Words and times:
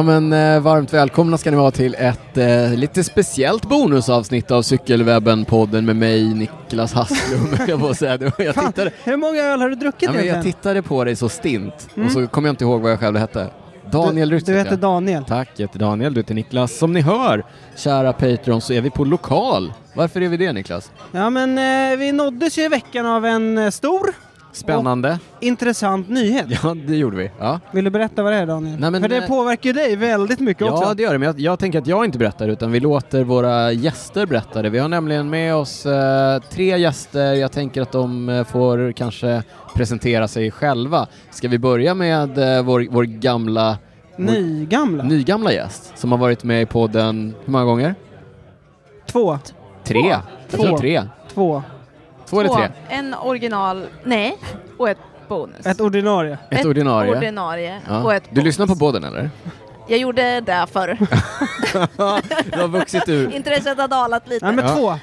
Ja 0.00 0.04
men 0.04 0.32
eh, 0.32 0.60
varmt 0.60 0.92
välkomna 0.92 1.38
ska 1.38 1.50
ni 1.50 1.56
vara 1.56 1.70
till 1.70 1.96
ett 1.98 2.36
eh, 2.36 2.74
lite 2.74 3.04
speciellt 3.04 3.68
bonusavsnitt 3.68 4.50
av 4.50 4.62
Cykelwebben-podden 4.62 5.80
med 5.86 5.96
mig, 5.96 6.34
Niklas 6.34 6.92
Hasslum, 6.92 7.48
jag 7.68 7.80
får 7.80 7.94
säga. 7.94 8.16
Det. 8.16 8.32
Jag, 8.38 8.54
Fan, 8.54 8.66
tittade, 8.72 8.90
hur 9.04 9.16
många 9.16 9.42
öl 9.42 9.60
har 9.60 9.68
du 9.68 9.74
druckit 9.74 10.02
ja, 10.02 10.12
men 10.12 10.26
jag 10.26 10.42
tittade 10.42 10.82
på 10.82 11.04
dig 11.04 11.16
så 11.16 11.28
stint 11.28 11.88
Mm. 11.94 12.06
och 12.06 12.12
så 12.12 12.26
kom 12.26 12.44
jag 12.44 12.52
inte 12.52 12.64
ihåg 12.64 12.80
vad 12.82 12.92
jag 12.92 13.00
själv 13.00 13.16
hette. 13.16 13.46
Daniel 13.90 14.28
du, 14.28 14.36
Rytzik. 14.36 14.46
du 14.48 14.54
heter 14.58 14.76
Daniel. 14.76 15.24
Tack, 15.24 15.48
jag 15.56 15.66
heter 15.66 15.78
Daniel, 15.78 16.14
du 16.14 16.20
heter 16.20 16.34
Niklas. 16.34 16.78
Som 16.78 16.92
ni 16.92 17.00
hör, 17.00 17.44
kära 17.76 18.12
Patreon, 18.12 18.60
så 18.60 18.72
är 18.72 18.80
vi 18.80 18.90
på 18.90 19.04
lokal. 19.04 19.72
Varför 19.94 20.20
är 20.20 20.28
vi 20.28 20.36
det 20.36 20.52
Niklas? 20.52 20.90
Ja 21.12 21.30
men 21.30 21.58
eh, 21.92 21.98
vi 21.98 22.12
nåddes 22.12 22.58
ju 22.58 22.62
i 22.62 22.68
veckan 22.68 23.06
av 23.06 23.26
en 23.26 23.58
eh, 23.58 23.70
stor, 23.70 24.14
Spännande. 24.52 25.18
intressant 25.40 26.08
nyhet. 26.08 26.46
Ja, 26.62 26.74
det 26.86 26.96
gjorde 26.96 27.16
vi. 27.16 27.30
Ja. 27.38 27.60
Vill 27.72 27.84
du 27.84 27.90
berätta 27.90 28.22
vad 28.22 28.32
det 28.32 28.36
är 28.38 28.46
Daniel? 28.46 28.80
Nej, 28.80 28.90
men, 28.90 29.02
För 29.02 29.08
det 29.08 29.16
eh, 29.16 29.26
påverkar 29.28 29.66
ju 29.70 29.72
dig 29.72 29.96
väldigt 29.96 30.40
mycket 30.40 30.66
Ja, 30.66 30.72
också. 30.72 30.94
det 30.94 31.02
gör 31.02 31.12
det, 31.12 31.18
men 31.18 31.26
jag, 31.26 31.40
jag 31.40 31.58
tänker 31.58 31.78
att 31.78 31.86
jag 31.86 32.04
inte 32.04 32.18
berättar 32.18 32.48
utan 32.48 32.72
vi 32.72 32.80
låter 32.80 33.24
våra 33.24 33.72
gäster 33.72 34.26
berätta 34.26 34.62
det. 34.62 34.70
Vi 34.70 34.78
har 34.78 34.88
nämligen 34.88 35.30
med 35.30 35.54
oss 35.54 35.86
eh, 35.86 36.40
tre 36.50 36.78
gäster, 36.78 37.32
jag 37.34 37.52
tänker 37.52 37.82
att 37.82 37.92
de 37.92 38.28
eh, 38.28 38.44
får 38.44 38.92
kanske 38.92 39.42
presentera 39.74 40.28
sig 40.28 40.50
själva. 40.50 41.06
Ska 41.30 41.48
vi 41.48 41.58
börja 41.58 41.94
med 41.94 42.38
eh, 42.56 42.62
vår, 42.62 42.86
vår 42.90 43.04
gamla, 43.04 43.78
Nygamla. 44.16 45.04
nygamla 45.04 45.52
gäst 45.52 45.92
som 45.98 46.12
har 46.12 46.18
varit 46.18 46.44
med 46.44 46.62
i 46.62 46.66
podden, 46.66 47.34
hur 47.44 47.52
många 47.52 47.64
gånger? 47.64 47.94
Två. 49.06 49.38
Tre? 49.84 50.00
Jag 50.00 50.20
tror 50.50 50.68
Två. 50.68 50.78
tre. 50.78 51.02
Två. 51.34 51.62
Två 52.30 52.40
eller 52.40 52.50
tre? 52.54 52.68
En 52.88 53.14
original, 53.14 53.86
nej, 54.04 54.36
och 54.78 54.88
ett 54.88 54.98
bonus. 55.28 55.66
Ett 55.66 55.80
ordinarie. 55.80 56.38
Ett 56.50 56.64
ordinarie. 56.66 57.16
ordinarie 57.16 57.80
Ja. 57.88 58.02
och 58.02 58.14
ett 58.14 58.22
Du 58.24 58.34
bonus. 58.34 58.44
lyssnar 58.44 58.66
på 58.66 58.76
podden 58.76 59.04
eller? 59.04 59.30
Jag 59.88 59.98
gjorde 59.98 60.40
det 60.40 60.66
förr. 60.72 60.98
du 62.52 62.60
har 62.60 62.68
vuxit 62.68 63.08
ur, 63.08 63.34
Intresset 63.34 63.78
har 63.78 63.88
dalat 63.88 64.28
lite. 64.28 64.44
Nej 64.46 64.54
men 64.54 64.64
Ja. 64.64 64.74
två. 64.74 64.94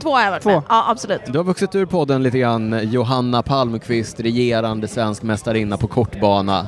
Två 0.00 0.10
har 0.14 0.22
jag 0.22 0.30
varit 0.30 0.42
Två. 0.42 0.50
med. 0.50 0.62
Ja, 0.68 0.84
absolut. 0.88 1.20
du 1.26 1.38
har 1.38 1.44
vuxit 1.44 1.74
ur 1.74 1.86
podden 1.86 2.22
lite 2.22 2.38
grann, 2.38 2.80
Johanna 2.90 3.42
Palmqvist, 3.42 4.20
regerande 4.20 4.88
svensk 4.88 5.22
mästarinna 5.22 5.76
på 5.76 5.86
kortbana. 5.86 6.66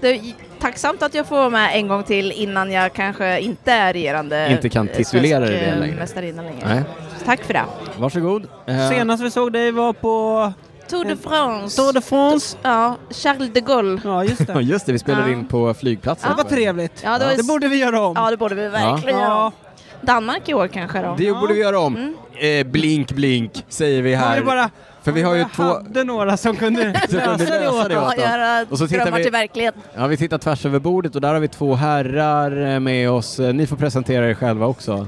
Är 0.00 0.20
tacksamt 0.62 1.02
att 1.02 1.14
jag 1.14 1.26
får 1.26 1.36
vara 1.36 1.50
med 1.50 1.70
en 1.76 1.88
gång 1.88 2.02
till 2.02 2.32
innan 2.32 2.72
jag 2.72 2.92
kanske 2.92 3.40
inte 3.40 3.72
är 3.72 3.92
regerande 3.92 4.48
Inte 4.50 4.68
kan 4.68 4.88
titulera 4.88 5.40
dig 5.40 5.50
det 5.50 5.58
eh, 5.66 5.78
längre. 5.78 5.96
mästarinna 5.96 6.42
längre. 6.42 6.68
Nej. 6.74 6.82
Tack 7.24 7.44
för 7.44 7.52
det. 7.54 7.64
Varsågod. 7.98 8.46
Eh, 8.66 8.88
Senast 8.88 9.22
vi 9.22 9.30
såg 9.30 9.52
dig 9.52 9.70
var 9.70 9.92
på 9.92 10.52
Tour 10.90 11.04
de 11.04 11.16
France. 11.16 11.76
Tour 11.82 11.92
de 11.92 12.02
France. 12.02 12.56
Ja, 12.62 12.96
Charles 13.10 13.50
de 13.52 13.60
Gaulle. 13.60 14.00
Ja 14.04 14.24
just 14.24 14.40
Ja 14.48 14.54
det. 14.54 14.60
just 14.62 14.86
det, 14.86 14.92
vi 14.92 14.98
spelade 14.98 15.30
Ja. 15.30 15.32
in 15.36 15.46
på 15.46 15.74
flygplatsen. 15.74 16.30
Det 16.30 16.36
var 16.42 16.50
trevligt. 16.50 17.00
Ja, 17.04 17.18
det, 17.18 17.24
var 17.26 17.36
Det 17.36 17.42
borde 17.46 17.68
vi 17.68 17.76
göra 17.76 18.00
om. 18.00 18.14
Ja, 18.16 18.30
det 18.30 18.36
borde 18.36 18.54
vi 18.54 18.68
verkligen 18.68 19.18
göra. 19.18 19.28
Ja. 19.28 19.52
Danmark 20.00 20.48
i 20.48 20.54
år 20.54 20.68
kanske 20.68 21.02
då? 21.02 21.14
Det 21.18 21.32
borde 21.32 21.54
vi 21.54 21.60
göra 21.60 21.78
om. 21.80 21.96
Mm. 21.96 22.14
Eh, 22.60 22.66
blink 22.72 23.12
blink 23.12 23.64
säger 23.68 24.02
vi 24.02 24.14
Om 24.14 24.20
här. 24.20 24.38
vi 24.38 24.44
bara, 24.44 24.70
För 25.04 25.12
vi 25.12 25.22
har 25.22 25.34
ju 25.34 25.44
två... 25.56 25.62
hade 25.62 26.04
några 26.04 26.36
som 26.36 26.56
kunde 26.56 26.84
lösa 27.08 27.56
det 27.58 27.68
åt 27.68 28.08
oss. 28.08 28.16
göra 28.16 28.64
Och 28.70 28.78
så 28.78 28.88
tittar 28.88 29.02
drömmar 29.04 29.18
vi- 29.18 29.22
till 29.24 29.32
verklighet. 29.32 29.74
Ja, 29.96 30.06
vi 30.06 30.16
tittar 30.16 30.38
tvärs 30.38 30.66
över 30.66 30.78
bordet 30.78 31.14
och 31.14 31.20
där 31.20 31.32
har 31.34 31.40
vi 31.40 31.48
två 31.48 31.74
herrar 31.74 32.72
eh, 32.74 32.80
med 32.80 33.10
oss. 33.10 33.38
Eh, 33.40 33.52
Ni 33.54 33.66
får 33.66 33.76
presentera 33.76 34.30
er 34.30 34.34
själva 34.34 34.66
också. 34.66 35.06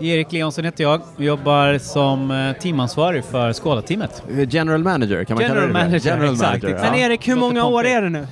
Erik 0.00 0.32
Leonsson 0.32 0.64
heter 0.64 0.84
jag 0.84 1.00
och 1.16 1.22
jobbar 1.24 1.78
som 1.78 2.30
eh, 2.30 2.52
teamansvarig 2.62 3.24
för 3.24 3.52
Skåda-teamet. 3.52 4.22
Eh, 4.30 4.48
General 4.54 4.82
manager 4.82 5.24
kan 5.24 5.34
man 5.34 5.42
General 5.42 5.60
kalla 5.62 5.66
det. 5.78 5.84
manager, 5.84 6.08
General 6.10 6.32
exakt, 6.32 6.48
manager. 6.62 6.68
exakt. 6.76 6.92
Men. 6.92 7.00
Erik, 7.00 7.28
hur 7.28 7.36
många 7.36 7.64
år 7.64 7.84
är 7.86 8.02
det 8.02 8.08
nu? 8.10 8.26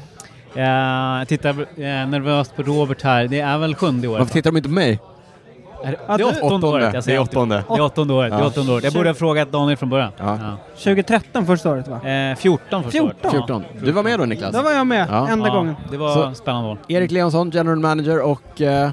Jag 0.56 1.28
tittar 1.28 1.52
nervöst 2.06 2.56
på 2.56 2.62
Robert 2.62 3.02
här. 3.02 3.26
Det 3.28 3.40
är 3.40 3.58
väl 3.58 3.74
sjunde 3.74 4.08
året? 4.08 4.18
Varför 4.18 4.32
tittar 4.32 4.50
de 4.50 4.56
inte 4.56 4.68
på 4.68 4.74
mig? 4.74 4.98
Är 5.84 5.90
det, 5.90 5.98
Ja, 6.08 6.16
det 6.16 6.22
är 6.22 6.26
åttonde 6.28 6.42
Åttonde. 6.46 6.66
året. 6.66 6.94
Jag 6.94 7.04
säger 7.04 7.18
Det 7.18 7.22
är 7.22 7.28
åttonde. 7.28 7.64
Det 7.68 7.74
är 7.74 7.80
åttonde 7.80 8.14
året. 8.14 8.30
Det 8.30 8.36
är 8.36 8.40
Ja. 8.40 8.46
åttonde 8.46 8.72
året. 8.72 8.84
Jag 8.84 8.92
borde 8.92 9.08
ha 9.08 9.14
frågat 9.14 9.52
Daniel 9.52 9.76
från 9.76 9.90
början. 9.90 10.12
Ja. 10.18 10.38
2013 10.76 11.46
första 11.46 11.70
året 11.70 11.88
va? 11.88 12.08
Eh, 12.08 12.36
14 12.36 12.82
första 12.84 13.02
året. 13.02 13.16
14. 13.20 13.30
14. 13.30 13.64
Du 13.82 13.92
var 13.92 14.02
med 14.02 14.18
då 14.18 14.24
Niklas? 14.24 14.52
Där 14.52 14.62
var 14.62 14.72
jag 14.72 14.86
med, 14.86 15.06
Ja. 15.10 15.28
enda 15.28 15.48
Ja, 15.48 15.54
gången. 15.54 15.74
Det 15.90 15.96
var 15.96 16.14
Så- 16.14 16.34
spännande 16.34 16.68
år. 16.70 16.78
Erik 16.88 17.10
Leonsson, 17.10 17.50
general 17.50 17.78
manager 17.78 18.20
och... 18.22 18.60
Eh, 18.60 18.90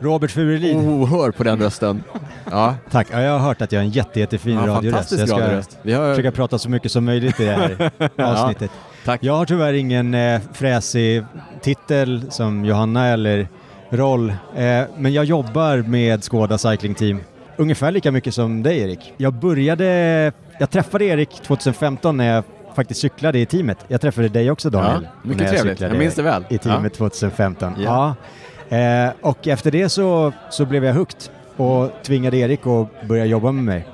Robert 0.00 0.30
Furulid. 0.30 0.76
oh, 0.76 1.08
hör 1.10 1.30
på 1.30 1.44
den 1.44 1.58
rösten. 1.62 2.02
Ja, 2.50 2.74
Tack. 2.90 3.06
Ja, 3.12 3.20
jag 3.20 3.32
har 3.32 3.38
hört 3.38 3.62
att 3.62 3.72
jag 3.72 3.80
har 3.80 3.84
en 3.84 3.90
jätte, 3.90 4.20
jättefin 4.20 4.54
ja 4.54 4.60
radioröst. 4.60 4.84
fantastisk 4.90 5.20
Jag 5.20 5.28
ska 5.28 5.40
radioröst. 5.40 5.78
Vi 5.82 5.92
har... 5.92 6.14
försöka 6.14 6.32
prata 6.32 6.58
så 6.58 6.70
mycket 6.70 6.92
som 6.92 7.04
möjligt 7.04 7.40
i 7.40 7.44
det 7.44 7.52
här 7.52 7.90
avsnittet. 8.32 8.70
Tack. 9.04 9.22
Jag 9.24 9.34
har 9.36 9.44
tyvärr 9.46 9.72
ingen 9.72 10.14
eh, 10.14 10.40
fräsig 10.52 11.24
titel 11.62 12.22
som 12.30 12.64
Johanna 12.64 13.06
eller 13.08 13.48
roll, 13.96 14.30
eh, 14.56 14.82
men 14.96 15.12
jag 15.12 15.24
jobbar 15.24 15.76
med 15.76 16.24
Skåda 16.24 16.58
Cycling 16.58 16.94
Team 16.94 17.20
ungefär 17.56 17.90
lika 17.90 18.12
mycket 18.12 18.34
som 18.34 18.62
dig 18.62 18.80
Erik. 18.80 19.14
Jag 19.16 19.32
började, 19.34 20.32
jag 20.58 20.70
träffade 20.70 21.04
Erik 21.04 21.30
2015 21.30 22.16
när 22.16 22.34
jag 22.34 22.44
faktiskt 22.74 23.00
cyklade 23.00 23.38
i 23.38 23.46
teamet. 23.46 23.78
Jag 23.88 24.00
träffade 24.00 24.28
dig 24.28 24.50
också 24.50 24.70
Daniel. 24.70 25.02
Ja, 25.02 25.28
mycket 25.28 25.42
jag 25.42 25.50
trevligt. 25.50 25.80
Jag 25.80 25.98
minns 25.98 26.14
det 26.14 26.22
väl. 26.22 26.44
I 26.48 26.58
teamet 26.58 26.94
2015. 26.94 27.74
Ja. 27.78 28.14
Ja. 28.68 28.76
Eh, 28.76 29.12
och 29.20 29.48
efter 29.48 29.70
det 29.70 29.88
så, 29.88 30.32
så 30.50 30.64
blev 30.64 30.84
jag 30.84 30.94
hooked 30.94 31.22
och 31.56 31.90
tvingade 32.02 32.36
Erik 32.36 32.66
att 32.66 33.08
börja 33.08 33.24
jobba 33.24 33.52
med 33.52 33.64
mig. 33.64 33.86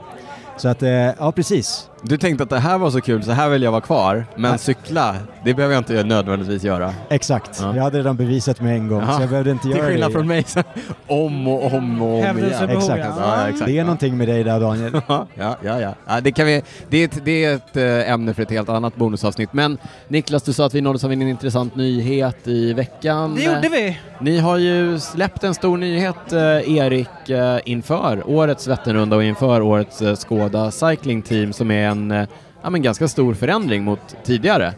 Så 0.56 0.68
att, 0.68 0.82
eh, 0.82 0.90
ja 0.90 1.32
precis. 1.32 1.89
Du 2.02 2.16
tänkte 2.18 2.42
att 2.44 2.50
det 2.50 2.58
här 2.58 2.78
var 2.78 2.90
så 2.90 3.00
kul, 3.00 3.22
så 3.22 3.30
här 3.32 3.48
vill 3.48 3.62
jag 3.62 3.70
vara 3.70 3.80
kvar. 3.80 4.24
Men 4.36 4.50
Nej. 4.50 4.58
cykla, 4.58 5.16
det 5.44 5.54
behöver 5.54 5.74
jag 5.74 5.80
inte 5.80 6.04
nödvändigtvis 6.04 6.64
göra. 6.64 6.94
Exakt. 7.08 7.58
Ja. 7.62 7.76
Jag 7.76 7.82
hade 7.82 7.98
redan 7.98 8.16
bevisat 8.16 8.60
mig 8.60 8.76
en 8.76 8.88
gång 8.88 9.02
Ja. 9.06 9.12
så 9.16 9.22
jag 9.22 9.30
behövde 9.30 9.50
inte 9.50 9.62
Till 9.62 9.76
göra 9.76 9.86
skillnad 9.88 10.10
det. 10.10 10.12
från 10.14 10.26
mig, 10.26 10.44
så 10.46 10.62
om 11.06 11.48
och 11.48 11.74
om 11.74 12.02
och 12.02 12.08
om 12.30 12.38
igen. 12.38 12.70
Exakt. 12.70 13.04
ja. 13.18 13.48
Exakt. 13.48 13.66
Det 13.66 13.78
är 13.78 13.82
någonting 13.84 14.16
med 14.16 14.28
dig 14.28 14.44
där 14.44 14.60
Daniel. 14.60 14.92
Ja, 15.08 15.26
ja, 15.36 15.80
ja. 15.80 15.94
ja 16.06 16.20
det, 16.20 16.32
kan 16.32 16.46
vi, 16.46 16.62
det, 16.88 16.98
är 16.98 17.04
ett, 17.04 17.24
det 17.24 17.44
är 17.44 17.54
ett 17.54 17.76
eh, 17.76 18.12
ämne 18.12 18.34
för 18.34 18.42
ett 18.42 18.50
helt 18.50 18.68
annat 18.68 18.96
bonusavsnitt. 18.96 19.52
Men 19.52 19.78
Niklas, 20.08 20.42
du 20.42 20.52
sa 20.52 20.66
att 20.66 20.74
vi 20.74 20.80
nåddes 20.80 21.04
av 21.04 21.12
en 21.12 21.22
intressant 21.22 21.76
nyhet 21.76 22.48
i 22.48 22.72
veckan. 22.72 23.34
Det 23.34 23.42
gjorde 23.42 23.68
vi. 23.68 23.98
Ni 24.20 24.38
har 24.38 24.56
ju 24.56 24.98
släppt 24.98 25.44
en 25.44 25.54
stor 25.54 25.76
nyhet, 25.76 26.32
eh, 26.32 26.76
Erik, 26.76 27.28
eh, 27.30 27.58
inför 27.64 28.22
årets 28.30 28.66
Vätternrunda 28.66 29.16
och 29.16 29.24
inför 29.24 29.60
årets 29.60 30.02
Skåda 30.16 30.70
Cycling 30.70 31.22
Team 31.22 31.52
som 31.52 31.70
är 31.70 31.89
en 31.90 32.10
eh, 32.10 32.28
ja, 32.62 32.70
men 32.70 32.82
ganska 32.82 33.08
stor 33.08 33.34
förändring 33.34 33.84
mot 33.84 34.16
tidigare. 34.24 34.72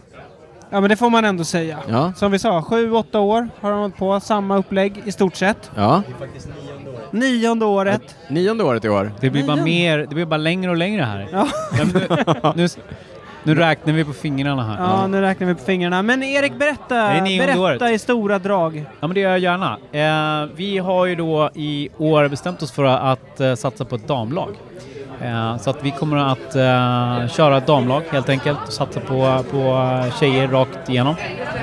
Ja 0.70 0.80
men 0.80 0.90
det 0.90 0.96
får 0.96 1.10
man 1.10 1.24
ändå 1.24 1.44
säga. 1.44 1.78
Ja, 1.88 2.12
Som 2.16 2.32
vi 2.32 2.38
sa, 2.38 2.62
sju, 2.62 2.92
åtta 2.92 3.18
år 3.20 3.48
har 3.60 3.70
de 3.70 3.80
hållit 3.80 3.96
på, 3.96 4.20
samma 4.20 4.56
upplägg 4.56 5.02
i 5.04 5.12
stort 5.12 5.34
sett. 5.36 5.70
ja. 5.76 6.02
Nionde 7.10 7.64
året. 7.66 8.16
Nionde 8.28 8.64
året 8.64 8.84
i 8.84 8.88
år. 8.88 9.12
Det 9.20 9.30
blir 9.30 9.46
bara 9.46 9.56
mer, 9.64 9.98
det 9.98 10.14
blir 10.14 10.24
bara 10.26 10.36
längre 10.36 10.70
och 10.70 10.76
längre 10.76 11.02
här. 11.02 11.28
Ja. 11.32 11.48
Ja, 11.78 11.84
nu, 11.94 12.62
nu, 12.62 12.68
nu 13.42 13.54
räknar 13.54 13.94
vi 13.94 14.04
på 14.04 14.12
fingrarna 14.12 14.62
här. 14.62 14.76
Ja, 14.84 15.06
nu 15.06 15.20
räknar 15.20 15.46
vi 15.48 15.54
på 15.54 15.64
fingrarna. 15.64 16.02
Men 16.02 16.22
Erik, 16.22 16.58
berätta, 16.58 17.12
berätta 17.38 17.60
året. 17.60 17.90
i 17.90 17.98
stora 17.98 18.38
drag. 18.38 18.84
Ja 19.00 19.06
men 19.06 19.14
det 19.14 19.20
gör 19.20 19.30
jag 19.30 19.38
gärna. 19.38 19.78
Eh, 20.42 20.50
vi 20.56 20.78
har 20.78 21.06
ju 21.06 21.14
då 21.14 21.50
i 21.54 21.88
år 21.98 22.28
bestämt 22.28 22.62
oss 22.62 22.72
för 22.72 22.84
att 22.84 23.40
eh, 23.40 23.54
satsa 23.54 23.84
på 23.84 23.94
ett 23.94 24.08
damlag. 24.08 24.54
Eh, 25.24 25.56
så 25.58 25.70
att 25.70 25.84
vi 25.84 25.90
kommer 25.90 26.16
att 26.16 26.54
eh, 26.56 27.28
köra 27.28 27.56
ett 27.56 27.66
damlag 27.66 28.02
helt 28.10 28.28
enkelt 28.28 28.58
och 28.66 28.72
satsa 28.72 29.00
på, 29.00 29.44
på 29.50 29.88
tjejer 30.20 30.48
rakt 30.48 30.88
igenom. 30.88 31.14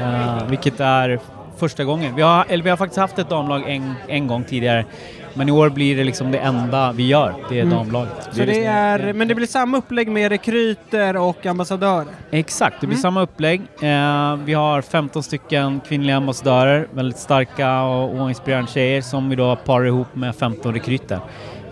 Eh, 0.01 0.45
vilket 0.47 0.79
är 0.79 1.19
första 1.57 1.83
gången. 1.83 2.15
Vi 2.15 2.21
har, 2.21 2.45
eller 2.49 2.63
vi 2.63 2.69
har 2.69 2.77
faktiskt 2.77 2.99
haft 2.99 3.19
ett 3.19 3.29
damlag 3.29 3.63
en, 3.69 3.93
en 4.07 4.27
gång 4.27 4.43
tidigare. 4.43 4.85
Men 5.33 5.49
i 5.49 5.51
år 5.51 5.69
blir 5.69 5.97
det 5.97 6.03
liksom 6.03 6.31
det 6.31 6.37
enda 6.37 6.91
vi 6.91 7.07
gör, 7.07 7.33
det 7.49 7.59
är 7.59 7.63
Mm. 7.63 7.77
damlaget. 7.77 8.13
Så 8.31 8.39
det 8.39 8.45
liksom- 8.45 8.65
är, 8.65 9.13
men 9.13 9.27
det 9.27 9.35
blir 9.35 9.47
samma 9.47 9.77
upplägg 9.77 10.07
med 10.11 10.31
rekryter 10.31 11.17
och 11.17 11.45
ambassadörer. 11.45 12.05
Exakt, 12.31 12.81
det 12.81 12.87
blir 12.87 12.95
Mm. 12.95 13.01
samma 13.01 13.21
upplägg. 13.21 13.61
Eh, 13.81 14.35
vi 14.35 14.53
har 14.53 14.81
15 14.81 15.23
stycken 15.23 15.81
kvinnliga 15.87 16.17
ambassadörer, 16.17 16.87
väldigt 16.93 17.19
starka 17.19 17.81
och, 17.81 18.19
och 18.21 18.29
inspirerande 18.29 18.71
tjejer 18.71 19.01
som 19.01 19.29
vi 19.29 19.35
då 19.35 19.55
parar 19.55 19.85
ihop 19.85 20.07
med 20.15 20.35
15 20.35 20.73
rekryter. 20.73 21.19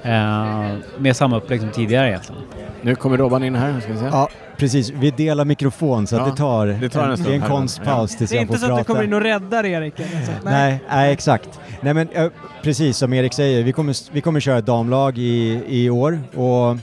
Eh, 0.04 0.76
med 0.98 1.16
samma 1.16 1.38
upplägg 1.38 1.62
som 1.62 1.70
tidigare 1.72 2.08
egentligen. 2.10 2.42
Nu 2.82 2.96
kommer 2.96 3.18
Robban 3.18 3.44
in 3.44 3.56
här, 3.56 3.80
ska 3.80 3.92
vi 3.94 4.00
se. 4.00 4.06
Ja, 4.06 4.30
precis. 4.58 4.90
Vi 4.90 5.12
delar 5.12 5.46
mikrofon 5.46 6.08
så 6.08 6.16
att 6.16 6.22
Ja, 6.22 6.32
det 6.32 6.38
tar, 6.38 6.68
det 6.68 6.90
tar 6.90 7.08
en 7.10 7.18
stund 7.18 7.30
det 7.30 7.34
är 7.34 7.36
en 7.36 7.42
här. 7.42 7.50
konstpaus 7.50 8.18
tills 8.18 8.30
Det 8.30 8.36
är 8.36 8.38
jag 8.38 8.44
inte 8.44 8.54
får 8.54 8.60
så 8.60 8.66
att 8.66 8.70
du 8.72 8.76
prata. 8.76 8.88
kommer 8.88 9.04
in 9.04 9.14
och 9.14 9.22
räddar 9.22 9.66
Erik. 9.66 10.00
eller 10.00 10.26
så. 10.26 10.32
Nej, 10.44 10.80
nej, 10.90 11.14
exakt. 11.14 11.60
Nej 11.82 11.94
men 11.94 12.10
eh, 12.10 12.28
precis 12.64 12.98
som 12.98 13.14
Erik 13.14 13.34
säger, 13.34 13.64
vi 13.64 13.72
kommer, 13.72 13.96
vi 14.14 14.22
kommer 14.22 14.40
köra 14.40 14.58
ett 14.58 14.66
damlag 14.66 15.18
i, 15.18 15.64
i 15.68 15.90
år 15.90 16.20
och 16.36 16.78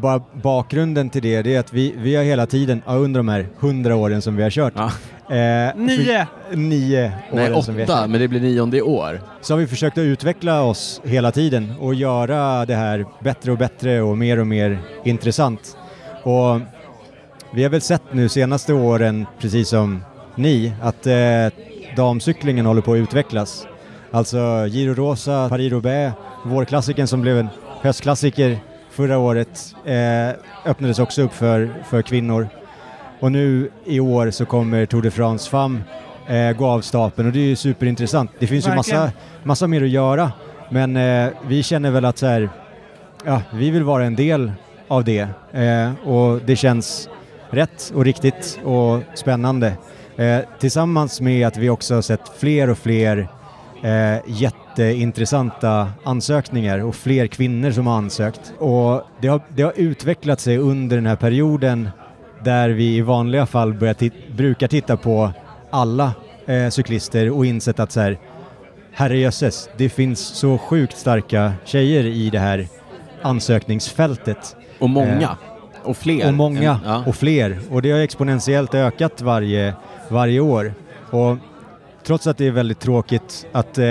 bara 0.00 0.22
bakgrunden 0.42 1.10
till 1.10 1.22
det, 1.22 1.42
det 1.42 1.54
är 1.54 1.60
att 1.60 1.72
vi, 1.72 1.94
vi 1.98 2.16
har 2.16 2.24
hela 2.24 2.46
tiden, 2.46 2.82
under 2.86 3.18
de 3.20 3.28
här 3.28 3.46
hundra 3.58 3.96
åren 3.96 4.22
som 4.22 4.36
vi 4.36 4.42
har 4.42 4.50
kört, 4.50 4.72
Ja. 4.76 4.84
eh, 5.36 5.76
Nio! 5.76 6.26
för- 6.50 6.56
nio 6.56 7.12
Nej, 7.32 7.52
åren 7.52 7.62
som 7.62 7.74
vi 7.74 7.82
har 7.84 7.88
åtta, 7.90 8.06
men 8.06 8.20
det 8.20 8.28
blir 8.28 8.40
nionde 8.40 8.82
år. 8.82 9.20
så 9.40 9.54
har 9.54 9.58
vi 9.58 9.66
försökt 9.66 9.98
att 9.98 10.02
utveckla 10.02 10.62
oss 10.62 11.00
hela 11.04 11.30
tiden 11.32 11.72
och 11.80 11.94
göra 11.94 12.66
det 12.66 12.74
här 12.74 13.04
bättre 13.20 13.52
och 13.52 13.58
bättre 13.58 14.02
och 14.02 14.18
mer 14.18 14.38
och 14.38 14.46
mer 14.46 14.78
intressant. 15.04 15.76
Och 16.22 16.60
vi 17.54 17.62
har 17.62 17.70
väl 17.70 17.80
sett 17.80 18.02
nu 18.12 18.28
senaste 18.28 18.72
åren, 18.72 19.26
precis 19.40 19.68
som 19.68 20.04
ni, 20.34 20.72
att 20.82 21.06
eh, 21.06 21.14
damcyklingen 21.96 22.66
håller 22.66 22.80
på 22.82 22.92
att 22.92 22.96
utvecklas. 22.98 23.66
Alltså 24.10 24.66
Giro 24.68 24.94
Rosa, 24.94 25.48
Paris-Roubaix, 25.48 26.12
vårklassiken 26.44 27.06
som 27.06 27.20
blev 27.20 27.38
en 27.38 27.48
höstklassiker 27.82 28.58
förra 28.98 29.18
året 29.18 29.74
eh, 29.84 30.70
öppnades 30.70 30.98
också 30.98 31.22
upp 31.22 31.32
för, 31.32 31.74
för 31.84 32.02
kvinnor. 32.02 32.48
Och 33.20 33.32
nu 33.32 33.70
i 33.84 34.00
år 34.00 34.30
så 34.30 34.46
kommer 34.46 34.86
Tour 34.86 35.02
de 35.02 35.10
France 35.10 35.50
Femme 35.50 35.80
eh, 36.28 36.56
gå 36.56 36.66
av 36.66 36.80
stapeln 36.80 37.28
och 37.28 37.32
det 37.32 37.38
är 37.38 37.46
ju 37.46 37.56
superintressant. 37.56 38.30
Det 38.38 38.46
finns 38.46 38.66
Verkligen. 38.66 39.00
ju 39.00 39.04
massa, 39.04 39.12
massa 39.42 39.66
mer 39.66 39.82
att 39.82 39.88
göra 39.88 40.32
men 40.70 40.96
eh, 40.96 41.28
vi 41.46 41.62
känner 41.62 41.90
väl 41.90 42.04
att 42.04 42.18
så 42.18 42.26
här, 42.26 42.50
ja, 43.24 43.42
vi 43.52 43.70
vill 43.70 43.82
vara 43.82 44.04
en 44.04 44.16
del 44.16 44.52
av 44.88 45.04
det 45.04 45.28
eh, 45.52 46.08
och 46.08 46.40
det 46.46 46.56
känns 46.56 47.08
rätt 47.50 47.92
och 47.94 48.04
riktigt 48.04 48.60
och 48.64 49.00
spännande. 49.14 49.72
Eh, 50.16 50.38
tillsammans 50.58 51.20
med 51.20 51.46
att 51.46 51.56
vi 51.56 51.70
också 51.70 51.94
har 51.94 52.02
sett 52.02 52.28
fler 52.38 52.70
och 52.70 52.78
fler 52.78 53.28
eh, 53.82 54.32
jätteintressanta 54.82 55.88
ansökningar 56.04 56.84
och 56.84 56.94
fler 56.94 57.26
kvinnor 57.26 57.70
som 57.70 57.86
har 57.86 57.96
ansökt. 57.96 58.52
Och 58.58 59.02
det 59.20 59.28
har, 59.28 59.40
det 59.48 59.62
har 59.62 59.72
utvecklat 59.76 60.40
sig 60.40 60.58
under 60.58 60.96
den 60.96 61.06
här 61.06 61.16
perioden 61.16 61.88
där 62.44 62.68
vi 62.68 62.96
i 62.96 63.00
vanliga 63.00 63.46
fall 63.46 63.74
börjar 63.74 63.94
tit- 63.94 64.32
brukar 64.36 64.68
titta 64.68 64.96
på 64.96 65.30
alla 65.70 66.12
eh, 66.46 66.68
cyklister 66.68 67.30
och 67.30 67.46
insett 67.46 67.80
att 67.80 67.92
så 67.92 68.00
här, 68.00 68.18
herrejösses, 68.92 69.70
det 69.76 69.88
finns 69.88 70.20
så 70.20 70.58
sjukt 70.58 70.96
starka 70.96 71.52
tjejer 71.64 72.04
i 72.04 72.30
det 72.30 72.38
här 72.38 72.66
ansökningsfältet. 73.22 74.56
Och 74.78 74.90
många. 74.90 75.36
och 75.84 75.96
fler. 75.96 76.28
Och 76.28 76.34
många 76.34 76.58
än- 76.58 76.78
ja. 76.84 77.02
och 77.06 77.16
fler. 77.16 77.58
Och 77.70 77.82
det 77.82 77.90
har 77.90 77.98
exponentiellt 78.00 78.74
ökat 78.74 79.22
varje, 79.22 79.74
varje 80.08 80.40
år. 80.40 80.72
Och 81.10 81.36
trots 82.06 82.26
att 82.26 82.38
det 82.38 82.46
är 82.46 82.50
väldigt 82.50 82.80
tråkigt 82.80 83.46
att 83.52 83.78
eh, 83.78 83.84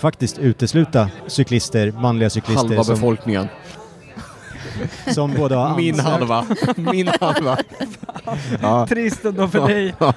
faktiskt 0.00 0.38
utesluta 0.38 1.10
cyklister, 1.26 1.92
manliga 1.92 2.30
cyklister 2.30 2.66
Halva 2.68 2.84
som, 2.84 2.94
befolkningen. 2.94 3.48
som 5.14 5.34
både 5.34 5.54
har 5.54 5.76
Min 5.76 5.94
ansökt- 5.94 6.10
halva. 6.10 6.44
Min 6.76 7.10
halva. 7.20 7.56
Ja. 8.62 8.86
Trist 8.86 9.24
ändå 9.24 9.48
för 9.48 9.68
dig. 9.68 9.94
Ja. 9.98 10.14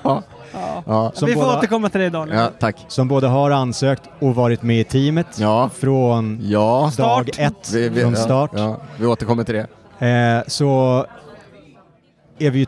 Ja. 0.86 1.12
Vi 1.26 1.34
får 1.34 1.42
båda- 1.42 1.58
återkomma 1.58 1.90
till 1.90 2.02
det 2.02 2.10
Daniel. 2.10 2.38
ja, 2.38 2.50
tack. 2.60 2.76
som 2.88 3.08
både 3.08 3.28
har 3.28 3.52
ansökt 3.52 4.02
och 4.20 4.36
varit 4.36 4.62
med 4.62 4.80
i 4.80 4.84
teamet 4.84 5.28
Ja. 5.40 5.70
från 5.80 6.40
Ja. 6.42 6.90
Start. 6.94 7.08
dag 7.38 7.46
ett, 7.46 7.72
Vi, 7.74 7.90
vi, 7.90 8.02
från 8.02 8.14
ja, 8.14 8.20
start. 8.20 8.52
Ja, 8.56 8.78
vi 8.98 9.06
återkommer 9.06 9.44
till 9.44 9.56
det. 10.00 10.08
Eh, 10.08 10.44
så 10.48 11.06
är 12.40 12.50
vi, 12.52 12.68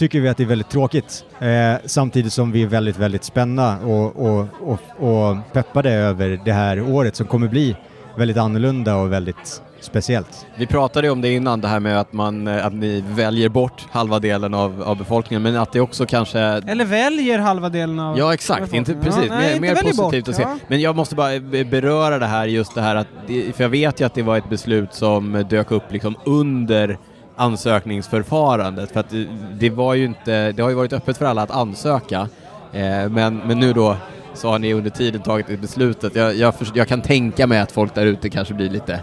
tycker 0.00 0.20
vi 0.20 0.28
att 0.28 0.36
det 0.36 0.42
är 0.42 0.46
väldigt 0.46 0.70
tråkigt. 0.70 1.24
Eh, 1.40 1.74
samtidigt 1.84 2.32
som 2.32 2.52
vi 2.52 2.62
är 2.62 2.66
väldigt, 2.66 2.98
väldigt 2.98 3.24
spända 3.24 3.78
och, 3.78 4.16
och, 4.16 4.46
och, 4.60 4.80
och 4.98 5.36
peppade 5.52 5.90
över 5.90 6.40
det 6.44 6.52
här 6.52 6.80
året 6.80 7.16
som 7.16 7.26
kommer 7.26 7.48
bli 7.48 7.76
väldigt 8.16 8.36
annorlunda 8.36 8.96
och 8.96 9.12
väldigt 9.12 9.62
speciellt. 9.80 10.46
Vi 10.56 10.66
pratade 10.66 11.06
ju 11.06 11.10
om 11.12 11.20
det 11.20 11.32
innan, 11.32 11.60
det 11.60 11.68
här 11.68 11.80
med 11.80 12.00
att, 12.00 12.12
man, 12.12 12.46
eh, 12.46 12.66
att 12.66 12.72
ni 12.72 13.04
väljer 13.08 13.48
bort 13.48 13.86
halva 13.90 14.18
delen 14.18 14.54
av, 14.54 14.82
av 14.82 14.98
befolkningen, 14.98 15.42
men 15.42 15.56
att 15.56 15.72
det 15.72 15.80
också 15.80 16.06
kanske... 16.06 16.40
Eller 16.40 16.84
väljer 16.84 17.38
halva 17.38 17.68
delen 17.68 17.98
av 17.98 18.18
Ja 18.18 18.34
exakt, 18.34 18.74
inte, 18.74 18.94
precis. 18.94 19.24
Ja, 19.28 19.34
nej, 19.34 19.60
mer 19.60 19.70
inte 19.70 19.84
mer 19.84 19.92
positivt 19.92 20.24
bort, 20.24 20.28
att 20.28 20.36
se. 20.36 20.42
ja. 20.42 20.58
Men 20.68 20.80
jag 20.80 20.96
måste 20.96 21.14
bara 21.14 21.40
beröra 21.64 22.18
det 22.18 22.26
här, 22.26 22.46
just 22.46 22.74
det 22.74 22.80
här 22.80 22.96
att, 22.96 23.08
för 23.26 23.62
jag 23.62 23.68
vet 23.68 24.00
ju 24.00 24.04
att 24.04 24.14
det 24.14 24.22
var 24.22 24.36
ett 24.36 24.50
beslut 24.50 24.94
som 24.94 25.44
dök 25.50 25.70
upp 25.70 25.92
liksom 25.92 26.16
under 26.24 26.98
ansökningsförfarandet, 27.40 28.92
för 28.92 29.00
att 29.00 29.14
det, 29.52 29.70
var 29.70 29.94
ju 29.94 30.04
inte, 30.04 30.52
det 30.52 30.62
har 30.62 30.68
ju 30.70 30.74
varit 30.76 30.92
öppet 30.92 31.18
för 31.18 31.24
alla 31.24 31.42
att 31.42 31.50
ansöka, 31.50 32.28
eh, 32.72 33.08
men, 33.08 33.36
men 33.46 33.58
nu 33.60 33.72
då 33.72 33.96
så 34.34 34.48
har 34.48 34.58
ni 34.58 34.72
under 34.74 34.90
tiden 34.90 35.22
tagit 35.22 35.46
det 35.46 35.56
beslutet. 35.56 36.14
Jag, 36.16 36.34
jag, 36.34 36.54
förs- 36.54 36.72
jag 36.74 36.88
kan 36.88 37.02
tänka 37.02 37.46
mig 37.46 37.58
att 37.60 37.72
folk 37.72 37.94
där 37.94 38.06
ute 38.06 38.30
kanske 38.30 38.54
blir 38.54 38.70
lite 38.70 39.00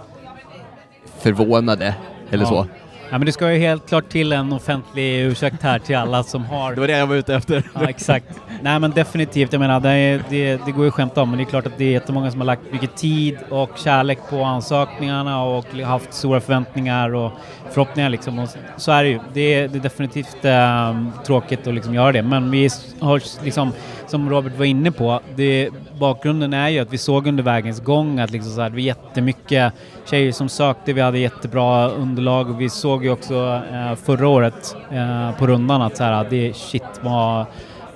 förvånade, 1.19 1.95
eller 2.29 2.43
Ja. 2.43 2.49
så. 2.49 2.67
Ja, 3.09 3.17
men 3.17 3.25
det 3.25 3.31
ska 3.31 3.53
ju 3.53 3.59
helt 3.59 3.89
klart 3.89 4.09
till 4.09 4.31
en 4.31 4.53
offentlig 4.53 5.19
ursäkt 5.19 5.63
här 5.63 5.79
till 5.79 5.95
alla 5.95 6.23
som 6.23 6.45
har... 6.45 6.73
Det 6.73 6.79
var 6.79 6.87
det 6.87 6.97
jag 6.97 7.07
var 7.07 7.15
ute 7.15 7.35
efter. 7.35 7.63
Ja, 7.73 7.89
exakt. 7.89 8.25
Nej 8.61 8.79
men 8.79 8.91
definitivt, 8.91 9.53
jag 9.53 9.59
menar 9.59 9.79
det, 9.79 10.21
det, 10.29 10.65
det 10.65 10.71
går 10.71 10.83
ju 10.83 10.87
att 10.87 10.93
skämta 10.93 11.21
om 11.21 11.29
men 11.29 11.37
det 11.37 11.43
är 11.43 11.45
klart 11.45 11.65
att 11.65 11.77
det 11.77 11.85
är 11.85 11.91
jättemånga 11.91 12.31
som 12.31 12.39
har 12.39 12.45
lagt 12.45 12.61
mycket 12.71 12.95
tid 12.95 13.37
och 13.49 13.69
kärlek 13.75 14.19
på 14.29 14.43
ansökningarna 14.43 15.43
och 15.43 15.65
haft 15.65 16.13
stora 16.13 16.39
förväntningar 16.39 17.15
och 17.15 17.31
förhoppningar 17.71 18.09
liksom. 18.09 18.39
Och 18.39 18.49
så 18.77 18.91
är 18.91 19.03
det 19.03 19.09
ju. 19.09 19.19
Det 19.33 19.53
är, 19.53 19.67
det 19.67 19.77
är 19.77 19.81
definitivt 19.81 20.37
ehm, 20.45 21.11
tråkigt 21.25 21.67
att 21.67 21.73
liksom 21.73 21.93
göra 21.93 22.11
det 22.11 22.23
men 22.23 22.51
vi 22.51 22.69
har 22.99 23.43
liksom, 23.43 23.71
som 24.07 24.29
Robert 24.29 24.57
var 24.57 24.65
inne 24.65 24.91
på, 24.91 25.21
det, 25.35 25.69
bakgrunden 25.99 26.53
är 26.53 26.69
ju 26.69 26.79
att 26.79 26.93
vi 26.93 26.97
såg 26.97 27.27
under 27.27 27.43
vägens 27.43 27.79
gång 27.79 28.19
att 28.19 28.31
liksom 28.31 28.51
så 28.51 28.61
här, 28.61 28.69
det 28.69 28.75
var 28.75 28.81
jättemycket 28.81 29.73
tjejer 30.09 30.31
som 30.31 30.49
sökte, 30.49 30.93
vi 30.93 31.01
hade 31.01 31.19
jättebra 31.19 31.89
underlag 31.89 32.49
och 32.49 32.61
vi 32.61 32.69
såg 32.69 33.03
ju 33.03 33.11
också 33.11 33.61
eh, 33.71 33.95
förra 33.95 34.27
året 34.27 34.75
eh, 34.91 35.37
på 35.37 35.47
rundan 35.47 35.81
att 35.81 35.97
så 35.97 36.03
här, 36.03 36.27
det 36.29 36.55
shit 36.55 36.83
vad 37.01 37.45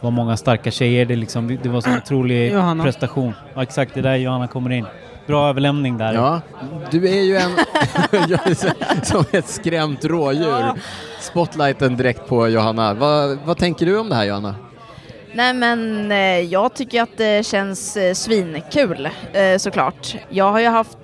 vad 0.02 0.14
många 0.14 0.38
starka 0.38 0.72
tjejer. 0.72 1.06
Det, 1.06 1.16
liksom, 1.16 1.58
det 1.64 1.70
var 1.70 1.82
så 1.82 1.98
otrolig 1.98 2.52
Johanna. 2.54 2.84
prestation. 2.84 3.34
Ja, 3.54 3.64
exakt, 3.64 3.94
det 3.94 4.00
är 4.00 4.04
där 4.04 4.16
Johanna 4.16 4.48
kommer 4.48 4.70
in. 4.70 4.86
Bra 5.28 5.50
överlämning 5.50 5.98
där. 5.98 6.14
Ja, 6.14 6.42
du 6.92 7.10
är 7.10 7.22
ju 7.22 7.38
en... 7.38 7.52
Som 9.04 9.26
ett 9.32 9.48
skrämt 9.48 10.06
rådjur. 10.06 10.72
Spotlighten 11.20 11.98
direkt 11.98 12.28
på 12.28 12.48
Johanna. 12.48 12.94
Vad, 12.94 13.38
vad 13.46 13.58
tänker 13.58 13.86
du 13.86 14.00
om 14.00 14.10
det 14.10 14.16
här 14.16 14.26
Johanna? 14.26 14.56
Nej 15.34 15.54
men 15.54 16.12
eh, 16.12 16.40
jag 16.40 16.74
tycker 16.74 17.02
att 17.02 17.18
det 17.18 17.46
känns 17.46 17.98
eh, 17.98 18.14
svinkul 18.14 19.10
eh, 19.34 19.58
såklart. 19.58 20.16
Jag 20.30 20.52
har 20.52 20.60
ju 20.60 20.68
haft 20.68 20.98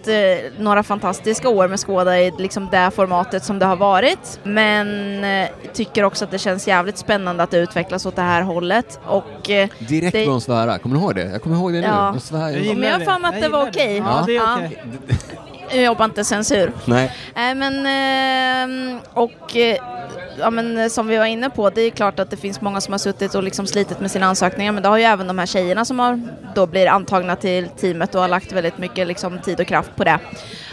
några 0.58 0.84
fantastiska 0.84 1.50
år 1.50 1.68
med 1.68 1.80
Skåda 1.80 2.20
i 2.20 2.32
liksom 2.38 2.68
det 2.72 2.92
formatet 2.92 3.44
som 3.44 3.60
det 3.60 3.66
har 3.66 3.76
varit. 3.76 4.40
Men 4.44 5.26
tycker 5.74 6.04
också 6.04 6.26
att 6.26 6.32
det 6.32 6.38
känns 6.40 6.68
jävligt 6.68 6.98
spännande 6.98 7.44
att 7.44 7.52
det 7.52 7.58
utvecklas 7.58 8.06
åt 8.06 8.16
det 8.16 8.22
här 8.22 8.42
hållet. 8.42 9.00
Och 9.06 9.24
Direkt 9.80 10.14
Det- 10.14 10.28
hon 10.28 10.42
svära. 10.42 10.78
Kommer 10.80 10.96
du 10.96 11.02
ihåg 11.02 11.16
det? 11.16 11.24
Jag 11.32 11.42
kommer 11.42 11.56
ihåg 11.56 11.74
det 11.74 11.82
nu. 11.82 11.88
Ja. 11.88 12.16
Svär 12.20 12.50
ju. 12.50 12.66
Jag 12.66 12.78
men 12.78 12.84
jag 12.84 12.92
har 12.92 13.00
det. 13.00 13.06
för 13.06 13.20
mig 13.20 13.30
att 13.36 13.42
det 13.42 13.50
var 13.50 13.68
okej. 13.68 13.98
Ja, 13.98 14.26
är 14.28 14.32
Ja. 14.32 14.60
Jag 15.72 15.84
jobbar 15.84 16.06
inte 16.06 16.24
censur. 16.24 16.72
Nej. 16.86 17.14
Nej 17.36 17.56
men, 17.56 17.86
ehm, 17.86 19.00
och 19.14 19.56
eh, 19.56 19.78
ja, 20.40 20.50
men 20.50 20.78
eh, 20.78 20.88
som 20.88 21.08
vi 21.08 21.18
var 21.18 21.26
inne 21.26 21.50
på, 21.50 21.70
det 21.70 21.82
är 21.82 21.90
klart 21.90 22.20
att 22.20 22.30
det 22.30 22.38
finns 22.38 22.62
många 22.62 22.82
som 22.82 22.92
har 22.94 23.00
suttit 23.00 23.36
och 23.36 23.44
liksom 23.44 23.68
slitit 23.68 24.00
med 24.00 24.12
sina 24.12 24.26
ansökningar 24.26 24.72
men 24.72 24.84
det 24.84 24.90
har 24.90 24.98
ju 24.98 25.04
även 25.04 25.28
de 25.28 25.40
här 25.40 25.46
tjejerna 25.46 25.86
som 25.86 26.00
har, 26.00 26.22
då 26.56 26.66
blir 26.66 26.88
antagna 26.88 27.36
till 27.36 27.68
teamet 27.68 28.16
och 28.16 28.22
har 28.22 28.28
lagt 28.28 28.52
väldigt 28.52 28.78
mycket 28.78 29.08
liksom, 29.08 29.40
tid 29.40 29.60
och 29.60 29.68
kraft 29.68 29.96
på 29.96 30.04
det. 30.04 30.20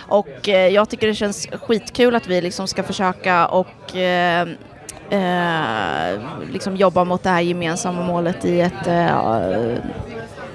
Och 0.08 0.48
eh, 0.48 0.68
jag 0.68 0.88
tycker 0.88 1.06
det 1.06 1.14
känns 1.14 1.48
skitkul 1.52 2.14
att 2.14 2.26
vi 2.26 2.40
liksom 2.40 2.68
ska 2.68 2.82
försöka 2.82 3.46
och 3.46 3.96
eh, 3.96 4.48
eh, 5.10 6.20
liksom 6.52 6.76
jobba 6.76 7.04
mot 7.04 7.22
det 7.22 7.30
här 7.30 7.40
gemensamma 7.40 8.02
målet 8.02 8.44
i 8.44 8.60
ett, 8.60 8.86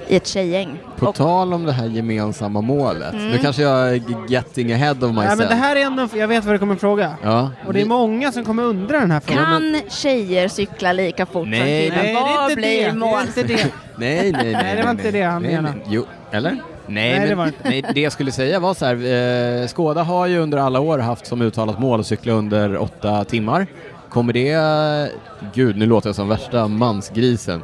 i 0.09 0.15
ett 0.15 0.27
tjejgäng. 0.27 0.79
På 0.97 1.05
Och- 1.07 1.15
tal 1.15 1.53
om 1.53 1.65
det 1.65 1.71
här 1.71 1.85
gemensamma 1.85 2.61
målet. 2.61 3.13
Mm. 3.13 3.29
Nu 3.29 3.37
kanske 3.37 3.61
jag 3.61 3.89
är 3.95 4.01
getting 4.27 4.73
ahead 4.73 4.91
of 4.91 5.01
myself. 5.01 5.15
Nej, 5.27 5.37
men 5.37 5.47
det 5.47 5.55
här 5.55 5.75
är 5.75 5.81
ändå, 5.81 6.07
jag 6.15 6.27
vet 6.27 6.45
vad 6.45 6.55
du 6.55 6.59
kommer 6.59 6.75
fråga. 6.75 7.13
Ja. 7.23 7.51
Och 7.67 7.73
det 7.73 7.81
är 7.81 7.85
många 7.85 8.31
som 8.31 8.45
kommer 8.45 8.63
undra 8.63 8.99
den 8.99 9.11
här 9.11 9.19
frågan. 9.19 9.45
Kan 9.45 9.81
tjejer 9.89 10.47
cykla 10.47 10.93
lika 10.93 11.25
fort 11.25 11.47
Nej, 11.47 11.87
som 11.87 11.95
killar? 11.95 12.03
Nej, 12.03 12.13
det 12.13 12.19
är 12.19 12.35
Vad 12.37 12.43
inte 12.51 12.55
blir 12.55 12.83
det. 12.83 12.91
Det 12.91 12.93
mål? 12.97 13.19
är 13.19 13.21
inte 13.21 13.43
det. 13.43 13.67
Nej, 13.95 14.31
nej, 14.31 14.31
nej. 14.31 14.53
Nej, 14.53 14.75
det 14.75 14.83
var 14.83 14.91
inte 14.91 15.11
det 15.11 15.21
han 15.21 15.41
menade. 15.41 15.73
Jo, 15.87 16.05
eller? 16.31 16.51
Nej, 16.51 16.61
Nej, 16.87 17.19
men, 17.19 17.29
det 17.29 17.35
var 17.35 17.45
inte. 17.47 17.59
nej, 17.69 17.83
det 17.93 18.01
jag 18.01 18.11
skulle 18.11 18.31
säga 18.31 18.59
var 18.59 18.73
så 18.73 18.85
här, 18.85 19.61
eh, 19.61 19.67
Skåda 19.67 20.03
har 20.03 20.27
ju 20.27 20.39
under 20.39 20.57
alla 20.57 20.79
år 20.79 20.99
haft 20.99 21.25
som 21.25 21.41
uttalat 21.41 21.79
mål 21.79 21.99
att 21.99 22.07
cykla 22.07 22.33
under 22.33 22.77
åtta 22.77 23.23
timmar. 23.23 23.67
Kommer 24.09 24.33
det, 24.33 25.11
gud 25.53 25.77
nu 25.77 25.85
låter 25.85 26.07
jag 26.09 26.15
som 26.15 26.29
värsta 26.29 26.67
mansgrisen. 26.67 27.61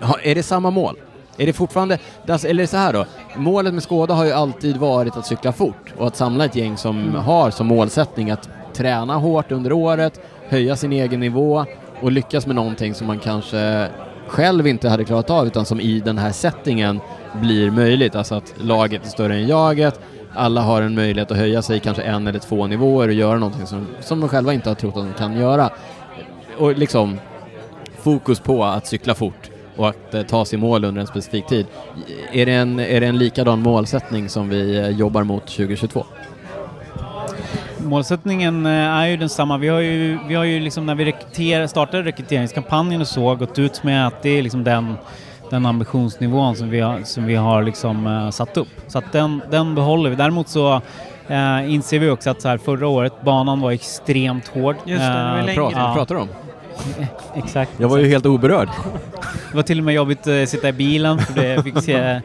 Ha, 0.00 0.18
är 0.22 0.34
det 0.34 0.42
samma 0.42 0.70
mål? 0.70 0.96
Är 1.38 1.46
det 1.46 1.52
fortfarande, 1.52 1.98
alltså, 2.28 2.48
eller 2.48 2.66
så 2.66 2.76
här 2.76 2.92
då, 2.92 3.04
målet 3.36 3.74
med 3.74 3.82
Skåda 3.82 4.14
har 4.14 4.24
ju 4.24 4.32
alltid 4.32 4.76
varit 4.76 5.16
att 5.16 5.26
cykla 5.26 5.52
fort 5.52 5.94
och 5.96 6.06
att 6.06 6.16
samla 6.16 6.44
ett 6.44 6.56
gäng 6.56 6.76
som 6.76 7.14
har 7.14 7.50
som 7.50 7.66
målsättning 7.66 8.30
att 8.30 8.48
träna 8.74 9.16
hårt 9.16 9.52
under 9.52 9.72
året, 9.72 10.20
höja 10.48 10.76
sin 10.76 10.92
egen 10.92 11.20
nivå 11.20 11.64
och 12.02 12.12
lyckas 12.12 12.46
med 12.46 12.56
någonting 12.56 12.94
som 12.94 13.06
man 13.06 13.18
kanske 13.18 13.88
själv 14.26 14.66
inte 14.66 14.88
hade 14.88 15.04
klarat 15.04 15.30
av 15.30 15.46
utan 15.46 15.64
som 15.64 15.80
i 15.80 16.00
den 16.00 16.18
här 16.18 16.32
settingen 16.32 17.00
blir 17.40 17.70
möjligt. 17.70 18.14
Alltså 18.14 18.34
att 18.34 18.54
laget 18.56 19.04
är 19.04 19.08
större 19.08 19.34
än 19.34 19.46
jaget, 19.46 20.00
alla 20.34 20.60
har 20.60 20.82
en 20.82 20.94
möjlighet 20.94 21.30
att 21.30 21.36
höja 21.36 21.62
sig 21.62 21.80
kanske 21.80 22.02
en 22.02 22.26
eller 22.26 22.38
två 22.38 22.66
nivåer 22.66 23.08
och 23.08 23.14
göra 23.14 23.38
någonting 23.38 23.66
som, 23.66 23.86
som 24.00 24.20
de 24.20 24.28
själva 24.28 24.52
inte 24.52 24.70
har 24.70 24.74
trott 24.74 24.96
att 24.96 25.04
de 25.04 25.12
kan 25.12 25.36
göra. 25.40 25.70
Och 26.58 26.78
liksom 26.78 27.18
fokus 27.98 28.40
på 28.40 28.64
att 28.64 28.86
cykla 28.86 29.14
fort 29.14 29.50
och 29.76 29.88
att 29.88 30.14
eh, 30.14 30.22
ta 30.22 30.44
sig 30.44 30.58
mål 30.58 30.84
under 30.84 31.00
en 31.00 31.06
specifik 31.06 31.46
tid. 31.46 31.66
Är 32.32 32.46
det 32.46 32.52
en, 32.52 32.80
är 32.80 33.00
det 33.00 33.06
en 33.06 33.18
likadan 33.18 33.60
målsättning 33.62 34.28
som 34.28 34.48
vi 34.48 34.76
eh, 34.78 34.88
jobbar 34.88 35.24
mot 35.24 35.46
2022? 35.46 36.04
Målsättningen 37.78 38.66
eh, 38.66 38.72
är 38.72 39.06
ju 39.06 39.16
densamma. 39.16 39.58
Vi 39.58 39.68
har 39.68 39.80
ju, 39.80 40.18
vi 40.28 40.34
har 40.34 40.44
ju 40.44 40.60
liksom 40.60 40.86
när 40.86 40.94
vi 40.94 41.04
rekryterar, 41.04 41.66
startade 41.66 42.02
rekryteringskampanjen 42.02 43.00
och 43.00 43.08
så 43.08 43.34
gått 43.34 43.58
ut 43.58 43.82
med 43.82 44.06
att 44.06 44.22
det 44.22 44.30
är 44.38 44.42
liksom 44.42 44.64
den, 44.64 44.94
den 45.50 45.66
ambitionsnivån 45.66 46.56
som 46.56 46.70
vi 46.70 46.80
har, 46.80 47.00
som 47.04 47.24
vi 47.26 47.34
har 47.34 47.62
liksom, 47.62 48.06
eh, 48.06 48.30
satt 48.30 48.56
upp. 48.56 48.68
Så 48.88 48.98
att 48.98 49.12
den, 49.12 49.42
den 49.50 49.74
behåller 49.74 50.10
vi. 50.10 50.16
Däremot 50.16 50.48
så 50.48 50.80
eh, 51.28 51.72
inser 51.74 51.98
vi 51.98 52.10
också 52.10 52.30
att 52.30 52.42
så 52.42 52.48
här, 52.48 52.58
förra 52.58 52.88
året, 52.88 53.12
banan 53.24 53.60
var 53.60 53.70
extremt 53.72 54.48
hård. 54.48 54.76
Just 54.84 55.00
det, 55.00 55.06
det 55.08 55.14
var 55.30 55.38
Eh, 55.38 55.44
länge. 55.44 55.54
Pratar, 55.54 55.80
Ja. 55.80 55.94
pratar 55.94 56.14
om? 56.14 56.28
Exakt. 57.34 57.70
Jag 57.76 57.88
var 57.88 57.98
ju 57.98 58.08
helt 58.08 58.26
oberörd. 58.26 58.68
Det 59.56 59.58
var 59.58 59.64
till 59.64 59.78
och 59.78 59.84
med 59.84 59.94
jobbigt 59.94 60.20
att 60.20 60.26
eh, 60.26 60.44
sitta 60.44 60.68
i 60.68 60.72
bilen 60.72 61.18
för 61.18 61.34
det 61.34 61.62
fick 61.64 61.82
se, 61.82 62.20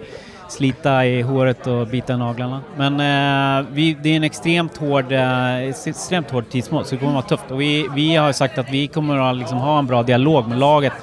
slita 0.50 1.06
i 1.06 1.22
håret 1.22 1.68
och 1.68 1.88
bita 1.88 2.18
naglarna. 2.18 2.62
Men 2.78 2.94
eh, 2.94 3.68
vi, 3.72 3.98
det 4.04 4.10
är 4.10 4.16
en 4.16 4.24
extremt 4.24 4.78
hård, 4.78 5.12
eh, 5.12 5.60
extremt 5.60 6.32
hård 6.32 6.50
tidsmål 6.50 6.86
så 6.86 6.96
det 6.96 7.00
kommer 7.00 7.12
att 7.12 7.32
vara 7.32 7.38
tufft. 7.38 7.52
Och 7.52 7.62
vi, 7.62 7.88
vi 7.96 8.16
har 8.16 8.32
sagt 8.32 8.58
att 8.58 8.72
vi 8.72 8.88
kommer 8.88 9.30
att 9.30 9.38
liksom 9.38 9.58
ha 9.58 9.80
en 9.80 9.88
bra 9.88 10.04
dialog 10.04 10.48
med 10.48 10.60
laget 10.60 10.94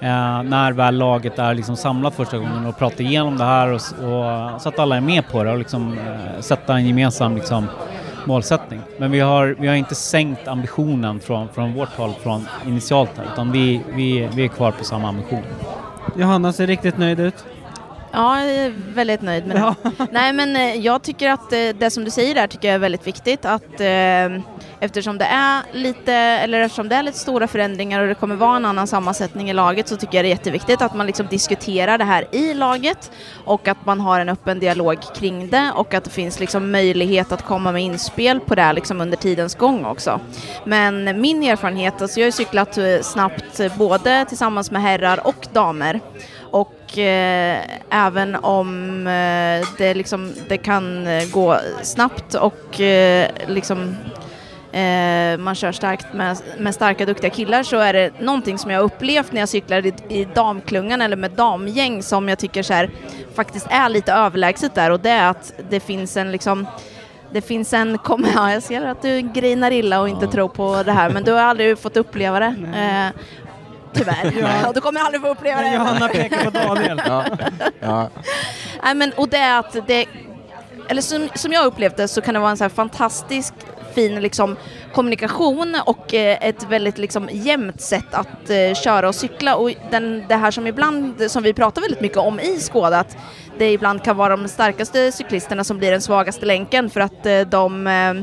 eh, 0.00 0.42
när 0.42 0.72
väl 0.72 0.98
laget 0.98 1.38
är 1.38 1.54
liksom 1.54 1.76
samlat 1.76 2.14
första 2.14 2.38
gången 2.38 2.66
och 2.66 2.78
pratar 2.78 3.04
igenom 3.04 3.38
det 3.38 3.44
här 3.44 3.68
och, 3.68 3.74
och, 3.74 4.60
så 4.62 4.68
att 4.68 4.78
alla 4.78 4.96
är 4.96 5.00
med 5.00 5.28
på 5.28 5.44
det 5.44 5.50
och 5.50 5.58
liksom, 5.58 5.98
eh, 5.98 6.40
sätta 6.40 6.74
en 6.74 6.86
gemensam 6.86 7.36
liksom, 7.36 7.66
målsättning. 8.26 8.80
Men 8.98 9.10
vi 9.10 9.20
har, 9.20 9.56
vi 9.58 9.68
har 9.68 9.74
inte 9.74 9.94
sänkt 9.94 10.48
ambitionen 10.48 11.20
från, 11.20 11.48
från 11.48 11.74
vårt 11.74 11.96
håll 11.96 12.12
från 12.22 12.46
initialt 12.66 13.10
här, 13.16 13.26
utan 13.32 13.52
vi, 13.52 13.82
vi, 13.94 14.28
vi 14.34 14.44
är 14.44 14.48
kvar 14.48 14.70
på 14.70 14.84
samma 14.84 15.08
ambition. 15.08 15.42
Johanna 16.16 16.52
ser 16.52 16.66
riktigt 16.66 16.98
nöjd 16.98 17.20
ut. 17.20 17.44
Ja, 18.12 18.44
jag 18.44 18.54
är 18.54 18.72
väldigt 18.94 19.22
nöjd 19.22 19.46
med 19.46 19.56
det. 19.56 19.74
Nej, 20.10 20.32
men 20.32 20.56
eh, 20.56 20.74
jag 20.74 21.02
tycker 21.02 21.30
att 21.30 21.52
eh, 21.52 21.58
det 21.78 21.90
som 21.90 22.04
du 22.04 22.10
säger 22.10 22.34
där 22.34 22.46
tycker 22.46 22.68
jag 22.68 22.74
är 22.74 22.78
väldigt 22.78 23.06
viktigt 23.06 23.44
att 23.44 23.80
eh, 23.80 24.40
eftersom 24.80 25.18
det 25.18 25.24
är 25.24 25.62
lite, 25.72 26.12
eller 26.12 26.60
eftersom 26.60 26.88
det 26.88 26.94
är 26.94 27.02
lite 27.02 27.18
stora 27.18 27.46
förändringar 27.48 28.00
och 28.00 28.08
det 28.08 28.14
kommer 28.14 28.36
vara 28.36 28.56
en 28.56 28.64
annan 28.64 28.86
sammansättning 28.86 29.50
i 29.50 29.52
laget 29.52 29.88
så 29.88 29.96
tycker 29.96 30.18
jag 30.18 30.24
det 30.24 30.28
är 30.28 30.30
jätteviktigt 30.30 30.82
att 30.82 30.94
man 30.94 31.06
liksom 31.06 31.26
diskuterar 31.26 31.98
det 31.98 32.04
här 32.04 32.26
i 32.32 32.54
laget 32.54 33.10
och 33.44 33.68
att 33.68 33.86
man 33.86 34.00
har 34.00 34.20
en 34.20 34.28
öppen 34.28 34.58
dialog 34.58 34.98
kring 35.14 35.48
det 35.48 35.72
och 35.74 35.94
att 35.94 36.04
det 36.04 36.10
finns 36.10 36.40
liksom 36.40 36.70
möjlighet 36.70 37.32
att 37.32 37.44
komma 37.44 37.72
med 37.72 37.82
inspel 37.82 38.40
på 38.40 38.54
det 38.54 38.62
här 38.62 38.72
liksom 38.72 39.00
under 39.00 39.16
tidens 39.16 39.54
gång 39.54 39.84
också. 39.84 40.20
Men 40.64 41.20
min 41.20 41.42
erfarenhet, 41.42 42.02
alltså 42.02 42.20
jag 42.20 42.26
har 42.26 42.32
cyklat 42.32 42.78
snabbt 43.02 43.60
både 43.78 44.24
tillsammans 44.24 44.70
med 44.70 44.82
herrar 44.82 45.26
och 45.26 45.46
damer 45.52 46.00
och 46.50 46.98
eh, 46.98 47.64
även 47.90 48.34
om 48.34 49.06
eh, 49.06 49.68
det, 49.78 49.94
liksom, 49.94 50.32
det 50.48 50.56
kan 50.56 51.06
eh, 51.06 51.30
gå 51.30 51.58
snabbt 51.82 52.34
och 52.34 52.80
eh, 52.80 53.30
liksom, 53.46 53.96
eh, 54.72 55.38
man 55.38 55.54
kör 55.54 55.72
starkt 55.72 56.12
med, 56.12 56.38
med 56.58 56.74
starka 56.74 57.06
duktiga 57.06 57.30
killar 57.30 57.62
så 57.62 57.76
är 57.76 57.92
det 57.92 58.20
någonting 58.20 58.58
som 58.58 58.70
jag 58.70 58.78
har 58.78 58.84
upplevt 58.84 59.32
när 59.32 59.40
jag 59.40 59.48
cyklar 59.48 59.86
i, 59.86 59.94
i 60.08 60.24
damklungan 60.24 61.02
eller 61.02 61.16
med 61.16 61.30
damgäng 61.30 62.02
som 62.02 62.28
jag 62.28 62.38
tycker 62.38 62.62
så 62.62 62.72
här, 62.72 62.90
faktiskt 63.34 63.66
är 63.70 63.88
lite 63.88 64.12
överlägset 64.12 64.74
där. 64.74 64.90
Och 64.90 65.00
det 65.00 65.10
är 65.10 65.30
att 65.30 65.52
det 65.70 65.80
finns 65.80 66.16
en 66.16 66.32
liksom 66.32 66.66
det 67.32 67.40
finns 67.40 67.72
en, 67.72 67.98
kom, 67.98 68.26
ja, 68.34 68.52
jag 68.52 68.62
ser 68.62 68.86
att 68.86 69.02
du 69.02 69.20
grinar 69.20 69.70
illa 69.70 70.00
och 70.00 70.08
inte 70.08 70.26
tror 70.26 70.48
på 70.48 70.82
det 70.82 70.92
här 70.92 71.10
men 71.10 71.24
du 71.24 71.32
har 71.32 71.40
aldrig 71.40 71.78
fått 71.78 71.96
uppleva 71.96 72.40
det. 72.40 72.54
Eh, 72.74 73.22
tyvärr. 73.92 74.32
Ja. 74.40 74.72
du 74.74 74.80
kommer 74.80 75.00
aldrig 75.00 75.22
få 75.22 75.28
uppleva 75.28 75.60
det. 75.60 75.74
Johanna 75.74 76.08
pekar 76.08 76.44
på 76.44 76.50
Daniel. 76.50 77.02
Ja. 77.06 77.24
Ja. 77.80 78.10
Nej, 78.82 78.94
men, 78.94 79.12
och 79.12 79.28
det 79.28 79.36
är 79.36 79.58
att 79.58 79.76
det, 79.86 80.06
eller 80.88 81.02
som, 81.02 81.28
som 81.34 81.52
jag 81.52 81.66
upplevt 81.66 81.96
det 81.96 82.08
så 82.08 82.20
kan 82.20 82.34
det 82.34 82.40
vara 82.40 82.50
en 82.50 82.56
så 82.56 82.64
här 82.64 82.68
fantastisk 82.68 83.54
fin 83.94 84.20
liksom, 84.20 84.56
kommunikation 84.92 85.76
och 85.86 86.14
eh, 86.14 86.48
ett 86.48 86.62
väldigt 86.68 86.98
liksom, 86.98 87.28
jämnt 87.32 87.80
sätt 87.80 88.14
att 88.14 88.50
eh, 88.50 88.74
köra 88.74 89.08
och 89.08 89.14
cykla 89.14 89.56
och 89.56 89.70
den, 89.90 90.24
det 90.28 90.36
här 90.36 90.50
som 90.50 90.66
ibland, 90.66 91.30
som 91.30 91.42
vi 91.42 91.52
pratar 91.52 91.82
väldigt 91.82 92.00
mycket 92.00 92.18
om 92.18 92.40
i 92.40 92.58
Skåda, 92.60 92.98
att 92.98 93.16
det 93.58 93.72
ibland 93.72 94.04
kan 94.04 94.16
vara 94.16 94.36
de 94.36 94.48
starkaste 94.48 95.12
cyklisterna 95.12 95.64
som 95.64 95.78
blir 95.78 95.90
den 95.90 96.00
svagaste 96.00 96.46
länken 96.46 96.90
för 96.90 97.00
att 97.00 97.26
eh, 97.26 97.40
de 97.40 97.86
eh, 97.86 98.14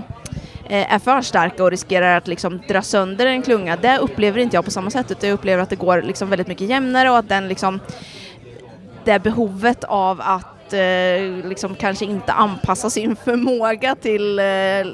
Eh, 0.69 0.93
är 0.93 0.99
för 0.99 1.21
starka 1.21 1.63
och 1.63 1.71
riskerar 1.71 2.17
att 2.17 2.27
liksom 2.27 2.61
dra 2.67 2.81
sönder 2.81 3.25
en 3.25 3.41
klunga. 3.41 3.75
Det 3.75 3.97
upplever 3.97 4.39
inte 4.39 4.55
jag 4.55 4.65
på 4.65 4.71
samma 4.71 4.89
sätt 4.89 5.11
utan 5.11 5.29
jag 5.29 5.33
upplever 5.33 5.63
att 5.63 5.69
det 5.69 5.75
går 5.75 6.01
liksom 6.01 6.29
väldigt 6.29 6.47
mycket 6.47 6.69
jämnare 6.69 7.09
och 7.09 7.17
att 7.17 7.29
den 7.29 7.47
liksom 7.47 7.79
det 9.03 9.19
behovet 9.19 9.83
av 9.83 10.21
att 10.21 10.56
eh, 10.73 11.47
liksom 11.49 11.75
kanske 11.75 12.05
inte 12.05 12.31
anpassa 12.33 12.89
sin 12.89 13.15
förmåga 13.15 13.95
till 13.95 14.39
eh, 14.39 14.45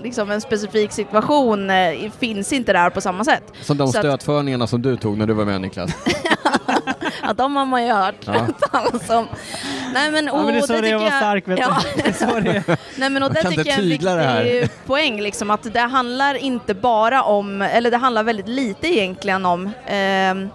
liksom 0.03 0.31
en 0.31 0.41
specifik 0.41 0.91
situation 0.91 1.69
eh, 1.69 2.11
finns 2.19 2.53
inte 2.53 2.73
där 2.73 2.89
på 2.89 3.01
samma 3.01 3.23
sätt. 3.23 3.43
Som 3.61 3.77
de 3.77 3.87
Så 3.87 3.97
att- 3.97 4.05
stötförningarna 4.05 4.67
som 4.67 4.81
du 4.81 4.97
tog 4.97 5.17
när 5.17 5.27
du 5.27 5.33
var 5.33 5.45
med 5.45 5.61
Niklas. 5.61 5.91
Ja, 7.25 7.33
de 7.33 7.55
har 7.55 7.65
man 7.65 7.85
ju 7.85 7.91
hört 7.93 8.15
Ja. 8.25 8.47
talas 8.71 9.09
om. 9.09 9.27
Nej 9.93 10.11
men, 10.11 10.25
Ja, 10.25 10.37
men 10.45 10.53
det 10.53 10.53
är 10.59 10.61
så 10.61 10.81
det 10.81 10.89
är 10.89 10.95
att 10.95 11.01
vara 11.01 11.11
stark, 11.11 11.47
vet 11.47 11.57
du. 11.57 11.63
ja. 11.63 11.81
Är. 12.37 12.99
Nej 12.99 13.09
men 13.09 13.23
och 13.23 13.29
Man 13.33 13.43
det 13.43 13.49
tycker 13.49 13.65
jag 13.69 13.79
är 13.79 14.41
en 14.41 14.43
viktig 14.45 14.69
poäng 14.85 15.21
liksom 15.21 15.51
att 15.51 15.73
det 15.73 15.79
handlar 15.79 16.35
inte 16.35 16.73
bara 16.73 17.23
om, 17.23 17.61
eller 17.61 17.91
det 17.91 17.97
handlar 17.97 18.23
väldigt 18.23 18.47
lite 18.47 18.87
egentligen 18.87 19.45
om 19.45 19.71
ehm, 19.87 20.49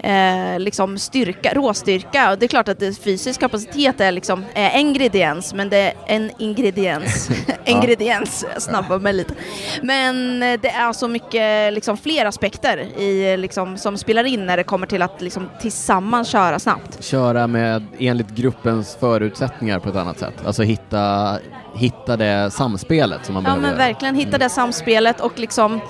Eh, 0.00 0.58
liksom 0.58 0.98
styrka, 0.98 1.52
råstyrka. 1.54 2.30
Och 2.30 2.38
det 2.38 2.46
är 2.46 2.48
klart 2.48 2.68
att 2.68 2.78
det, 2.80 3.02
fysisk 3.02 3.40
kapacitet 3.40 4.00
är 4.00 4.12
liksom 4.12 4.44
är 4.54 4.70
en 4.70 4.80
ingrediens, 4.80 5.54
men 5.54 5.68
det 5.68 5.76
är 5.78 5.92
en 6.06 6.30
ingrediens. 6.38 7.30
ingrediens, 7.64 8.44
jag 8.54 8.62
snabbar 8.62 8.98
mig 8.98 9.12
lite. 9.12 9.34
Men 9.82 10.42
eh, 10.42 10.60
det 10.62 10.68
är 10.68 10.92
så 10.92 11.08
mycket 11.08 11.72
liksom, 11.72 11.96
fler 11.96 12.26
aspekter 12.26 12.78
i, 12.78 13.36
liksom, 13.36 13.78
som 13.78 13.98
spelar 13.98 14.24
in 14.24 14.46
när 14.46 14.56
det 14.56 14.64
kommer 14.64 14.86
till 14.86 15.02
att 15.02 15.20
liksom, 15.20 15.48
tillsammans 15.60 16.28
köra 16.28 16.58
snabbt. 16.58 17.04
Köra 17.04 17.46
med 17.46 17.86
enligt 17.98 18.30
gruppens 18.30 18.96
förutsättningar 19.00 19.78
på 19.78 19.88
ett 19.88 19.96
annat 19.96 20.18
sätt. 20.18 20.34
Alltså 20.46 20.62
hitta, 20.62 21.38
hitta 21.74 22.16
det 22.16 22.50
samspelet 22.50 23.24
som 23.24 23.34
man 23.34 23.42
Ja 23.42 23.46
behöver 23.50 23.62
men 23.62 23.70
göra. 23.70 23.88
verkligen 23.88 24.14
hitta 24.14 24.38
det 24.38 24.48
samspelet 24.48 25.20
och 25.20 25.38
liksom 25.38 25.80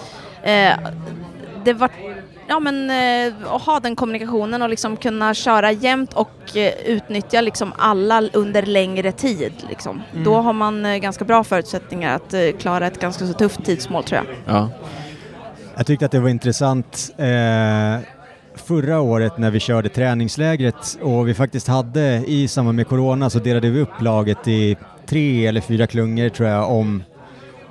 eh, 0.43 0.73
det 1.65 1.73
var 1.73 1.91
Ja 2.49 2.61
men 2.61 2.91
eh, 2.91 3.55
att 3.55 3.63
ha 3.63 3.81
den 3.81 3.97
kommunikationen 3.97 4.63
och 4.63 4.69
liksom 4.69 4.97
kunna 4.97 5.35
köra 5.35 5.73
jämt 5.73 6.13
och 6.13 6.57
eh, 6.57 6.73
utnyttja 6.87 7.41
liksom 7.41 7.73
alla 7.79 8.23
under 8.33 8.63
längre 8.63 9.13
tid 9.13 9.53
liksom. 9.69 10.03
Då 10.25 10.35
har 10.35 10.53
man 10.53 10.87
eh, 10.87 10.97
ganska 10.97 11.25
bra 11.25 11.45
förutsättningar 11.45 12.15
att 12.17 12.35
eh, 12.35 12.41
klara 12.59 12.87
ett 12.87 13.01
ganska 13.01 13.27
så 13.27 13.33
tufft 13.33 13.65
tidsmål 13.65 14.05
tror 14.05 14.21
jag. 14.25 14.57
Ja. 14.57 14.71
Jag 15.77 15.87
tyckte 15.87 16.07
att 16.07 16.13
det 16.13 16.21
var 16.21 16.29
intressant 16.29 17.11
eh, 17.17 17.99
förra 18.55 19.01
året 19.01 19.39
när 19.39 19.51
vi 19.51 19.61
körde 19.61 19.89
träningslägret 19.89 20.99
och 21.03 21.29
vi 21.29 21.35
faktiskt 21.35 21.69
hade 21.69 22.25
i 22.27 22.49
samband 22.49 22.77
med 22.77 22.89
corona 22.89 23.31
så 23.31 23.39
delade 23.39 23.71
vi 23.71 23.81
upp 23.81 24.03
laget 24.03 24.49
i 24.49 24.77
tre 25.07 25.47
eller 25.47 25.61
fyra 25.61 25.87
klungor 25.87 26.29
tror 26.29 26.49
jag 26.49 26.71
om 26.71 27.03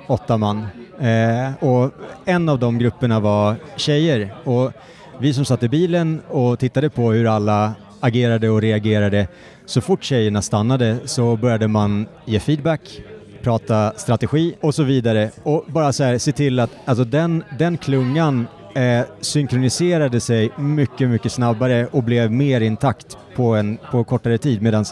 åtta 0.06 0.36
man. 0.36 0.66
Eh, 1.00 1.64
och 1.64 1.90
en 2.24 2.48
av 2.48 2.58
de 2.58 2.78
grupperna 2.78 3.20
var 3.20 3.56
tjejer. 3.76 4.34
Och 4.44 4.72
vi 5.18 5.34
som 5.34 5.44
satt 5.44 5.62
i 5.62 5.68
bilen 5.68 6.20
och 6.28 6.58
tittade 6.58 6.90
på 6.90 7.12
hur 7.12 7.26
alla 7.26 7.74
agerade 8.00 8.50
och 8.50 8.60
reagerade 8.62 9.26
så 9.66 9.80
fort 9.80 10.04
tjejerna 10.04 10.42
stannade 10.42 10.96
så 11.04 11.36
började 11.36 11.68
man 11.68 12.06
ge 12.24 12.40
feedback 12.40 13.00
prata 13.42 13.92
strategi 13.96 14.54
och 14.60 14.74
så 14.74 14.82
vidare. 14.82 15.30
Och 15.42 15.64
bara 15.66 15.92
så 15.92 16.04
här 16.04 16.18
se 16.18 16.32
till 16.32 16.60
att 16.60 16.70
alltså 16.84 17.04
den, 17.04 17.44
den 17.58 17.76
klungan 17.76 18.46
eh, 18.74 19.06
synkroniserade 19.20 20.20
sig 20.20 20.50
mycket, 20.56 21.08
mycket 21.08 21.32
snabbare 21.32 21.86
och 21.86 22.02
blev 22.02 22.32
mer 22.32 22.60
intakt 22.60 23.18
på 23.36 23.54
en 23.54 23.78
på 23.90 24.04
kortare 24.04 24.38
tid 24.38 24.62
medan 24.62 24.84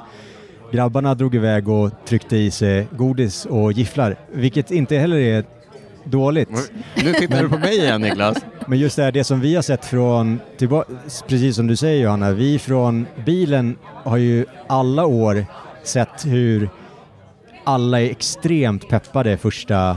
grabbarna 0.73 1.15
drog 1.15 1.35
iväg 1.35 1.69
och 1.69 1.91
tryckte 2.09 2.37
i 2.37 2.51
sig 2.51 2.87
godis 2.91 3.47
och 3.47 3.73
gifflar, 3.73 4.17
vilket 4.33 4.71
inte 4.71 4.97
heller 4.97 5.17
är 5.17 5.45
dåligt. 6.07 6.49
Nu 6.97 7.13
tittar 7.13 7.43
du 7.43 7.49
på 7.49 7.59
mig 7.59 7.79
igen 7.79 8.01
Niklas. 8.01 8.37
Men 8.67 8.79
just 8.79 8.97
det 8.97 9.03
här, 9.03 9.13
det 9.13 9.25
som 9.25 9.41
vi 9.41 9.55
har 9.55 9.63
sett 9.63 9.85
från, 9.85 10.41
precis 11.29 11.57
som 11.57 11.67
du 11.67 11.77
säger 11.77 12.03
Johanna, 12.03 12.33
vi 12.33 12.59
från 12.59 13.07
bilen 13.25 13.77
har 13.85 14.17
ju 14.17 14.45
alla 14.67 15.07
år 15.07 15.47
sett 15.83 16.27
hur 16.27 16.69
alla 17.65 18.01
är 18.01 18.11
extremt 18.11 18.89
peppade 18.89 19.37
första 19.37 19.97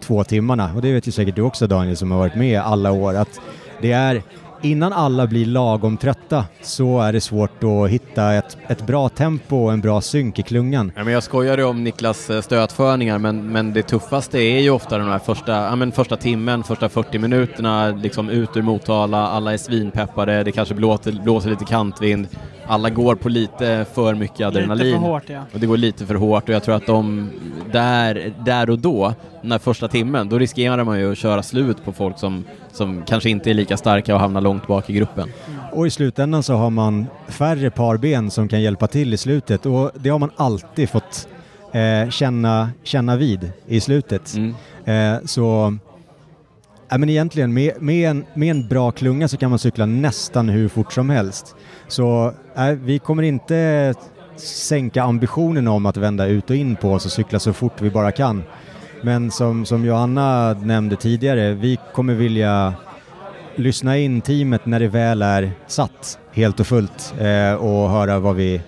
två 0.00 0.24
timmarna. 0.24 0.74
Och 0.74 0.82
det 0.82 0.92
vet 0.92 1.08
ju 1.08 1.12
säkert 1.12 1.36
du 1.36 1.42
också 1.42 1.66
Daniel 1.66 1.96
som 1.96 2.10
har 2.10 2.18
varit 2.18 2.34
med 2.34 2.60
alla 2.60 2.92
år, 2.92 3.14
att 3.14 3.40
det 3.82 3.92
är 3.92 4.22
innan 4.64 4.92
alla 4.92 5.26
blir 5.26 5.46
lagom 5.46 5.96
trötta 5.96 6.44
så 6.62 7.00
är 7.00 7.12
det 7.12 7.20
svårt 7.20 7.64
att 7.64 7.90
hitta 7.90 8.32
ett, 8.32 8.56
ett 8.68 8.86
bra 8.86 9.08
tempo 9.08 9.56
och 9.56 9.72
en 9.72 9.80
bra 9.80 10.00
synk 10.00 10.38
i 10.38 10.42
klungan. 10.42 10.92
Ja, 10.96 11.04
men 11.04 11.12
jag 11.12 11.22
skojade 11.22 11.64
om 11.64 11.84
Niklas 11.84 12.30
eh, 12.30 12.40
stötförningar, 12.40 13.18
men, 13.18 13.52
men 13.52 13.72
det 13.72 13.82
tuffaste 13.82 14.38
är 14.38 14.60
ju 14.60 14.70
ofta 14.70 14.98
den 14.98 15.08
här 15.08 15.18
första, 15.18 15.52
ja, 15.52 15.76
men 15.76 15.92
första 15.92 16.16
timmen, 16.16 16.64
första 16.64 16.88
40 16.88 17.18
minuterna, 17.18 17.88
liksom 17.88 18.30
ut 18.30 18.56
ur 18.56 18.62
Motala, 18.62 19.28
alla 19.28 19.52
är 19.52 19.56
svinpeppade, 19.56 20.44
det 20.44 20.52
kanske 20.52 20.74
blåter, 20.74 21.12
blåser 21.12 21.50
lite 21.50 21.64
kantvind, 21.64 22.28
alla 22.66 22.90
går 22.90 23.14
på 23.14 23.28
lite 23.28 23.86
för 23.94 24.14
mycket 24.14 24.46
adrenalin. 24.46 24.86
Lite 24.86 24.98
för 24.98 25.06
hårt 25.06 25.22
ja. 25.26 25.42
Och 25.52 25.60
det 25.60 25.66
går 25.66 25.76
lite 25.76 26.06
för 26.06 26.14
hårt 26.14 26.48
och 26.48 26.54
jag 26.54 26.62
tror 26.62 26.74
att 26.74 26.86
de 26.86 27.30
där, 27.72 28.34
där 28.44 28.70
och 28.70 28.78
då, 28.78 29.14
den 29.42 29.52
här 29.52 29.58
första 29.58 29.88
timmen, 29.88 30.28
då 30.28 30.38
riskerar 30.38 30.84
man 30.84 30.98
ju 30.98 31.12
att 31.12 31.18
köra 31.18 31.42
slut 31.42 31.84
på 31.84 31.92
folk 31.92 32.18
som, 32.18 32.44
som 32.72 33.02
kanske 33.02 33.30
inte 33.30 33.50
är 33.50 33.54
lika 33.54 33.76
starka 33.76 34.14
och 34.14 34.20
hamnar 34.20 34.40
långt 34.40 34.66
bak 34.66 34.90
i 34.90 34.92
gruppen. 34.92 35.28
och 35.72 35.86
i 35.86 35.90
slutändan 35.90 36.42
så 36.42 36.54
har 36.54 36.70
man 36.70 37.06
färre 37.28 37.70
parben 37.70 38.30
som 38.30 38.48
kan 38.48 38.62
hjälpa 38.62 38.86
till 38.86 39.14
i 39.14 39.16
slutet 39.16 39.66
och 39.66 39.90
det 39.94 40.08
har 40.08 40.18
man 40.18 40.30
alltid 40.36 40.90
fått 40.90 41.28
eh, 41.72 42.10
känna, 42.10 42.70
känna 42.82 43.16
vid 43.16 43.52
i 43.66 43.80
slutet. 43.80 44.34
Mm. 44.34 44.54
Eh, 44.84 45.24
så 45.24 45.76
Ja, 46.94 46.98
men 46.98 47.08
egentligen 47.08 47.54
med, 47.54 47.82
med, 47.82 48.10
en, 48.10 48.24
med 48.34 48.50
en 48.50 48.68
bra 48.68 48.90
klunga 48.90 49.28
så 49.28 49.36
kan 49.36 49.50
man 49.50 49.58
cykla 49.58 49.86
nästan 49.86 50.48
hur 50.48 50.68
fort 50.68 50.92
som 50.92 51.10
helst. 51.10 51.56
Så 51.88 52.32
äh, 52.56 52.70
vi 52.70 52.98
kommer 52.98 53.22
inte 53.22 53.94
sänka 54.36 55.02
ambitionen 55.02 55.68
om 55.68 55.86
att 55.86 55.96
vända 55.96 56.26
ut 56.26 56.50
och 56.50 56.56
in 56.56 56.76
på 56.76 56.92
oss 56.92 57.06
och 57.06 57.12
cykla 57.12 57.38
så 57.38 57.52
fort 57.52 57.80
vi 57.80 57.90
bara 57.90 58.12
kan. 58.12 58.42
Men 59.02 59.30
som, 59.30 59.64
som 59.64 59.84
Johanna 59.84 60.52
nämnde 60.52 60.96
tidigare, 60.96 61.54
vi 61.54 61.78
kommer 61.94 62.14
vilja 62.14 62.74
lyssna 63.56 63.98
in 63.98 64.20
teamet 64.20 64.66
när 64.66 64.80
det 64.80 64.88
väl 64.88 65.22
är 65.22 65.52
satt 65.66 66.18
helt 66.32 66.60
och 66.60 66.66
fullt 66.66 67.14
eh, 67.18 67.54
och 67.54 67.90
höra 67.90 68.18
vad 68.18 68.36
vi, 68.36 68.60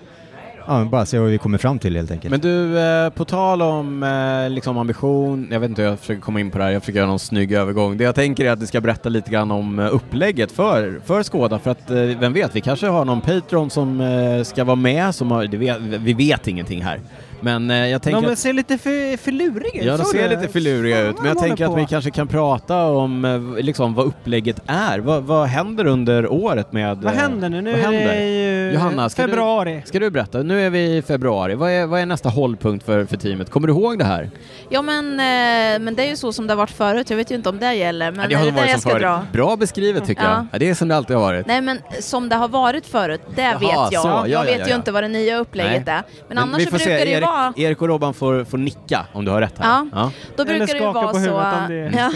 ja, 0.67 0.85
bara 0.85 1.05
se 1.05 1.19
vad 1.19 1.29
vi 1.29 1.37
kommer 1.37 1.57
fram 1.57 1.79
till 1.79 1.95
helt 1.95 2.11
enkelt. 2.11 2.31
Men 2.31 2.39
du, 2.39 2.79
eh, 2.79 3.09
på 3.09 3.25
tal 3.25 3.61
om 3.61 4.03
eh, 4.03 4.49
liksom 4.49 4.77
ambition, 4.77 5.47
jag 5.51 5.59
vet 5.59 5.69
inte 5.69 5.81
hur 5.81 5.89
jag 5.89 5.99
försöker 5.99 6.21
komma 6.21 6.39
in 6.39 6.51
på 6.51 6.57
det 6.57 6.63
här, 6.63 6.71
jag 6.71 6.81
försöker 6.81 6.99
göra 6.99 7.09
någon 7.09 7.19
snygg 7.19 7.51
övergång. 7.51 7.97
Det 7.97 8.03
jag 8.03 8.15
tänker 8.15 8.45
är 8.45 8.51
att 8.51 8.59
du 8.59 8.67
ska 8.67 8.81
berätta 8.81 9.09
lite 9.09 9.31
grann 9.31 9.51
om 9.51 9.79
eh, 9.79 9.95
upplägget 9.95 10.51
för, 10.51 11.01
för 11.05 11.23
Skåda, 11.23 11.59
för 11.59 11.71
att 11.71 11.91
eh, 11.91 11.97
vem 11.97 12.33
vet, 12.33 12.55
vi 12.55 12.61
kanske 12.61 12.87
har 12.87 13.05
någon 13.05 13.21
Patreon 13.21 13.69
som 13.69 14.01
eh, 14.01 14.43
ska 14.43 14.63
vara 14.63 14.75
med, 14.75 15.15
som 15.15 15.31
har, 15.31 15.45
det 15.45 15.57
vet, 15.57 15.77
vi 15.81 16.13
vet 16.13 16.47
ingenting 16.47 16.81
här. 16.81 16.99
Men 17.41 17.71
eh, 17.71 17.87
jag 17.87 18.01
tänker 18.01 18.21
De 18.21 18.31
att 18.31 18.39
ser 18.39 18.53
lite 18.53 18.77
för, 18.77 19.17
förluriga 19.17 19.81
ut. 19.81 19.85
Ja, 19.87 19.97
de 19.97 20.03
ser 20.05 20.29
lite 20.29 20.47
filuriga 20.47 21.01
ut, 21.01 21.17
men 21.17 21.27
jag 21.27 21.37
tänker 21.39 21.65
att 21.65 21.77
vi 21.77 21.85
kanske 21.85 22.11
kan 22.11 22.27
prata 22.27 22.83
om 22.85 23.25
eh, 23.25 23.63
liksom, 23.63 23.93
vad 23.93 24.05
upplägget 24.05 24.59
är. 24.67 24.99
Vad, 24.99 25.23
vad 25.23 25.47
händer 25.47 25.85
under 25.85 26.31
året 26.31 26.73
med... 26.73 26.97
Vad 26.97 27.13
eh, 27.13 27.19
händer 27.19 27.49
nu? 27.49 27.61
Nu 27.61 27.71
vad 27.71 27.79
är 27.79 27.83
händer? 27.83 28.15
det 28.15 28.25
ju 28.25 28.71
Johanna, 28.73 29.09
ska 29.09 29.21
februari. 29.21 29.81
Du, 29.83 29.87
ska 29.87 29.99
du 29.99 30.09
berätta? 30.09 30.43
Nu 30.43 30.65
är 30.65 30.69
vi 30.69 30.97
i 30.97 31.01
februari. 31.01 31.55
Vad 31.55 31.71
är, 31.71 31.85
vad 31.85 31.99
är 31.99 32.05
nästa 32.05 32.29
hållpunkt 32.29 32.85
för, 32.85 33.05
för 33.05 33.17
teamet? 33.17 33.49
Kommer 33.49 33.67
du 33.67 33.73
ihåg 33.73 33.99
det 33.99 34.05
här? 34.05 34.29
Ja 34.69 34.81
men, 34.81 35.11
eh, 35.11 35.79
men 35.85 35.95
det 35.95 36.03
är 36.03 36.09
ju 36.09 36.15
så 36.15 36.33
som 36.33 36.47
det 36.47 36.53
har 36.53 36.57
varit 36.57 36.71
förut, 36.71 37.09
jag 37.09 37.17
vet 37.17 37.31
ju 37.31 37.35
inte 37.35 37.49
om 37.49 37.59
det 37.59 37.73
gäller. 37.73 38.11
Men 38.11 38.21
Ja, 38.21 38.27
det 38.27 38.35
har 38.35 38.47
är 38.47 38.51
varit 38.51 38.81
som 38.81 38.91
dra? 38.91 38.99
förut. 38.99 39.31
Bra 39.33 39.55
beskrivet 39.55 40.05
tycker 40.05 40.23
Ja. 40.23 40.29
jag. 40.29 40.45
Ja, 40.51 40.59
det 40.59 40.69
är 40.69 40.73
som 40.73 40.87
det 40.87 40.95
alltid 40.95 41.15
har 41.15 41.23
varit. 41.23 41.47
Nej 41.47 41.61
men 41.61 41.79
som 41.99 42.29
det 42.29 42.35
har 42.35 42.47
varit 42.47 42.85
förut, 42.85 43.21
det 43.35 43.41
Jaha, 43.41 43.59
vet 43.59 43.69
jag. 43.91 44.01
så. 44.01 44.07
Ja, 44.07 44.27
jag 44.27 44.39
ja, 44.47 44.51
vet 44.51 44.59
ja, 44.59 44.67
ju 44.67 44.75
inte 44.75 44.91
vad 44.91 45.03
det 45.03 45.07
nya 45.07 45.37
upplägget 45.37 45.85
Nej. 45.85 45.95
är. 45.95 46.03
Men, 46.27 46.37
annars 46.37 46.59
vi 46.61 46.65
så 46.65 46.69
brukar 46.69 46.85
se. 46.85 46.91
det 46.91 47.05
ju 47.05 47.11
Erik, 47.11 47.23
vara... 47.27 47.53
Erik 47.55 47.81
och 47.81 47.87
Robban 47.87 48.13
får, 48.13 48.43
får 48.43 48.57
nicka 48.57 49.05
om 49.13 49.25
du 49.25 49.31
har 49.31 49.41
rätt 49.41 49.57
här. 49.57 49.87
Ja. 49.93 50.11
Då 50.35 50.43
Eller 50.43 50.53
brukar 50.59 50.73
det 50.73 50.79
ju 50.79 50.79
skaka 50.79 50.99
vara 50.99 51.07
på 51.07 51.13
så... 51.13 51.19
huvudet 51.19 51.53
om 51.53 51.67
det 51.69 51.75
är- 51.75 51.97
ja, 51.97 52.11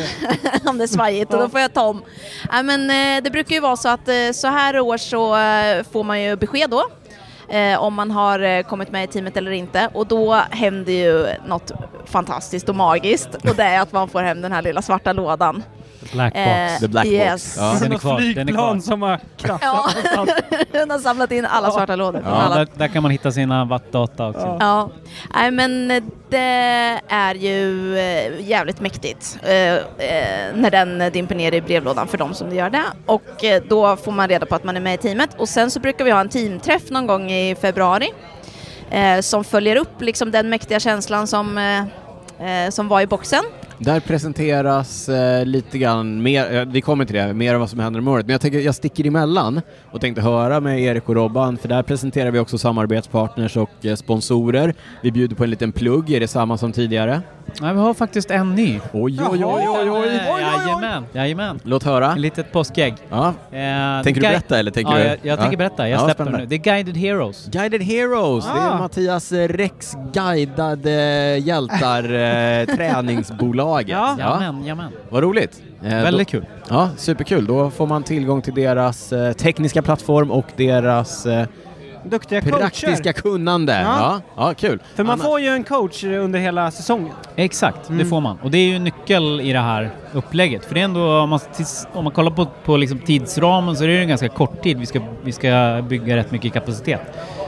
om 0.69 0.77
det 0.77 0.83
är 0.83 0.87
svajigt 0.87 1.33
och 1.33 1.39
då 1.39 1.49
får 1.49 1.59
jag 1.59 1.73
ta 1.73 1.81
om. 1.87 2.01
Nej, 2.51 2.63
men 2.63 2.89
eh, 3.17 3.23
det 3.23 3.31
brukar 3.31 3.55
ju 3.55 3.61
vara 3.61 3.75
så 3.77 3.89
att 3.89 4.07
eh, 4.07 4.15
så 4.33 4.47
här 4.47 4.79
år 4.79 4.97
så 4.97 5.35
eh, 5.37 5.83
får 5.91 6.03
man 6.03 6.21
ju 6.21 6.35
besked 6.35 6.69
då. 6.69 6.83
Eh, 7.49 7.83
om 7.83 7.93
man 7.93 8.11
har 8.11 8.39
eh, 8.39 8.61
kommit 8.63 8.91
med 8.91 9.03
i 9.03 9.07
teamet 9.07 9.37
eller 9.37 9.51
inte 9.51 9.89
och 9.93 10.07
då 10.07 10.33
händer 10.49 10.93
ju 10.93 11.27
något 11.47 11.71
fantastiskt 12.05 12.69
och 12.69 12.75
magiskt 12.75 13.35
och 13.35 13.55
det 13.55 13.63
är 13.63 13.81
att 13.81 13.91
man 13.91 14.09
får 14.09 14.21
hem 14.21 14.41
den 14.41 14.51
här 14.51 14.61
lilla 14.61 14.81
svarta 14.81 15.13
lådan. 15.13 15.63
Black 16.13 16.33
box. 16.33 16.45
Eh, 16.47 16.79
The 16.79 16.87
black 16.87 17.03
box. 17.05 17.13
yes. 17.15 17.55
Ja. 17.59 17.77
Den 17.81 17.91
är 17.91 17.97
kvar, 17.97 18.35
den 18.35 18.49
är 18.49 18.53
kvar. 18.53 18.79
som 18.79 19.01
har 19.01 19.19
krasat 19.37 19.61
Ja. 20.15 20.25
Den 20.71 20.89
har 20.89 20.99
samlat 20.99 21.31
in 21.31 21.45
alla 21.45 21.71
svarta 21.71 21.95
lådor. 21.95 22.21
Ja, 22.25 22.31
alla 22.31 22.55
Där, 22.55 22.67
där 22.75 22.87
kan 22.87 23.03
man 23.03 23.11
hitta 23.11 23.31
sina 23.31 23.65
wattdata 23.65 24.27
också. 24.27 24.39
Ja. 24.39 24.57
Ja, 24.59 24.89
nej 25.33 25.51
men 25.51 25.87
det 26.29 26.99
är 27.07 27.35
ju 27.35 27.97
eh, 27.97 28.47
jävligt 28.49 28.79
mäktigt 28.79 29.37
eh, 29.43 29.51
eh, 29.73 29.79
när 30.55 30.71
den 30.71 31.11
dimper 31.13 31.35
ner 31.35 31.51
i 31.53 31.61
brevlådan 31.61 32.07
för 32.07 32.17
de 32.17 32.33
som 32.33 32.55
gör 32.55 32.69
det. 32.69 32.83
Och 33.05 33.43
eh, 33.43 33.63
då 33.69 33.95
får 33.97 34.11
man 34.11 34.27
reda 34.27 34.45
på 34.45 34.55
att 34.55 34.63
man 34.63 34.77
är 34.77 34.81
med 34.81 34.93
i 34.93 34.97
teamet 34.97 35.29
och 35.37 35.49
sen 35.49 35.71
så 35.71 35.79
brukar 35.79 36.05
vi 36.05 36.11
ha 36.11 36.21
en 36.21 36.29
teamträff 36.29 36.89
någon 36.89 37.07
gång 37.07 37.31
i 37.31 37.55
februari 37.61 38.09
eh, 38.91 39.19
som 39.21 39.43
följer 39.43 39.75
upp 39.75 40.01
liksom 40.01 40.31
den 40.31 40.49
mäktiga 40.49 40.79
känslan 40.79 41.27
som, 41.27 41.57
eh, 41.57 42.65
eh, 42.65 42.69
som 42.69 42.87
var 42.87 43.01
i 43.01 43.07
boxen. 43.07 43.43
Där 43.83 43.99
presenteras 43.99 45.09
eh, 45.09 45.45
lite 45.45 45.77
grann 45.77 46.21
mer, 46.21 46.55
eh, 46.55 46.65
vi 46.65 46.81
kommer 46.81 47.05
till 47.05 47.15
det, 47.15 47.33
mer 47.33 47.53
av 47.53 47.59
vad 47.59 47.69
som 47.69 47.79
händer 47.79 47.99
om 47.99 48.07
året, 48.07 48.25
men 48.25 48.31
jag 48.31 48.41
tänker 48.41 48.59
jag 48.59 48.75
sticker 48.75 49.07
emellan 49.07 49.61
och 49.91 50.01
tänkte 50.01 50.21
höra 50.21 50.59
med 50.59 50.81
Erik 50.81 51.09
och 51.09 51.15
Robban, 51.15 51.57
för 51.57 51.67
där 51.67 51.83
presenterar 51.83 52.31
vi 52.31 52.39
också 52.39 52.57
samarbetspartners 52.57 53.57
och 53.57 53.85
eh, 53.85 53.95
sponsorer. 53.95 54.73
Vi 55.01 55.11
bjuder 55.11 55.35
på 55.35 55.43
en 55.43 55.49
liten 55.49 55.71
plugg, 55.71 56.11
är 56.11 56.19
det 56.19 56.27
samma 56.27 56.57
som 56.57 56.71
tidigare? 56.71 57.21
Nej, 57.61 57.73
vi 57.73 57.79
har 57.79 57.93
faktiskt 57.93 58.31
en 58.31 58.55
ny. 58.55 58.79
Oj, 58.93 59.19
oj, 59.31 59.45
oj, 59.45 59.67
oj, 59.69 59.91
oj. 59.91 60.07
Jajamän, 60.41 61.05
jajamän. 61.13 61.59
Låt 61.63 61.83
höra. 61.83 62.11
Ett 62.11 62.19
litet 62.19 62.51
påskägg. 62.51 62.93
Ja. 63.09 63.27
Eh, 63.27 64.03
Tänker 64.03 64.21
du 64.21 64.27
berätta 64.27 64.59
eller 64.59 64.71
tänker 64.71 64.91
ja, 64.91 64.97
du? 64.97 65.03
Jag, 65.03 65.17
jag 65.21 65.39
tänker 65.39 65.57
berätta, 65.57 65.89
jag 65.89 65.99
Ja, 66.01 66.05
släpper 66.05 66.25
den 66.25 66.33
nu. 66.33 66.45
Det 66.45 66.55
är 66.55 66.59
Guided 66.59 66.97
Heroes. 66.97 67.47
Guided 67.51 67.81
Heroes, 67.81 68.45
det 68.45 68.51
är 68.51 68.71
Ah. 68.71 68.77
Mattias 68.77 69.31
eh, 69.31 69.47
Rex 69.47 69.93
guidade 70.13 70.91
hjältar 71.37 72.03
eh, 72.03 72.65
träningsbolaget. 72.75 73.89
Ja. 73.89 74.15
Jajamän, 74.19 74.61
jajamän. 74.61 74.91
Vad 75.09 75.23
roligt. 75.23 75.61
Eh, 75.83 75.89
Väldigt 75.89 76.27
då, 76.27 76.31
kul. 76.31 76.45
Ja, 76.69 76.89
superkul. 76.97 77.45
Då 77.45 77.69
får 77.69 77.87
man 77.87 78.03
tillgång 78.03 78.41
till 78.41 78.53
deras 78.55 79.13
eh, 79.13 79.33
tekniska 79.33 79.81
plattform 79.81 80.31
och 80.31 80.45
deras 80.55 81.25
eh, 81.25 81.45
Duktiga 82.03 82.41
praktiska 82.41 83.13
coacher. 83.13 83.21
kunnande. 83.21 83.73
Ja. 83.81 84.21
Ja. 84.35 84.47
Ja, 84.47 84.53
kul. 84.53 84.79
För 84.95 85.03
man 85.03 85.13
Anna- 85.19 85.23
får 85.23 85.39
ju 85.39 85.47
en 85.47 85.63
coach 85.63 86.03
under 86.03 86.39
hela 86.39 86.71
säsongen. 86.71 87.13
Exakt, 87.35 87.87
det 87.87 87.93
Mm. 87.93 88.09
får 88.09 88.21
man. 88.21 88.37
Och 88.43 88.51
det 88.51 88.57
är 88.57 88.67
ju 88.67 88.75
en 88.75 88.83
nyckel 88.83 89.41
i 89.41 89.53
det 89.53 89.59
här 89.59 89.89
upplägget. 90.13 90.65
För 90.65 90.73
det 90.73 90.79
är 90.81 90.85
ändå, 90.85 91.17
om 91.19 91.29
man, 91.29 91.39
om 91.93 92.03
man 92.03 92.13
kollar 92.13 92.31
på, 92.31 92.47
på 92.65 92.77
liksom 92.77 92.99
tidsramen 92.99 93.75
så 93.75 93.83
är 93.83 93.87
det 93.87 93.93
ju 93.93 94.01
en 94.01 94.07
ganska 94.07 94.29
kort 94.29 94.63
tid 94.63 94.79
vi 94.79 94.85
ska, 94.85 94.99
vi 95.23 95.31
ska 95.31 95.81
bygga 95.89 96.15
rätt 96.15 96.31
mycket 96.31 96.53
kapacitet. 96.53 97.01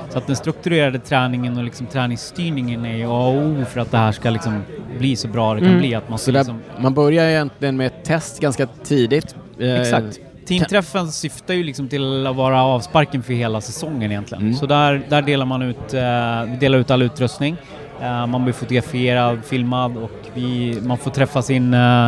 Så 0.09 0.17
att 0.17 0.27
den 0.27 0.35
strukturerade 0.35 0.99
träningen 0.99 1.57
och 1.57 1.63
liksom 1.63 1.87
träningsstyrningen 1.87 2.85
är 2.85 2.95
ju 2.97 3.05
A 3.05 3.27
och 3.27 3.35
O 3.37 3.65
för 3.69 3.79
att 3.79 3.91
det 3.91 3.97
här 3.97 4.11
ska 4.11 4.29
liksom 4.29 4.63
bli 4.97 5.15
så 5.15 5.27
bra 5.27 5.53
det 5.53 5.59
kan 5.59 5.67
Mm. 5.69 5.79
bli. 5.79 5.95
Att 5.95 6.09
man 6.09 6.19
Så 6.19 6.23
ska 6.23 6.31
där, 6.31 6.39
liksom, 6.39 6.61
man 6.77 6.93
börjar 6.93 7.25
egentligen 7.29 7.77
med 7.77 7.87
ett 7.87 8.05
test 8.05 8.39
ganska 8.39 8.65
tidigt. 8.83 9.35
Eh, 9.59 9.81
Exakt. 9.81 10.19
Teamträffen 10.47 11.11
syftar 11.11 11.53
ju 11.53 11.63
liksom 11.63 11.87
till 11.87 12.27
att 12.27 12.35
vara 12.35 12.63
avsparken 12.63 13.23
för 13.23 13.33
hela 13.33 13.61
säsongen 13.61 14.11
egentligen. 14.11 14.41
Mm. 14.43 14.55
Så 14.55 14.65
där, 14.65 15.01
där 15.09 15.21
delar 15.21 15.45
man 15.45 15.61
ut, 15.61 15.93
eh, 15.93 16.59
delar 16.59 16.77
ut 16.77 16.91
all 16.91 17.01
utrustning. 17.01 17.57
Eh, 18.01 18.27
man 18.27 18.43
blir 18.43 18.53
fotograferad, 18.53 19.45
filmad 19.45 19.97
och 19.97 20.11
vi, 20.33 20.77
man 20.81 20.97
får 20.97 21.11
träffa 21.11 21.41
sin, 21.41 21.73
eh, 21.73 22.05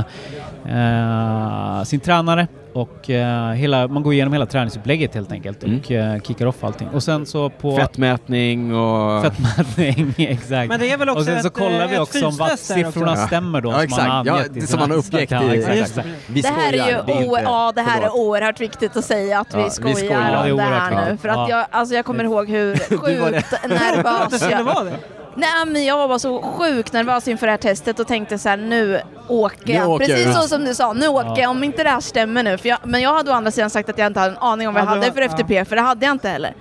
eh, 0.65 1.83
sin 1.83 1.99
tränare 1.99 2.47
och 2.75 3.09
eh, 3.09 3.51
hela, 3.51 3.87
man 3.87 4.03
går 4.03 4.13
igenom 4.13 4.33
hela 4.33 4.45
träningsupplägget 4.45 5.15
helt 5.15 5.31
enkelt 5.31 5.63
Mm. 5.63 5.79
och 5.79 5.91
eh, 5.91 6.21
kickar 6.21 6.45
off 6.45 6.63
allting. 6.63 6.87
Och 6.87 7.03
sen 7.03 7.25
så 7.25 7.49
på 7.49 7.75
Fettmätning 7.77 8.75
och... 8.75 9.23
fettmätning, 9.23 10.13
exakt. 10.29 10.69
Men 10.69 10.79
det 10.79 10.91
är 10.91 10.97
väl 10.97 11.09
också 11.09 11.19
och 11.19 11.25
sen 11.25 11.41
så 11.41 11.47
ett, 11.47 11.53
kollar 11.53 11.81
eh, 11.81 11.87
vi 11.87 11.93
ett 11.95 12.01
också 12.01 12.25
om 12.27 12.35
wattsiffrorna 12.37 13.11
också. 13.11 13.27
stämmer 13.27 13.61
då 13.61 13.69
Ja, 13.69 13.73
som 13.75 13.83
exakt. 13.83 14.07
man 14.07 14.25
Ja, 14.25 14.39
det 14.51 14.61
som 14.67 14.79
man 14.79 14.91
har 14.91 14.97
uppgett 14.97 15.31
Ja, 15.31 15.43
i- 15.53 15.63
exakt. 15.63 16.07
Vi 16.27 16.41
det 16.41 16.47
här 16.47 16.73
är 16.73 16.77
ju, 16.77 16.81
skojar, 16.81 17.03
det 17.05 17.13
är 17.37 17.43
ja, 17.43 17.71
det 17.75 17.81
här 17.81 18.01
är 18.01 18.15
oerhört 18.15 18.59
viktigt 18.61 18.97
att 18.97 19.05
säga 19.05 19.39
att 19.39 19.47
Ja, 19.51 19.57
vi 19.57 19.63
vi 19.63 19.69
skojar 19.69 19.95
skojar. 19.95 20.19
om 20.41 20.47
Ja, 20.49 20.55
det 20.55 20.61
är 20.63 20.69
det 20.71 20.75
här 20.77 21.11
nu. 21.11 21.17
För 21.17 21.29
att 21.29 21.35
Ja. 21.35 21.49
jag, 21.49 21.65
alltså 21.71 21.95
jag 21.95 22.05
kommer 22.05 22.23
ihåg 22.23 22.49
hur 22.49 22.75
sjukt 22.97 23.51
nervös 23.69 24.47
jag. 24.51 24.87
Nej 25.35 25.65
men 25.67 25.85
jag 25.85 25.97
var 25.97 26.07
bara 26.07 26.19
så 26.19 26.41
sjukt 26.41 26.93
nervös 26.93 27.27
inför 27.27 27.45
det 27.47 27.51
här 27.51 27.57
testet 27.57 27.99
och 27.99 28.07
tänkte 28.07 28.37
så 28.39 28.49
här 28.49 28.57
nu 28.57 29.01
åker 29.27 29.67
Nu 29.67 29.73
jag. 29.73 29.89
åker 29.89 30.05
Precis 30.05 30.25
jag. 30.25 30.35
så 30.35 30.47
som 30.47 30.65
du 30.65 30.75
sa, 30.75 30.93
nu 30.93 31.07
åker 31.07 31.27
Ja. 31.29 31.39
jag 31.41 31.51
om 31.51 31.63
inte 31.63 31.83
det 31.83 31.89
här 31.89 31.99
stämmer 32.01 32.43
nu. 32.43 32.57
För 32.57 32.69
jag, 32.69 32.77
men 32.83 33.01
jag 33.01 33.13
hade 33.13 33.31
å 33.31 33.33
andra 33.33 33.51
sidan 33.51 33.69
sagt 33.69 33.89
att 33.89 33.97
jag 33.97 34.07
inte 34.07 34.19
hade 34.19 34.31
en 34.31 34.37
aning 34.37 34.67
om 34.67 34.73
vad 34.73 34.83
jag 34.83 34.89
Ja, 34.89 34.95
du 34.95 34.99
hade 35.01 35.11
för 35.13 35.21
FTP, 35.21 35.65
för 35.65 35.75
det 35.75 35.81
hade 35.81 36.05
jag 36.05 36.13
inte 36.15 36.29
heller. 36.29 36.53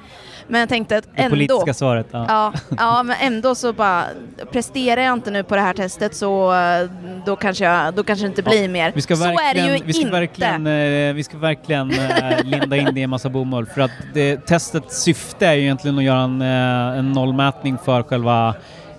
Men 0.48 0.61
jag 0.61 0.68
tänkte 0.68 0.96
att 0.96 1.04
Det 1.04 1.22
ändå, 1.22 1.30
politiska 1.37 1.74
svaret. 1.74 2.07
Ja. 2.11 2.24
ja, 2.28 2.52
ja 2.78 3.02
men 3.02 3.16
ändå 3.20 3.54
så 3.54 3.72
bara, 3.72 4.04
presterar 4.52 5.00
jag 5.00 5.12
inte 5.12 5.30
nu 5.30 5.42
på 5.42 5.54
det 5.54 5.61
här 5.61 5.74
testet 5.74 6.14
så 6.14 6.54
då 7.26 7.37
kanske, 7.37 7.64
jag, 7.64 7.94
då 7.94 8.04
kanske 8.04 8.24
det 8.24 8.28
inte 8.28 8.42
blir 8.42 8.68
mer. 8.68 8.92
Vi 8.94 9.00
ska 9.00 9.16
så 9.16 9.24
är 9.24 9.54
det 9.54 9.61
ju 9.61 9.85
vi 9.85 9.92
ska 9.92 10.02
inte. 10.02 10.12
verkligen, 10.12 10.66
eh, 10.66 11.14
vi 11.14 11.24
ska 11.24 11.38
verkligen 11.38 11.90
eh, 11.90 12.44
linda 12.44 12.76
in 12.76 12.88
det 12.94 13.00
i 13.00 13.02
en 13.02 13.11
massa 13.11 13.28
bomull 13.28 13.66
för 13.66 13.80
att 13.80 13.90
det, 14.14 14.46
testets 14.46 15.02
syfte 15.02 15.46
är 15.46 15.54
ju 15.54 15.62
egentligen 15.62 15.98
att 15.98 16.04
göra 16.04 16.20
en, 16.20 16.42
eh, 16.42 16.98
en 16.98 17.12
nollmätning 17.12 17.78
för 17.85 18.02
själva 18.02 18.54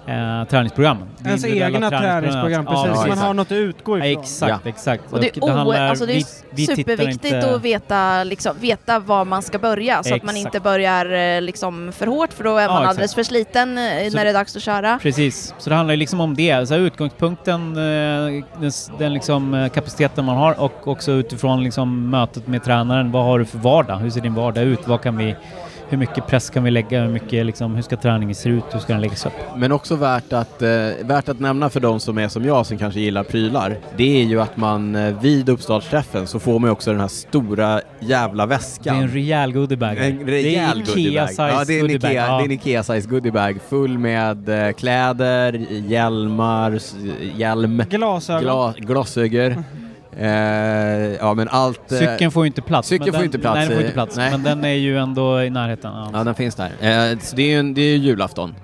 eh, 0.07 0.43
träningsprogrammen. 0.49 1.07
Det 1.19 1.27
Ens 1.29 1.45
egna 1.45 1.89
träningsprogram, 1.89 2.65
precis. 2.65 2.85
Ja, 2.85 2.93
så 2.93 2.99
man 2.99 3.05
exakt. 3.07 3.21
har 3.21 3.33
något 3.33 3.47
att 3.47 3.51
utgå 3.51 3.97
Ja, 3.97 4.05
ifrån. 4.05 4.23
exakt, 4.23 4.65
exakt. 4.65 5.03
Och 5.13 5.19
det 5.19 5.37
är, 5.37 5.43
o- 5.43 5.49
handlar- 5.49 5.87
alltså 5.89 6.05
det 6.05 6.13
är 6.13 6.23
vi- 6.51 6.65
superviktigt 6.65 7.25
inte- 7.25 7.55
att 7.55 7.61
veta, 7.61 8.23
liksom, 8.23 8.55
veta 8.59 8.99
var 8.99 9.25
man 9.25 9.41
ska 9.41 9.59
börja 9.59 10.03
så 10.03 10.15
att 10.15 10.23
man 10.23 10.35
Exakt. 10.35 10.55
inte 10.55 10.63
börjar 10.63 11.35
eh, 11.35 11.41
liksom, 11.41 11.91
för 11.91 12.07
hårt 12.07 12.33
för 12.33 12.43
då 12.43 12.57
är 12.57 12.67
man 12.67 12.77
exakt. 12.77 12.89
alldeles 12.89 13.15
för 13.15 13.23
sliten 13.23 13.77
eh, 13.77 14.09
Så 14.09 14.15
när 14.15 14.23
det 14.23 14.29
är 14.29 14.33
dags 14.33 14.55
att 14.55 14.61
köra. 14.61 14.99
Precis, 15.01 15.53
så 15.57 15.69
det 15.69 15.75
handlar 15.75 15.95
liksom 15.95 16.21
om 16.21 16.35
det. 16.35 16.67
Så 16.67 16.73
här, 16.73 16.81
utgångspunkten, 16.81 17.71
eh, 17.71 18.43
den, 18.59 18.71
den 18.99 19.13
liksom 19.13 19.69
kapaciteten 19.73 20.25
man 20.25 20.37
har 20.37 20.59
och 20.59 20.87
också 20.87 21.11
utifrån 21.11 21.63
liksom 21.63 22.09
mötet 22.09 22.47
med 22.47 22.63
tränaren. 22.63 23.11
Vad 23.11 23.23
har 23.25 23.39
du 23.39 23.45
för 23.45 23.57
vardag? 23.57 23.95
Hur 23.97 24.09
ser 24.09 24.21
din 24.21 24.33
vardag 24.35 24.63
ut? 24.63 24.87
Vad 24.87 25.01
kan 25.01 25.17
vi, 25.17 25.35
hur 25.89 25.97
mycket 25.97 26.27
press 26.27 26.49
kan 26.49 26.63
vi 26.63 26.71
lägga, 26.71 27.01
hur, 27.01 27.09
mycket, 27.09 27.45
liksom, 27.45 27.75
hur 27.75 27.81
ska 27.81 27.97
träningen 27.97 28.35
se 28.35 28.49
ut, 28.49 28.63
hur 28.71 28.79
ska 28.79 28.93
den 28.93 29.01
läggas 29.01 29.25
upp? 29.25 29.33
Men 29.55 29.71
också 29.71 29.95
värt 29.95 30.33
att, 30.33 30.61
eh, 30.61 30.69
värt 31.01 31.29
att 31.29 31.39
nämna 31.39 31.69
för 31.69 31.79
de 31.79 31.99
som 31.99 32.17
är 32.17 32.27
som 32.27 32.45
jag 32.45 32.65
som 32.65 32.77
kanske 32.77 32.99
gillar 32.99 33.23
prylar, 33.23 33.77
det 33.97 34.21
är 34.21 34.25
ju 34.25 34.41
att 34.41 34.57
man 34.57 34.95
eh, 34.95 35.19
vid 35.21 35.49
uppstartsträffen 35.49 36.27
så 36.27 36.39
får 36.39 36.59
man 36.59 36.67
ju 36.67 36.71
också 36.71 36.91
den 36.91 36.99
här 37.01 37.07
stora 37.07 37.81
jävla 37.99 38.45
Det 38.45 38.53
är 38.53 38.57
väskan. 38.57 38.95
en 38.95 39.07
rejäl 39.09 39.53
goodiebag. 39.53 39.97
En 39.97 40.17
det 40.25 40.31
rejäl 40.31 40.81
är 40.81 40.85
goodiebag. 40.85 41.29
Ikea-size 41.29 41.49
Ja, 41.49 41.63
det 41.67 41.79
är 41.79 41.83
en. 41.83 41.89
Ikea, 41.91 42.13
Ja. 42.13 42.37
det 42.37 42.43
är 42.43 42.45
en 42.45 42.51
Ikea-size 42.51 43.07
goodiebag 43.09 43.57
full 43.69 43.97
med 43.97 44.49
eh, 44.67 44.71
kläder, 44.73 45.53
hjälmar, 45.69 46.79
hjälm, 47.35 47.83
Glasögon. 47.89 48.41
gla, 48.43 48.73
glasögon. 48.77 49.63
Eh, 50.19 50.27
ja 51.19 51.33
men 51.33 51.47
allt... 51.47 51.91
eh, 51.91 51.97
Cykeln 51.97 52.31
får 52.31 52.43
ju 52.43 52.47
inte 52.47 52.61
plats. 52.61 52.87
cykeln 52.87 53.11
får 53.13 53.17
den, 53.17 53.25
inte 53.25 53.39
plats 53.39 53.55
Nej, 53.55 53.67
den 53.67 53.75
får 53.77 53.81
inte 53.83 53.93
plats. 53.93 54.17
nej. 54.17 54.31
Men 54.31 54.43
den 54.43 54.65
är 54.65 54.73
ju 54.73 54.97
ändå 54.97 55.43
i 55.43 55.49
närheten. 55.49 55.91
Ja. 55.95 56.09
Ja, 56.13 56.23
den 56.23 56.35
finns 56.35 56.55
där. 56.55 56.65
Eh, 57.11 57.19
så 57.19 57.35
det 57.35 57.41
är 57.41 57.47
ju 57.47 57.59
en, 57.59 57.73
det 57.73 57.81
är 57.81 57.89
ju 57.89 57.97
julafton. 57.97 58.55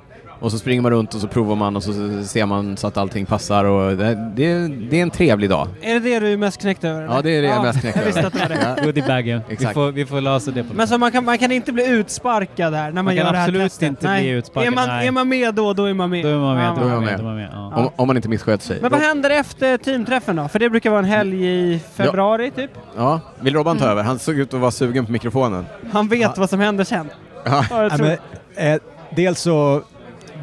Och 0.41 0.51
så 0.51 0.57
springer 0.59 0.81
man 0.81 0.91
runt 0.91 1.13
och 1.13 1.21
så 1.21 1.27
provar 1.27 1.55
man 1.55 1.75
och 1.75 1.83
så 1.83 1.93
ser 2.23 2.45
man 2.45 2.77
så 2.77 2.87
att 2.87 2.97
allting 2.97 3.25
passar 3.25 3.65
och 3.65 3.97
det, 3.97 4.31
det, 4.35 4.67
det 4.67 4.97
är 4.99 5.01
en 5.03 5.09
trevlig 5.09 5.49
dag. 5.49 5.67
Är 5.81 5.93
det 5.93 5.99
det 5.99 6.19
du 6.19 6.33
är 6.33 6.37
mest 6.37 6.61
knäckt 6.61 6.83
över? 6.83 7.01
eller? 7.01 7.15
Ja, 7.15 7.21
det 7.21 7.31
är 7.31 7.41
det 7.41 7.47
jag 7.47 7.57
är 7.57 7.61
mest 7.61 7.81
knäckt 7.81 7.97
Jag 7.97 8.05
visste 8.05 8.19
över. 8.19 8.27
att 8.27 8.49
det 8.49 8.55
var 8.67 8.75
det. 8.75 8.81
Goodiebagen. 8.85 9.41
Vi 9.47 9.53
Exakt. 9.53 9.73
får, 9.73 9.91
vi 9.91 10.05
får 10.05 10.21
lösa 10.21 10.51
det 10.51 10.63
på 10.63 10.73
Men 10.73 10.87
så 10.87 10.97
man 10.97 11.11
kan, 11.11 11.25
man 11.25 11.37
kan 11.37 11.51
inte 11.51 11.71
bli 11.71 11.87
utsparkad 11.87 12.73
här 12.73 12.85
när 12.85 12.91
man, 12.93 13.05
Man 13.05 13.15
gör 13.15 13.23
kan 13.23 13.33
det 13.33 13.39
här 13.39 13.45
absolut 13.47 13.63
testet? 13.71 13.89
inte 13.89 14.07
nej. 14.07 14.21
bli 14.23 14.31
utsparkad, 14.31 14.67
Är 14.73 14.75
man, 14.75 14.87
nej. 14.87 15.07
är 15.07 15.11
man 15.11 15.29
med 15.29 15.53
då, 15.55 15.73
då 15.73 15.85
är 15.85 15.93
man 15.93 16.09
med. 16.09 16.25
Då 16.25 16.29
är 16.29 16.37
man 16.37 16.55
med. 16.55 16.65
Ja, 16.67 16.75
Då 16.79 16.81
är 16.81 16.89
man 16.89 16.95
man 16.95 17.03
med. 17.05 17.11
med. 17.11 17.19
Då 17.19 17.23
är 17.23 17.27
man 17.27 17.35
med. 17.35 17.49
Ja. 17.53 17.73
Om, 17.75 17.89
om 17.95 18.07
man 18.07 18.15
inte 18.15 18.29
missköter 18.29 18.65
sig. 18.65 18.77
Men 18.81 18.91
vad 18.91 18.99
händer 19.01 19.29
efter 19.29 19.77
teamträffen 19.77 20.35
då? 20.35 20.47
För 20.47 20.59
det 20.59 20.69
brukar 20.69 20.89
vara 20.89 20.99
en 20.99 21.05
helg 21.05 21.45
i 21.47 21.79
februari 21.93 22.51
typ. 22.51 22.71
Ja, 22.97 23.19
vill 23.39 23.53
Robban 23.55 23.77
ta 23.77 23.85
över? 23.85 24.03
Han 24.03 24.19
såg 24.19 24.35
ut 24.39 24.53
att 24.53 24.59
vara 24.59 24.71
sugen 24.71 25.05
på 25.05 25.11
mikrofonen. 25.11 25.65
Han 25.91 26.07
vet 26.07 26.37
vad 26.37 26.49
som 26.49 26.59
händer 26.59 26.83
sen. 26.83 27.09
Ja. 27.45 27.65
Ja, 27.69 27.83
Ja, 27.83 27.97
men, 27.97 28.17
eh, 28.73 28.81
dels 29.15 29.39
så 29.41 29.81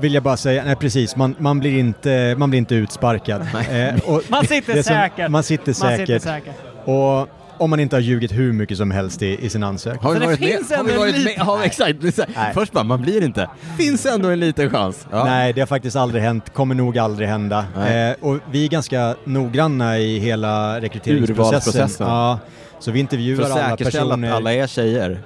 vill 0.01 0.15
jag 0.15 0.23
bara 0.23 0.37
säga, 0.37 0.65
nej 0.65 0.77
precis, 0.77 1.17
man, 1.17 1.35
man, 1.39 1.59
blir, 1.61 1.79
inte, 1.79 2.35
man 2.39 2.51
blir 2.51 2.59
inte 2.59 2.75
utsparkad. 2.75 3.43
Och 4.07 4.23
Man 4.29 4.47
sitter 4.47 4.75
det 4.75 4.83
som- 4.83 4.95
säkert. 4.95 5.31
Man 5.31 5.43
sitter 5.43 5.67
Man 5.67 5.75
säkert. 5.75 6.07
sitter 6.07 6.19
säkert. 6.19 6.55
Och 6.85 7.29
om 7.61 7.71
man 7.71 7.81
inte 7.81 7.97
har 7.97 8.01
ljugit 8.01 8.33
hur 8.33 8.53
mycket 8.53 8.77
som 8.77 8.91
helst 8.91 9.23
i, 9.23 9.45
i 9.47 9.49
sin 9.51 9.63
ansökan. 9.63 9.99
Har 10.03 10.09
Så 10.15 10.15
vi 10.15 10.21
det 10.21 10.27
varit 10.27 10.39
finns 10.39 10.71
med? 10.71 10.79
Har 10.79 10.85
vi 10.85 10.97
varit 10.97 11.25
med? 11.25 11.35
Ja, 11.39 11.61
exakt. 11.65 11.99
Nej. 12.03 12.51
Först 12.55 12.73
bara, 12.73 12.85
man 12.85 13.03
blir 13.03 13.25
inte. 13.25 13.49
Finns 13.79 14.07
ändå 14.07 14.29
en 14.29 14.41
liten 14.41 14.71
chans. 14.71 15.07
Ja. 15.11 15.25
Nej, 15.25 15.53
det 15.53 15.61
har 15.61 15.67
faktiskt 15.67 15.97
aldrig 15.97 16.23
hänt, 16.23 16.53
kommer 16.55 16.75
nog 16.75 16.99
aldrig 16.99 17.29
hända. 17.29 17.59
Eh, 17.89 18.15
och 18.21 18.39
vi 18.51 18.65
är 18.65 18.69
ganska 18.69 19.15
noggranna 19.25 19.99
i 19.99 20.19
hela 20.19 20.81
rekryteringsprocessen. 20.81 21.47
Urvalsprocessen. 21.47 22.07
Ja, 22.07 22.39
så 22.79 22.91
vi 22.91 22.95
För 22.97 23.01
intervjuar 23.01 23.45
att 23.45 23.51
alla 23.51 23.69
säkerställa 23.77 24.05
personer, 24.11 24.29
att 24.29 24.35
alla 24.35 24.53
är 24.55 24.67
tjejer. 24.67 25.21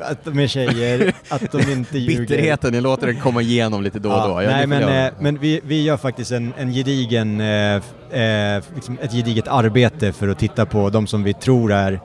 Att 0.00 0.24
de 0.24 0.38
är 0.38 0.46
tjejer, 0.46 1.12
att 1.28 1.52
de 1.52 1.72
inte 1.72 1.98
ljuger. 1.98 2.20
Bitterheten, 2.20 2.74
jag 2.74 2.82
låter 2.82 3.06
den 3.06 3.20
komma 3.20 3.42
igenom 3.42 3.82
lite 3.82 3.98
då 3.98 4.12
och 4.12 4.28
då. 4.28 4.34
Ja, 4.34 4.42
Jag 4.42 4.52
nej, 4.52 4.66
men, 4.66 5.06
eh, 5.06 5.12
men 5.20 5.38
vi, 5.38 5.60
vi 5.64 5.82
gör 5.82 5.96
faktiskt 5.96 6.32
en, 6.32 6.52
en 6.58 6.72
gedigen, 6.72 7.40
eh, 7.40 7.74
eh, 8.22 8.62
liksom 8.74 8.98
ett 9.02 9.12
gediget 9.12 9.48
arbete 9.48 10.12
för 10.12 10.28
att 10.28 10.38
titta 10.38 10.66
på 10.66 10.90
de 10.90 11.06
som 11.06 11.22
vi 11.22 11.34
tror 11.34 11.72
är 11.72 12.00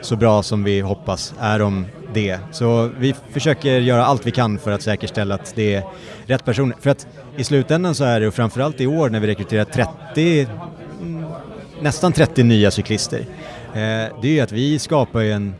så 0.00 0.16
bra 0.16 0.42
som 0.42 0.64
vi 0.64 0.80
hoppas 0.80 1.34
är 1.40 1.58
de 1.58 1.86
det. 2.14 2.38
Så 2.52 2.90
vi 2.98 3.14
försöker 3.30 3.80
göra 3.80 4.04
allt 4.04 4.26
vi 4.26 4.30
kan 4.30 4.58
för 4.58 4.70
att 4.70 4.82
säkerställa 4.82 5.34
att 5.34 5.52
det 5.54 5.74
är 5.74 5.84
rätt 6.26 6.44
personer. 6.44 6.76
För 6.80 6.90
att 6.90 7.06
i 7.36 7.44
slutändan 7.44 7.94
så 7.94 8.04
är 8.04 8.20
det, 8.20 8.28
och 8.28 8.34
framförallt 8.34 8.80
i 8.80 8.86
år 8.86 9.10
när 9.10 9.20
vi 9.20 9.26
rekryterar 9.26 9.64
30, 9.64 10.48
mm, 11.02 11.24
nästan 11.80 12.12
30 12.12 12.42
nya 12.42 12.70
cyklister, 12.70 13.18
eh, 13.18 14.12
det 14.22 14.24
är 14.24 14.32
ju 14.32 14.40
att 14.40 14.52
vi 14.52 14.78
skapar 14.78 15.20
ju 15.20 15.32
en, 15.32 15.54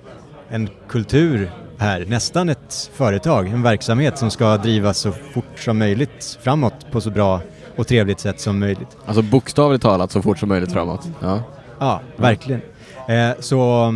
en 0.49 0.69
kultur 0.89 1.51
här, 1.79 2.05
nästan 2.09 2.49
ett 2.49 2.91
företag, 2.95 3.49
en 3.49 3.63
verksamhet 3.63 4.19
som 4.19 4.31
ska 4.31 4.57
drivas 4.57 4.99
så 4.99 5.13
fort 5.13 5.59
som 5.59 5.79
möjligt 5.79 6.39
framåt 6.43 6.87
på 6.91 7.01
så 7.01 7.11
bra 7.11 7.41
och 7.77 7.87
trevligt 7.87 8.21
sätt 8.21 8.41
som 8.41 8.59
möjligt. 8.59 8.97
Alltså 9.07 9.23
bokstavligt 9.23 9.83
talat 9.83 10.11
så 10.11 10.23
fort 10.23 10.39
som 10.39 10.49
möjligt 10.49 10.73
framåt. 10.73 11.09
Ja. 11.21 11.43
Ja, 11.79 12.01
verkligen. 12.17 12.61
Eh, 13.09 13.31
så 13.41 13.89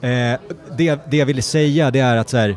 eh, 0.00 0.40
det, 0.76 1.00
det 1.10 1.16
jag 1.16 1.26
ville 1.26 1.42
säga 1.42 1.90
det 1.90 2.00
är 2.00 2.16
att 2.16 2.28
så 2.28 2.36
här, 2.36 2.56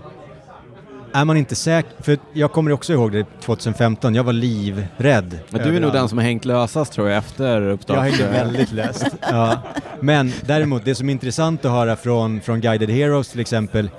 är 1.14 1.26
man 1.26 1.38
inte 1.38 1.56
säker, 1.56 1.92
för 2.00 2.18
jag 2.34 2.52
kommer 2.52 2.72
också 2.72 2.94
ihåg 2.94 3.12
det 3.12 3.26
2015, 3.42 4.16
jag 4.16 4.24
var 4.24 4.34
livrädd. 4.34 5.40
Men 5.50 5.62
du 5.68 5.76
är 5.76 5.82
nog 5.82 5.94
den 5.94 6.10
som 6.10 6.18
har 6.18 6.26
hängt 6.26 6.46
lösast 6.46 6.94
tror 6.94 7.10
jag 7.10 7.18
efter 7.18 7.62
uppstart. 7.62 7.98
Jag 7.98 8.04
hängde 8.04 8.28
väldigt 8.28 8.72
löst. 8.72 9.06
Ja. 9.22 9.58
Men 10.00 10.34
däremot, 10.46 10.86
det 10.86 10.96
som 10.96 11.10
är 11.10 11.14
intressant 11.14 11.66
att 11.66 11.72
höra 11.72 11.96
från, 11.96 12.42
från 12.42 12.62
Guided 12.62 12.90
Heroes 12.90 13.30
till 13.30 13.40
exempel, 13.40 13.90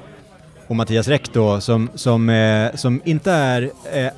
och 0.66 0.77
Mattias 0.77 1.09
Räck 1.09 1.33
då, 1.33 1.61
som, 1.61 1.90
som, 1.94 2.31
eh, 2.31 2.74
som 2.74 3.00
inte 3.05 3.33
är 3.33 3.70
eh, 3.92 4.11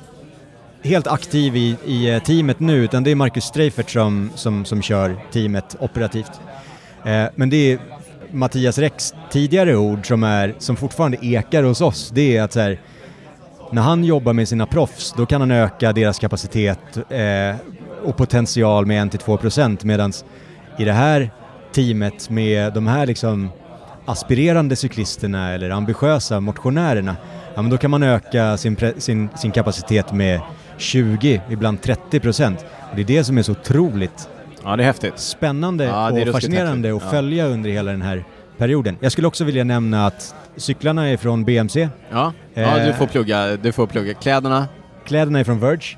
helt 0.83 1.07
aktiv 1.07 1.55
i, 1.55 1.75
i 1.85 2.09
eh, 2.09 2.23
teamet 2.23 2.59
nu, 2.59 2.83
utan 2.83 3.03
det 3.03 3.11
är 3.11 3.15
Marcus 3.15 3.43
Streifert 3.43 3.89
som, 3.89 4.29
som, 4.35 4.65
som 4.65 4.81
kör 4.81 5.15
teamet 5.31 5.75
operativt. 5.79 6.31
Eh, 7.05 7.25
men 7.35 7.49
det 7.49 7.71
är 7.71 7.79
Mattias 8.31 8.77
Räcks 8.77 9.13
tidigare 9.31 9.75
ord 9.75 10.07
som, 10.07 10.23
är, 10.23 10.55
som 10.57 10.75
fortfarande 10.75 11.17
ekar 11.21 11.63
hos 11.63 11.81
oss, 11.81 12.11
det 12.13 12.37
är 12.37 12.43
att 12.43 12.53
så 12.53 12.59
här, 12.59 12.79
när 13.71 13.81
han 13.81 14.03
jobbar 14.03 14.33
med 14.33 14.47
sina 14.47 14.65
proffs, 14.65 15.13
då 15.17 15.25
kan 15.25 15.41
han 15.41 15.51
öka 15.51 15.93
deras 15.93 16.19
kapacitet 16.19 16.79
eh, 17.09 17.55
och 18.03 18.17
potential 18.17 18.85
med 18.85 19.13
1-2% 19.13 19.85
medan 19.85 20.13
i 20.77 20.85
det 20.85 20.93
här 20.93 21.31
teamet 21.71 22.29
med 22.29 22.73
de 22.73 22.87
här 22.87 23.05
liksom 23.05 23.49
aspirerande 24.07 24.75
cyklisterna 24.75 25.53
eller 25.53 25.69
ambitiösa 25.69 26.39
motionärerna, 26.39 27.15
ja 27.55 27.61
men 27.61 27.71
då 27.71 27.77
kan 27.77 27.91
man 27.91 28.03
öka 28.03 28.57
sin, 28.57 28.77
sin, 28.97 29.29
sin 29.35 29.51
kapacitet 29.51 30.11
med 30.13 30.41
20, 30.77 31.41
ibland 31.49 31.79
30%. 31.79 32.55
Och 32.89 32.95
det 32.95 33.01
är 33.01 33.05
det 33.05 33.23
som 33.23 33.37
är 33.37 33.41
så 33.41 33.51
otroligt 33.51 34.29
Ja, 34.63 34.75
det 34.75 34.83
är 34.83 34.85
häftigt. 34.87 35.19
spännande 35.19 35.83
Ja, 35.83 36.11
det 36.11 36.21
är 36.21 36.27
och 36.27 36.33
fascinerande 36.33 36.87
häftigt. 36.87 37.07
att 37.07 37.13
Ja. 37.13 37.17
följa 37.17 37.45
under 37.47 37.69
hela 37.69 37.91
den 37.91 38.01
här 38.01 38.23
perioden. 38.57 38.97
Jag 38.99 39.11
skulle 39.11 39.27
också 39.27 39.43
vilja 39.43 39.63
nämna 39.63 40.05
att 40.05 40.35
cyklarna 40.55 41.07
är 41.09 41.17
från 41.17 41.45
BMC, 41.45 41.89
Ja, 42.11 42.33
ja 42.53 42.61
Eh. 42.77 42.85
du, 42.85 42.93
får 42.93 43.07
plugga, 43.07 43.57
du 43.57 43.71
får 43.71 43.87
plugga. 43.87 44.13
Kläderna, 44.13 44.67
kläderna 45.05 45.39
är 45.39 45.43
från 45.43 45.59
Verge, 45.59 45.97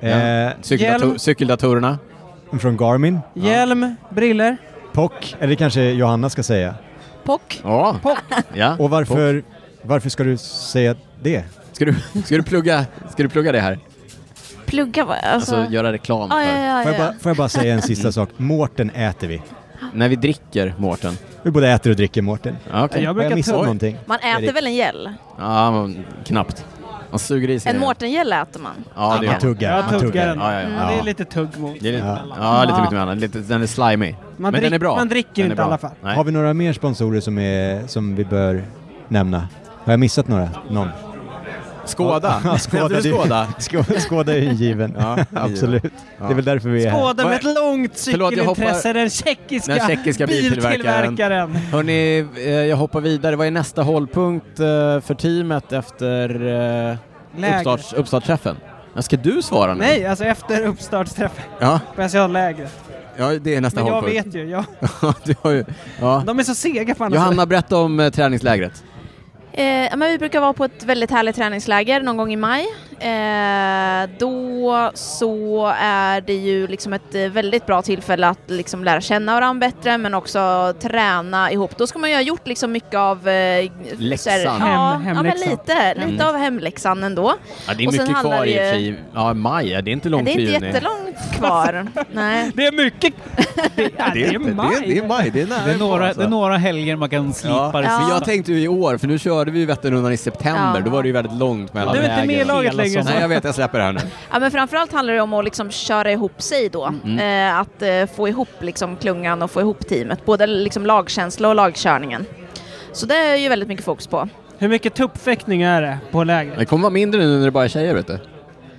Ja. 0.00 0.08
eh, 0.08 0.50
cykeldator- 0.62 1.18
cykeldatorerna. 1.18 1.98
från 2.60 2.76
Garmin, 2.76 3.18
Hjälm, 3.34 3.94
briller. 4.10 4.56
POC, 4.92 5.36
eller 5.40 5.54
kanske 5.54 5.82
Johanna 5.90 6.28
ska 6.30 6.42
säga. 6.42 6.74
Pock. 7.26 7.60
Ja. 7.64 8.00
ja. 8.54 8.76
Och 8.78 8.90
varför, 8.90 9.42
varför 9.82 10.10
ska 10.10 10.24
du 10.24 10.36
säga 10.36 10.94
det? 11.22 11.44
Ska 11.72 11.84
du, 11.84 11.94
ska, 12.24 12.36
du 12.36 12.42
plugga, 12.42 12.86
ska 13.10 13.22
du 13.22 13.28
plugga 13.28 13.52
det 13.52 13.60
här? 13.60 13.78
Plugga 14.66 15.04
va? 15.04 15.14
Alltså, 15.14 15.56
Alltså 15.56 15.72
göra 15.72 15.92
reklam 15.92 16.28
ja, 16.30 16.36
för. 16.36 16.42
ja, 16.42 16.78
ja, 16.78 16.82
Får 16.82 16.92
jag, 16.92 17.00
ja. 17.00 17.04
bara, 17.06 17.18
får 17.18 17.30
jag 17.30 17.36
bara 17.36 17.48
säga 17.48 17.74
en 17.74 17.82
sista 17.82 18.12
sak? 18.12 18.28
Mårten 18.36 18.90
äter 18.90 19.28
vi. 19.28 19.42
När 19.94 20.08
vi 20.08 20.16
dricker, 20.16 20.74
Mårten. 20.78 21.18
Vi 21.42 21.50
både 21.50 21.68
äter 21.70 21.90
och 21.90 21.96
dricker 21.96 22.22
Mårten. 22.22 22.56
Ja, 22.72 22.84
okej. 22.84 23.02
Jag 23.02 23.08
Har 23.10 23.14
brukar 23.14 23.30
jag 23.30 23.36
missat 23.36 23.54
någonting? 23.54 23.96
Man 24.06 24.18
äter 24.18 24.44
Erik. 24.44 24.56
väl 24.56 24.66
en 24.66 24.74
gäll? 24.74 25.10
Ja, 25.38 25.70
men 25.70 26.04
knappt. 26.24 26.64
Man 27.10 27.18
suger 27.18 27.48
i 27.50 27.60
sig 27.60 27.70
En 27.70 27.76
det. 27.76 27.80
Mårtengäll 27.86 28.32
äter 28.32 28.60
man. 28.60 28.72
Ja, 28.96 29.18
det 29.20 29.26
Man 29.26 29.34
är 29.36 29.40
tuggar. 29.40 29.76
Jag 29.76 29.84
man 29.92 30.00
tuggar 30.00 30.26
den. 30.26 30.38
Ja, 30.38 30.52
ja, 30.52 30.60
ja. 30.60 30.66
Mm, 30.66 30.86
Det 30.88 30.94
är 31.00 31.02
lite 31.02 31.24
tugg 31.24 31.48
mot. 31.58 31.76
det 31.80 31.88
är 31.88 31.92
lite, 31.92 32.06
Ja. 32.06 32.18
ja. 32.38 32.60
lite 32.64 32.74
Ja. 32.78 32.80
mycket 32.80 33.06
mer. 33.08 33.14
Lite, 33.14 33.38
den 33.38 33.62
är 33.62 33.66
slimy. 33.66 34.12
Man, 34.12 34.18
men 34.36 34.52
drick, 34.52 34.62
den 34.62 34.72
är 34.72 34.78
bra. 34.78 34.96
man 34.96 35.08
dricker 35.08 35.30
Den 35.34 35.42
är 35.42 35.44
inte 35.44 35.52
i 35.54 35.56
bra. 35.56 35.64
alla 35.64 35.78
fall. 35.78 35.90
Nej. 36.02 36.16
Har 36.16 36.24
vi 36.24 36.32
några 36.32 36.54
mer 36.54 36.72
sponsorer 36.72 37.20
som, 37.20 37.38
är, 37.38 37.86
som 37.86 38.16
vi 38.16 38.24
bör 38.24 38.64
nämna? 39.08 39.48
Har 39.84 39.92
jag 39.92 40.00
missat 40.00 40.28
några? 40.28 40.48
Någon? 40.70 40.88
Skåda. 41.86 42.40
Ja, 42.44 42.58
Skåda, 42.58 42.88
det 42.88 43.02
Skåda. 43.02 43.46
Skå- 43.58 43.98
Skåda 44.00 44.34
är 44.36 44.40
ju 44.40 44.52
given. 44.52 44.96
Ja, 44.98 45.18
Absolut. 45.34 45.82
Ja. 46.18 46.24
Det 46.26 46.32
är 46.32 46.34
väl 46.34 46.44
därför 46.44 46.68
vi 46.68 46.84
är 46.86 46.90
här. 46.90 46.98
Skåda 46.98 47.24
med 47.24 47.36
ett 47.36 47.44
långt 47.44 48.06
jag 48.06 48.30
cykelintresse, 48.32 48.92
den 48.92 49.10
tjeckiska, 49.10 49.74
Den 49.74 49.86
tjeckiska 49.88 50.26
biltillverkaren. 50.26 51.08
biltillverkaren. 51.08 51.54
Hörni, 51.56 52.26
eh, 52.36 52.50
jag 52.50 52.76
hoppar 52.76 53.00
vidare. 53.00 53.36
Vad 53.36 53.46
är 53.46 53.50
nästa 53.50 53.82
hållpunkt 53.82 54.60
eh, 54.60 54.66
för 55.00 55.14
teamet 55.14 55.72
efter 55.72 56.46
eh, 56.90 56.96
uppstarts, 57.56 57.92
uppstartsträffen? 57.92 58.56
Ja, 58.94 59.02
ska 59.02 59.16
du 59.16 59.42
svara 59.42 59.74
nu? 59.74 59.80
Nej, 59.80 60.06
alltså 60.06 60.24
efter 60.24 60.66
uppstartsträffen 60.66 61.44
Ja, 61.60 61.80
på 61.96 62.08
SCA-lägret. 62.08 62.72
ja 63.16 63.32
det 63.40 63.54
är 63.54 63.60
nästa 63.60 63.80
Men 63.80 63.86
jag 63.86 63.94
hållpunkt. 63.94 64.26
vet 64.26 64.34
ju, 64.34 64.44
jag, 64.50 64.64
du 65.24 65.34
har 65.42 65.50
ju 65.50 65.64
ja. 66.00 66.22
de 66.26 66.38
är 66.38 66.42
så 66.42 66.54
sega 66.54 66.94
på 66.94 67.04
andra 67.04 67.18
Johanna, 67.18 67.46
berätta 67.46 67.76
om 67.76 68.00
eh, 68.00 68.10
träningslägret. 68.10 68.84
Eh, 69.56 69.96
men 69.96 70.10
vi 70.10 70.18
brukar 70.18 70.40
vara 70.40 70.52
på 70.52 70.64
ett 70.64 70.84
väldigt 70.84 71.10
härligt 71.10 71.36
träningsläger 71.36 72.00
någon 72.00 72.16
gång 72.16 72.32
i 72.32 72.36
maj. 72.36 72.66
Eh, 72.98 74.10
då 74.18 74.90
så 74.94 75.66
är 75.80 76.20
det 76.20 76.32
ju 76.34 76.66
liksom 76.66 76.92
ett 76.92 77.14
eh, 77.14 77.22
väldigt 77.28 77.66
bra 77.66 77.82
tillfälle 77.82 78.28
att 78.28 78.40
liksom 78.46 78.84
lära 78.84 79.00
känna 79.00 79.34
varandra 79.34 79.66
bättre 79.68 79.98
men 79.98 80.14
också 80.14 80.74
träna 80.80 81.52
ihop. 81.52 81.76
Då 81.76 81.86
ska 81.86 81.98
man 81.98 82.10
ju 82.10 82.16
ha 82.16 82.22
gjort 82.22 82.46
liksom 82.46 82.72
mycket 82.72 82.94
av... 82.94 83.28
Eh, 83.28 83.70
Läxan. 83.98 84.32
här- 84.32 84.46
Hem- 84.58 84.60
ja, 84.60 84.92
ja, 84.92 84.98
men 84.98 85.16
hemläxan. 85.16 85.50
lite, 85.50 85.94
lite 85.94 86.06
Mm. 86.08 86.26
av 86.26 86.36
hemläxan 86.36 87.04
ändå. 87.04 87.34
Ja, 87.68 87.74
det 87.74 87.84
är 87.84 87.86
Och 87.88 87.92
mycket 87.92 88.20
kvar 88.20 88.44
i 88.44 88.84
ju-. 88.86 88.96
Ja, 89.14 89.34
maj, 89.34 89.70
ja, 89.70 89.82
det 89.82 89.90
är 89.90 89.92
inte 89.92 90.08
långt 90.08 90.24
det 90.24 90.30
är 90.30 90.34
till 90.34 90.54
inte 90.54 90.66
juni. 90.66 90.66
jättelångt 90.66 91.16
kvar. 91.38 91.86
Nej. 92.12 92.50
Det 92.54 92.66
är 92.66 92.72
mycket! 92.72 93.14
Det, 93.76 93.90
ja, 93.98 94.04
det 94.14 94.24
är 94.24 94.38
maj! 94.38 94.68
Det 94.80 94.86
är, 94.86 94.94
det 94.94 94.98
är 94.98 95.08
maj, 95.08 95.30
det 95.30 95.42
är 95.42 95.46
nära 95.46 95.66
Det 95.66 95.72
är, 95.72 95.78
några, 95.78 96.04
alltså. 96.06 96.20
det 96.20 96.26
är 96.26 96.30
några 96.30 96.56
helger 96.56 96.96
man 96.96 97.08
kan 97.08 97.34
slipa 97.34 97.70
Ja. 97.74 97.80
det 97.80 97.86
Ja. 97.88 97.98
Men 98.00 98.08
jag 98.08 98.24
tänkte 98.24 98.52
ju 98.52 98.60
i 98.60 98.68
år, 98.68 98.98
för 98.98 99.06
nu 99.06 99.18
körde 99.46 99.54
vi 99.54 99.58
ju 99.60 99.66
Vätternrundan 99.66 100.12
i 100.12 100.16
september, 100.16 100.72
Ja. 100.74 100.80
då 100.84 100.90
var 100.90 101.02
det 101.02 101.06
ju 101.08 101.12
väldigt 101.12 101.38
långt 101.38 101.74
mellan 101.74 101.94
Du 101.94 102.00
är 102.00 102.14
inte 102.14 102.26
med 102.26 102.40
i 102.40 102.44
laget 102.44 102.74
längre. 102.74 103.02
Nej, 103.02 103.20
jag 103.20 103.28
vet, 103.28 103.44
jag 103.44 103.54
släpper 103.54 103.78
det 103.78 103.84
här 103.84 103.92
nu. 103.92 104.00
Ja, 104.32 104.38
men 104.38 104.50
framförallt 104.50 104.92
handlar 104.92 105.14
det 105.14 105.20
om 105.20 105.32
att 105.32 105.44
liksom 105.44 105.70
köra 105.70 106.12
ihop 106.12 106.42
sig 106.42 106.68
då. 106.68 106.94
Mm. 107.04 107.48
Eh, 107.48 107.60
att 107.60 107.82
eh, 107.82 108.16
få 108.16 108.28
ihop 108.28 108.48
liksom 108.60 108.96
klungan 108.96 109.42
och 109.42 109.50
få 109.50 109.60
ihop 109.60 109.88
teamet. 109.88 110.24
Både 110.24 110.46
liksom 110.46 110.86
lagkänsla 110.86 111.48
och 111.48 111.54
lagkörningen. 111.54 112.26
Så 112.92 113.06
det 113.06 113.16
är 113.16 113.36
ju 113.36 113.48
väldigt 113.48 113.68
mycket 113.68 113.84
fokus 113.84 114.06
på. 114.06 114.28
Hur 114.58 114.68
mycket 114.68 114.94
tuppfäktning 114.94 115.62
är 115.62 115.82
det 115.82 115.98
på 116.10 116.24
lägret? 116.24 116.58
Det 116.58 116.64
kommer 116.64 116.82
vara 116.82 116.92
mindre 116.92 117.20
nu 117.20 117.38
när 117.38 117.44
det 117.44 117.50
bara 117.50 117.64
är 117.64 117.68
tjejer, 117.68 117.94
vet 117.94 118.06
du. 118.06 118.18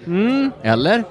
Mm. 0.05 0.51
Eller? 0.63 1.03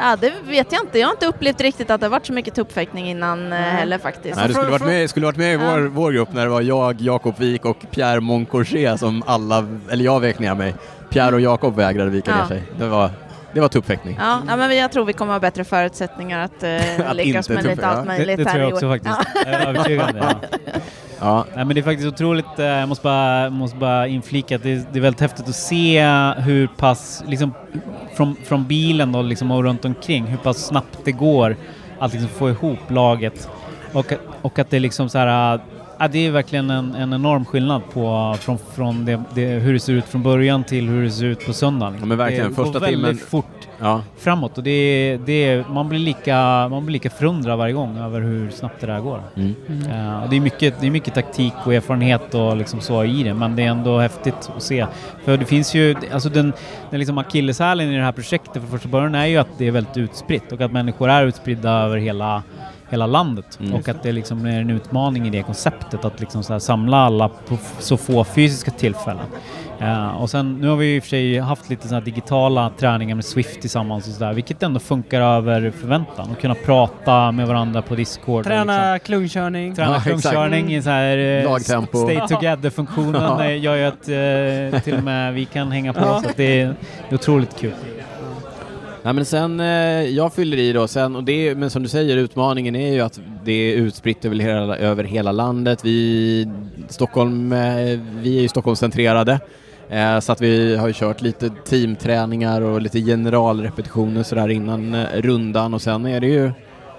Ja, 0.00 0.16
det 0.20 0.32
vet 0.44 0.72
jag 0.72 0.82
inte. 0.84 0.98
Jag 0.98 1.06
har 1.06 1.12
inte 1.12 1.26
upplevt 1.26 1.60
riktigt 1.60 1.90
att 1.90 2.00
det 2.00 2.06
har 2.06 2.10
varit 2.10 2.26
så 2.26 2.32
mycket 2.32 2.54
tuppfäktning 2.54 3.08
innan 3.10 3.52
eh, 3.52 3.58
heller 3.58 3.98
faktiskt. 3.98 4.36
Nej, 4.36 4.48
du 4.48 4.54
skulle 4.54 4.70
varit 4.70 4.84
med, 4.86 5.10
skulle 5.10 5.26
varit 5.26 5.36
med 5.36 5.48
i 5.54 5.64
Ja. 5.64 5.70
vår, 5.70 5.78
vår 5.80 6.12
grupp 6.12 6.32
när 6.32 6.42
det 6.42 6.48
var 6.50 6.60
jag, 6.60 7.00
Jakob 7.00 7.38
Wik 7.38 7.64
och 7.64 7.76
Pierre 7.90 8.20
Moncorché 8.20 8.98
som 8.98 9.22
alla, 9.26 9.66
eller 9.90 10.04
jag 10.04 10.20
vek 10.20 10.38
ner 10.38 10.54
mig. 10.54 10.74
Pierre 11.10 11.34
och 11.34 11.40
Jakob 11.40 11.76
vägrade 11.76 12.10
vika 12.10 12.30
Ja. 12.30 12.36
ner 12.36 12.44
sig. 12.48 12.62
Det 12.78 12.86
var, 12.86 13.10
det 13.52 13.60
var 13.60 13.68
tuppfäktning. 13.68 14.16
Ja, 14.20 14.38
ja, 14.48 14.56
men 14.56 14.76
jag 14.76 14.92
tror 14.92 15.04
vi 15.04 15.12
kommer 15.12 15.32
ha 15.32 15.40
bättre 15.40 15.64
förutsättningar 15.64 16.44
att, 16.44 16.62
eh, 16.62 16.74
Att 17.10 17.16
lyckas 17.16 17.50
inte 17.50 17.52
med 17.52 17.64
lite 17.64 17.76
tuffa, 17.76 17.86
allt 17.88 17.96
ja. 17.96 18.02
Det, 18.12 18.18
möjligt 18.18 18.36
det 18.36 18.44
tror 18.44 18.52
här 18.52 18.60
jag 18.60 18.70
i 18.70 18.72
också 18.72 18.86
år. 18.86 18.90
faktiskt. 18.98 19.18
Jag 19.44 19.54
är 19.54 19.66
övertygad 19.68 20.08
om 20.08 20.14
det. 20.14 20.36
Ja. 20.74 20.80
Ja. 21.20 21.44
Nej, 21.54 21.64
men 21.64 21.74
det 21.74 21.80
är 21.80 21.82
faktiskt 21.82 22.08
otroligt, 22.08 22.58
eh, 22.58 22.66
jag 22.66 22.88
måste 22.88 23.02
bara, 23.02 23.50
måste 23.50 23.76
bara 23.76 24.06
inflika 24.06 24.56
att 24.56 24.62
det, 24.62 24.92
det 24.92 24.98
är 24.98 25.02
väldigt 25.02 25.20
häftigt 25.20 25.48
att 25.48 25.54
se 25.54 26.04
hur 26.36 26.66
pass, 26.66 27.24
liksom 27.26 27.54
från, 28.16 28.36
från 28.44 28.66
bilen 28.66 29.12
då, 29.12 29.22
liksom, 29.22 29.50
och 29.50 29.64
runt 29.64 29.84
omkring, 29.84 30.24
hur 30.24 30.36
pass 30.36 30.66
snabbt 30.66 30.98
det 31.04 31.12
går 31.12 31.56
att 31.98 32.12
liksom 32.12 32.28
få 32.28 32.50
ihop 32.50 32.78
laget. 32.88 33.48
Och, 33.92 34.12
och 34.42 34.58
att 34.58 34.70
det 34.70 34.78
liksom 34.78 35.08
så 35.08 35.18
här, 35.18 35.60
ja, 36.00 36.08
det 36.08 36.26
är 36.26 36.30
verkligen 36.30 36.70
en, 36.70 36.94
en 36.94 37.12
enorm 37.12 37.44
skillnad 37.44 37.82
på, 37.92 38.36
från, 38.40 38.58
från 38.58 39.04
det, 39.04 39.22
det, 39.34 39.46
hur 39.46 39.72
det 39.72 39.80
ser 39.80 39.92
ut 39.92 40.04
från 40.04 40.22
början 40.22 40.64
till 40.64 40.88
hur 40.88 41.02
det 41.04 41.10
ser 41.10 41.24
ut 41.24 41.46
på 41.46 41.52
söndagen. 41.52 41.96
Ja, 42.00 42.06
men 42.06 42.18
verkligen. 42.18 42.48
Det 42.48 42.54
Första 42.54 42.72
går 42.72 42.80
väldigt 42.80 43.00
timmen- 43.02 43.26
fort 43.30 43.68
ja. 43.78 44.02
framåt 44.18 44.58
och 44.58 44.64
det, 44.64 45.18
det, 45.26 45.68
man, 45.68 45.88
blir 45.88 45.98
lika, 45.98 46.68
man 46.68 46.86
blir 46.86 46.92
lika 46.92 47.10
förundrad 47.10 47.58
varje 47.58 47.72
gång 47.72 47.98
över 47.98 48.20
hur 48.20 48.50
snabbt 48.50 48.80
det 48.80 48.86
där 48.86 49.00
går. 49.00 49.22
Mm. 49.36 49.54
Ja, 49.90 50.22
och 50.22 50.28
det, 50.30 50.36
är 50.36 50.40
mycket, 50.40 50.80
det 50.80 50.86
är 50.86 50.90
mycket 50.90 51.14
taktik 51.14 51.54
och 51.64 51.74
erfarenhet 51.74 52.34
och 52.34 52.56
liksom 52.56 52.80
så 52.80 53.04
i 53.04 53.22
det, 53.22 53.34
men 53.34 53.56
det 53.56 53.62
är 53.62 53.68
ändå 53.68 53.98
häftigt 53.98 54.50
att 54.56 54.62
se. 54.62 54.86
För 55.24 55.36
det 55.36 55.44
finns 55.44 55.74
ju, 55.74 55.96
alltså 56.12 56.28
den, 56.28 56.52
den 56.90 56.98
liksom 56.98 57.18
akilleshälen 57.18 57.88
i 57.88 57.96
det 57.96 58.02
här 58.02 58.12
projektet 58.12 58.52
från 58.52 58.66
första 58.70 58.88
början 58.88 59.14
är 59.14 59.26
ju 59.26 59.36
att 59.36 59.58
det 59.58 59.66
är 59.66 59.70
väldigt 59.70 59.96
utspritt 59.96 60.52
och 60.52 60.60
att 60.60 60.72
människor 60.72 61.10
är 61.10 61.26
utspridda 61.26 61.70
över 61.70 61.96
hela, 61.96 62.42
hela 62.90 63.06
landet. 63.06 63.58
Mm. 63.60 63.74
Och 63.74 63.88
att 63.88 64.02
det 64.02 64.12
liksom 64.12 64.46
är 64.46 64.60
en 64.60 64.70
utmaning 64.70 65.26
i 65.26 65.30
det 65.30 65.42
konceptet 65.42 66.04
att 66.04 66.20
liksom 66.20 66.42
så 66.42 66.52
här 66.52 66.60
samla 66.60 66.96
alla 66.96 67.28
på 67.28 67.58
så 67.78 67.96
få 67.96 68.24
fysiska 68.24 68.70
tillfällen. 68.70 69.24
Ja, 69.82 70.12
och 70.12 70.30
sen, 70.30 70.58
nu 70.60 70.68
har 70.68 70.76
vi 70.76 70.86
ju 70.86 70.96
i 70.96 70.98
och 70.98 71.02
för 71.02 71.08
sig 71.10 71.38
haft 71.38 71.70
lite 71.70 71.88
sådana 71.88 72.04
digitala 72.04 72.70
träningar 72.78 73.14
med 73.14 73.24
Swift 73.24 73.60
tillsammans 73.60 74.06
och 74.08 74.12
sådär, 74.14 74.32
vilket 74.32 74.62
ändå 74.62 74.80
funkar 74.80 75.20
över 75.20 75.70
förväntan. 75.70 76.30
Och 76.30 76.40
kunna 76.40 76.54
prata 76.54 77.32
med 77.32 77.46
varandra 77.46 77.82
på 77.82 77.94
Discord. 77.94 78.46
och 78.46 78.50
liksom- 78.50 78.66
Träna 78.66 78.98
klungkörning. 78.98 79.74
Träna 79.74 79.90
Ja, 79.90 79.96
exakt. 79.96 80.08
klungkörning 80.22 80.74
i 80.74 80.82
så 80.82 80.90
här 80.90 81.18
eh, 81.18 81.44
Lagtempo. 81.44 81.98
stay 81.98 82.20
together-funktionen 82.28 83.22
Ja. 83.22 83.44
eh, 83.44 83.60
gör 83.60 83.76
ju 83.76 83.84
att 83.84 84.08
eh, 84.74 84.80
till 84.82 84.94
och 84.96 85.04
med 85.04 85.34
vi 85.34 85.44
kan 85.44 85.72
hänga 85.72 85.92
på 85.92 86.00
Ja. 86.00 86.20
så 86.22 86.28
att 86.28 86.36
det 86.36 86.60
är, 86.60 86.66
det 86.66 86.74
är 87.08 87.14
otroligt 87.14 87.58
kul. 87.60 87.72
Nej 89.02 89.14
men 89.14 89.24
sen, 89.24 89.60
eh, 89.60 89.66
jag 90.08 90.32
fyller 90.32 90.56
i 90.56 90.72
då 90.72 90.88
sen, 90.88 91.16
och 91.16 91.24
det, 91.24 91.54
men 91.54 91.70
som 91.70 91.82
du 91.82 91.88
säger, 91.88 92.16
utmaningen 92.16 92.76
är 92.76 92.92
ju 92.92 93.00
att 93.00 93.20
det 93.44 93.52
är 93.52 93.76
utspritt 93.76 94.24
över 94.24 94.36
hela, 94.36 94.76
över 94.76 95.04
hela 95.04 95.32
landet. 95.32 95.84
Vi, 95.84 96.48
Stockholm, 96.88 97.52
eh, 97.52 97.98
vi 98.12 98.38
är 98.38 98.42
ju 98.42 98.48
Stockholmscentrerade, 98.48 99.40
eh, 99.88 100.20
så 100.20 100.32
att 100.32 100.40
vi 100.40 100.76
har 100.76 100.86
ju 100.86 100.94
kört 100.94 101.22
lite 101.22 101.50
teamträningar 101.50 102.60
och 102.60 102.82
lite 102.82 103.00
generalrepetitioner 103.00 104.22
sådär 104.22 104.48
innan 104.48 104.94
eh, 104.94 105.06
rundan 105.14 105.74
och 105.74 105.82
sen 105.82 106.06
är 106.06 106.20
det 106.20 106.28
ju, 106.28 106.52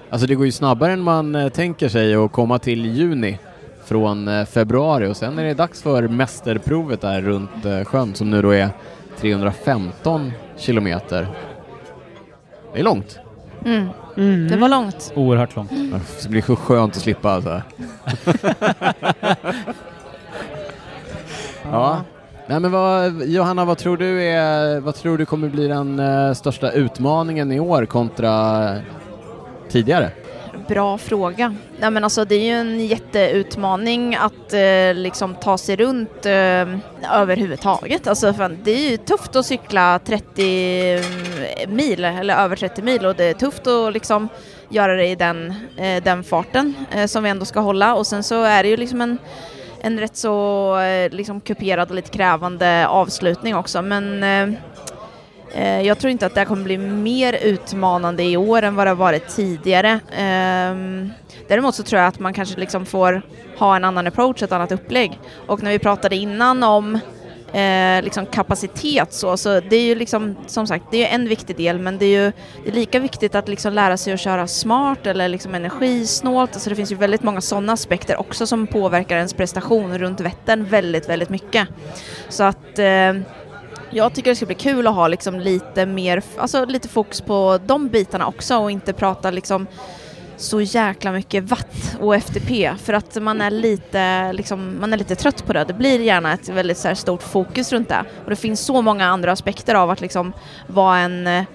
alltså 0.09 0.27
det 0.27 0.35
går 0.35 0.45
ju 0.45 0.51
snabbare 0.51 0.93
än 0.93 1.01
man 1.01 1.35
eh, 1.35 1.49
tänker 1.49 1.89
sig 1.89 2.15
att 2.15 2.31
komma 2.31 2.59
till 2.59 2.85
juni 2.85 3.39
från 3.85 4.27
eh, 4.27 4.45
februari 4.45 5.07
och 5.07 5.17
sen 5.17 5.39
är 5.39 5.43
det 5.43 5.53
dags 5.53 5.81
för 5.81 6.07
mästerprovet 6.07 7.01
där 7.01 7.21
runt 7.21 7.65
eh, 7.65 7.83
sjön 7.83 8.15
som 8.15 8.29
nu 8.29 8.41
då 8.41 8.49
är 8.51 8.69
315 9.19 10.31
kilometer. 10.57 11.27
Det 12.73 12.79
är 12.79 12.83
långt. 12.83 13.19
Mm. 13.65 13.87
Mm. 14.17 14.47
Det 14.47 14.57
var 14.57 14.69
långt. 14.69 15.11
Oerhört 15.15 15.55
långt. 15.55 15.71
Det 16.23 16.29
blir 16.29 16.41
så 16.41 16.55
skönt 16.55 16.95
att 16.95 17.01
slippa 17.01 17.31
alltså. 17.31 17.61
ja. 21.71 22.01
Nej 22.47 22.59
men 22.59 22.71
vad, 22.71 23.25
Johanna, 23.25 23.65
vad 23.65 23.77
tror 23.77 23.97
du 23.97 24.23
är, 24.23 24.79
vad 24.79 24.95
tror 24.95 25.17
du 25.17 25.25
kommer 25.25 25.49
bli 25.49 25.67
den 25.67 25.99
eh, 25.99 26.33
största 26.33 26.71
utmaningen 26.71 27.51
i 27.51 27.59
år 27.59 27.85
kontra 27.85 28.75
tidigare? 29.69 30.11
Bra 30.67 30.97
fråga. 30.97 31.55
Nej, 31.79 31.91
men 31.91 32.03
alltså, 32.03 32.25
det 32.25 32.35
är 32.35 32.43
ju 32.43 32.51
en 32.51 32.87
jätteutmaning 32.87 34.15
att 34.15 34.53
eh, 34.53 34.93
liksom 34.93 35.35
ta 35.35 35.57
sig 35.57 35.75
runt 35.75 36.25
eh, 36.25 36.31
överhuvudtaget. 37.11 38.07
Alltså, 38.07 38.33
fan, 38.33 38.57
det 38.63 38.71
är 38.71 38.91
ju 38.91 38.97
tufft 38.97 39.35
att 39.35 39.45
cykla 39.45 39.99
30 39.99 40.91
mm, 40.93 41.75
mil 41.75 42.05
eller 42.05 42.35
över 42.35 42.55
30 42.55 42.81
mil 42.81 43.05
och 43.05 43.15
det 43.15 43.23
är 43.23 43.33
tufft 43.33 43.67
att 43.67 43.93
liksom 43.93 44.29
göra 44.69 44.95
det 44.95 45.07
i 45.07 45.15
den, 45.15 45.53
eh, 45.77 46.03
den 46.03 46.23
farten 46.23 46.73
eh, 46.95 47.05
som 47.05 47.23
vi 47.23 47.29
ändå 47.29 47.45
ska 47.45 47.59
hålla 47.59 47.95
och 47.95 48.07
sen 48.07 48.23
så 48.23 48.43
är 48.43 48.63
det 48.63 48.69
ju 48.69 48.77
liksom 48.77 49.01
en 49.01 49.17
en 49.83 49.99
rätt 49.99 50.17
så 50.17 50.77
eh, 50.79 51.11
liksom 51.11 51.41
kuperad 51.41 51.89
och 51.89 51.95
lite 51.95 52.09
krävande 52.09 52.87
avslutning 52.87 53.55
också 53.55 53.81
men 53.81 54.23
Eh, 54.23 54.49
Eh, 55.53 55.81
jag 55.81 55.99
tror 55.99 56.11
inte 56.11 56.25
att 56.25 56.33
det 56.33 56.39
här 56.39 56.45
kommer 56.45 56.63
bli 56.63 56.77
mer 56.77 57.33
utmanande 57.33 58.23
i 58.23 58.37
år 58.37 58.61
än 58.61 58.75
vad 58.75 58.87
det 58.87 58.91
har 58.91 58.95
varit 58.95 59.27
tidigare. 59.27 59.99
Ehm, 60.17 61.11
däremot 61.47 61.75
så 61.75 61.83
tror 61.83 61.99
jag 62.01 62.07
att 62.07 62.19
man 62.19 62.33
kanske 62.33 62.59
liksom 62.59 62.85
får 62.85 63.21
ha 63.57 63.75
en 63.75 63.83
annan 63.83 64.07
approach, 64.07 64.43
ett 64.43 64.51
annat 64.51 64.71
upplägg. 64.71 65.19
Och 65.47 65.63
när 65.63 65.71
vi 65.71 65.79
pratade 65.79 66.15
innan 66.15 66.63
om 66.63 66.99
eh, 67.53 68.03
liksom 68.03 68.25
kapacitet 68.25 69.13
så, 69.13 69.37
så 69.37 69.59
det 69.59 69.75
är 69.75 69.83
ju 69.83 69.95
liksom, 69.95 70.35
som 70.47 70.67
sagt, 70.67 70.85
det 70.91 71.07
är 71.07 71.15
en 71.15 71.27
viktig 71.27 71.55
del 71.55 71.79
men 71.79 71.97
det 71.97 72.05
är 72.05 72.25
ju 72.25 72.31
det 72.63 72.69
är 72.69 72.73
lika 72.73 72.99
viktigt 72.99 73.35
att 73.35 73.47
liksom 73.47 73.73
lära 73.73 73.97
sig 73.97 74.13
att 74.13 74.19
köra 74.19 74.47
smart 74.47 75.07
eller 75.07 75.27
liksom 75.27 75.55
energisnålt. 75.55 76.53
Alltså 76.53 76.69
det 76.69 76.75
finns 76.75 76.91
ju 76.91 76.95
väldigt 76.95 77.23
många 77.23 77.41
sådana 77.41 77.73
aspekter 77.73 78.19
också 78.19 78.47
som 78.47 78.67
påverkar 78.67 79.15
ens 79.15 79.33
prestation 79.33 79.97
runt 79.97 80.19
Vättern 80.19 80.65
väldigt, 80.65 81.09
väldigt 81.09 81.29
mycket. 81.29 81.67
Så 82.29 82.43
att 82.43 82.79
eh, 82.79 83.13
jag 83.91 84.13
tycker 84.13 84.29
det 84.29 84.35
ska 84.35 84.45
bli 84.45 84.55
kul 84.55 84.87
att 84.87 84.95
ha 84.95 85.07
liksom 85.07 85.39
lite 85.39 85.85
mer, 85.85 86.23
alltså 86.37 86.65
lite 86.65 86.87
fokus 86.87 87.21
på 87.21 87.59
de 87.65 87.87
bitarna 87.87 88.27
också 88.27 88.57
och 88.57 88.71
inte 88.71 88.93
prata 88.93 89.31
liksom 89.31 89.67
så 90.37 90.61
jäkla 90.61 91.11
mycket 91.11 91.43
watt 91.43 91.97
och 91.99 92.15
FTP 92.15 92.71
för 92.77 92.93
att 92.93 93.21
man 93.21 93.41
är 93.41 93.51
lite, 93.51 94.33
liksom, 94.33 94.77
man 94.79 94.93
är 94.93 94.97
lite 94.97 95.15
trött 95.15 95.45
på 95.45 95.53
det. 95.53 95.63
Det 95.63 95.73
blir 95.73 95.99
gärna 95.99 96.33
ett 96.33 96.49
väldigt 96.49 96.77
så 96.77 96.87
här, 96.87 96.95
stort 96.95 97.23
fokus 97.23 97.71
runt 97.71 97.89
det. 97.89 98.03
Och 98.23 98.29
det 98.29 98.35
finns 98.35 98.59
så 98.59 98.81
många 98.81 99.05
andra 99.05 99.31
aspekter 99.31 99.75
av 99.75 99.89
att 99.89 100.01
liksom 100.01 100.33
vara 100.67 100.97
en 100.97 101.27
eh, 101.27 101.45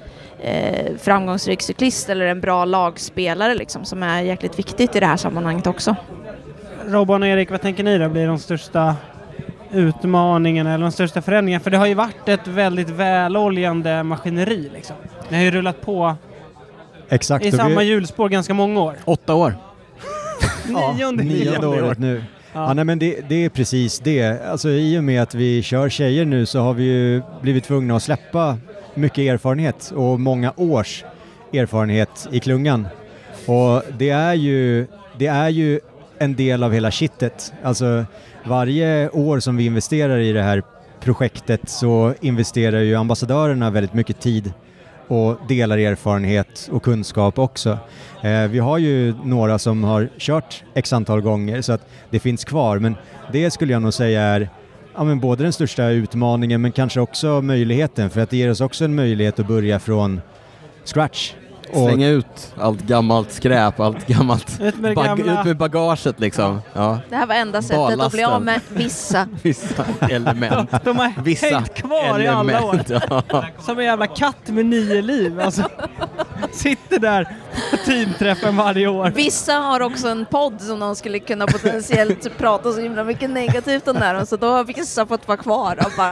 framgångsrik 0.98 1.62
cyklist 1.62 2.08
eller 2.08 2.26
en 2.26 2.40
bra 2.40 2.64
lagspelare 2.64 3.54
liksom, 3.54 3.84
som 3.84 4.02
är 4.02 4.22
jäkligt 4.22 4.58
viktigt 4.58 4.96
i 4.96 5.00
det 5.00 5.06
här 5.06 5.16
sammanhanget 5.16 5.66
också. 5.66 5.96
Robban 6.86 7.22
och 7.22 7.28
Erik, 7.28 7.50
vad 7.50 7.62
tänker 7.62 7.82
ni 7.82 7.98
då 7.98 8.08
blir 8.08 8.26
de 8.26 8.38
största 8.38 8.96
utmaningarna 9.76 10.74
eller 10.74 10.84
de 10.84 10.92
största 10.92 11.22
förändringarna? 11.22 11.62
För 11.62 11.70
det 11.70 11.76
har 11.76 11.86
ju 11.86 11.94
varit 11.94 12.28
ett 12.28 12.46
väldigt 12.46 12.90
väloljande 12.90 14.02
maskineri 14.02 14.70
liksom. 14.74 14.96
Det 15.28 15.36
har 15.36 15.42
ju 15.42 15.50
rullat 15.50 15.80
på 15.80 16.16
Exakt. 17.08 17.44
i 17.44 17.52
samma 17.52 17.80
vi, 17.80 17.86
hjulspår 17.86 18.28
ganska 18.28 18.54
många 18.54 18.80
år. 18.80 18.94
Åtta 19.04 19.34
år. 19.34 19.54
Nionde, 20.96 21.24
nionde 21.24 21.66
året 21.66 21.98
nu. 21.98 22.24
Ja. 22.52 22.66
Ja. 22.68 22.74
nej, 22.74 22.84
men 22.84 22.98
det, 22.98 23.28
det 23.28 23.44
är 23.44 23.48
precis 23.48 23.98
det. 23.98 24.46
Alltså, 24.46 24.68
I 24.68 24.98
och 24.98 25.04
med 25.04 25.22
att 25.22 25.34
vi 25.34 25.62
kör 25.62 25.88
tjejer 25.88 26.24
nu 26.24 26.46
så 26.46 26.60
har 26.60 26.74
vi 26.74 26.84
ju 26.84 27.22
blivit 27.40 27.64
tvungna 27.64 27.96
att 27.96 28.02
släppa 28.02 28.58
mycket 28.94 29.18
erfarenhet 29.18 29.92
och 29.96 30.20
många 30.20 30.52
års 30.56 31.04
erfarenhet 31.52 32.28
i 32.32 32.40
klungan. 32.40 32.88
Och 33.46 33.82
det 33.98 34.10
är 34.10 34.34
ju, 34.34 34.86
det 35.18 35.26
är 35.26 35.48
ju 35.48 35.80
en 36.18 36.34
del 36.34 36.62
av 36.62 36.72
hela 36.72 36.90
kittet. 36.90 37.52
Alltså 37.62 38.04
varje 38.44 39.08
år 39.08 39.40
som 39.40 39.56
vi 39.56 39.66
investerar 39.66 40.18
i 40.18 40.32
det 40.32 40.42
här 40.42 40.62
projektet 41.00 41.68
så 41.68 42.14
investerar 42.20 42.80
ju 42.80 42.94
ambassadörerna 42.94 43.70
väldigt 43.70 43.94
mycket 43.94 44.20
tid 44.20 44.52
och 45.08 45.36
delar 45.48 45.78
erfarenhet 45.78 46.68
och 46.72 46.82
kunskap 46.82 47.38
också. 47.38 47.78
Eh, 48.22 48.48
vi 48.48 48.58
har 48.58 48.78
ju 48.78 49.14
några 49.24 49.58
som 49.58 49.84
har 49.84 50.08
kört 50.18 50.64
x 50.74 50.92
antal 50.92 51.20
gånger 51.20 51.62
så 51.62 51.72
att 51.72 51.88
det 52.10 52.18
finns 52.18 52.44
kvar 52.44 52.78
men 52.78 52.94
det 53.32 53.50
skulle 53.50 53.72
jag 53.72 53.82
nog 53.82 53.94
säga 53.94 54.22
är 54.22 54.50
ja, 54.94 55.04
men 55.04 55.20
både 55.20 55.42
den 55.42 55.52
största 55.52 55.88
utmaningen 55.88 56.60
men 56.60 56.72
kanske 56.72 57.00
också 57.00 57.42
möjligheten 57.42 58.10
för 58.10 58.20
att 58.20 58.30
det 58.30 58.36
ger 58.36 58.50
oss 58.50 58.60
också 58.60 58.84
en 58.84 58.94
möjlighet 58.94 59.40
att 59.40 59.48
börja 59.48 59.78
från 59.78 60.20
scratch. 60.84 61.32
Och 61.72 61.88
Slänga 61.88 62.08
ut 62.08 62.54
allt 62.60 62.80
gammalt 62.82 63.32
skräp, 63.32 63.80
allt 63.80 64.06
gammalt... 64.06 64.60
Ut 64.60 64.76
med 64.78 64.94
Bag- 64.94 65.06
gamla. 65.06 65.40
Ut 65.40 65.46
med 65.46 65.56
bagaget 65.56 66.20
liksom. 66.20 66.60
Ja. 66.72 66.98
Det 67.08 67.16
här 67.16 67.26
var 67.26 67.34
enda 67.34 67.62
sättet 67.62 68.00
att 68.00 68.12
bli 68.12 68.24
av 68.24 68.42
med 68.42 68.60
vissa. 68.68 69.28
Vissa 69.42 69.84
element. 70.10 70.70
De 70.84 70.98
har 70.98 71.22
Vissa 71.22 71.46
hängt 71.46 71.74
kvar 71.74 72.20
i 72.20 72.26
alla 72.26 72.64
år. 72.64 72.74
element. 72.74 72.90
Ja. 73.28 73.44
Som 73.60 73.78
en 73.78 73.84
jävla 73.84 74.06
katt 74.06 74.36
med 74.48 74.66
nio 74.66 75.02
liv. 75.02 75.40
Alltså, 75.40 75.62
sitter 76.52 76.98
där 76.98 77.24
på 77.70 77.76
teamträffen 77.76 78.56
varje 78.56 78.86
år. 78.86 79.12
Vissa 79.14 79.52
har 79.52 79.80
också 79.80 80.08
en 80.08 80.26
podd 80.26 80.60
som 80.60 80.80
de 80.80 80.96
skulle 80.96 81.18
kunna 81.18 81.46
potentiellt 81.46 82.38
prata 82.38 82.72
så 82.72 82.80
himla 82.80 83.04
mycket 83.04 83.30
negativt 83.30 83.88
om 83.88 83.94
där 83.96 84.24
så 84.24 84.36
då 84.36 84.46
har 84.46 84.64
vissa 84.64 85.06
fått 85.06 85.28
vara 85.28 85.38
kvar 85.38 85.78
och 85.86 85.92
bara 85.96 86.10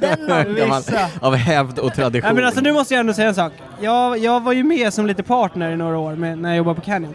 den 0.00 0.54
Vissa. 0.54 1.08
Av 1.20 1.34
hävd 1.34 1.78
och 1.78 1.94
tradition. 1.94 2.26
Nej, 2.26 2.34
men 2.34 2.44
alltså, 2.44 2.60
nu 2.60 2.72
måste 2.72 2.94
jag 2.94 3.00
ändå 3.00 3.12
säga 3.12 3.28
en 3.28 3.34
sak. 3.34 3.52
Jag, 3.80 4.18
jag 4.18 4.42
var 4.42 4.52
ju 4.52 4.64
med 4.64 4.93
som 4.94 5.06
lite 5.06 5.22
partner 5.22 5.70
i 5.70 5.76
några 5.76 5.98
år 5.98 6.14
med, 6.16 6.38
när 6.38 6.48
jag 6.48 6.56
jobbade 6.56 6.80
på 6.80 6.86
Canyon. 6.86 7.14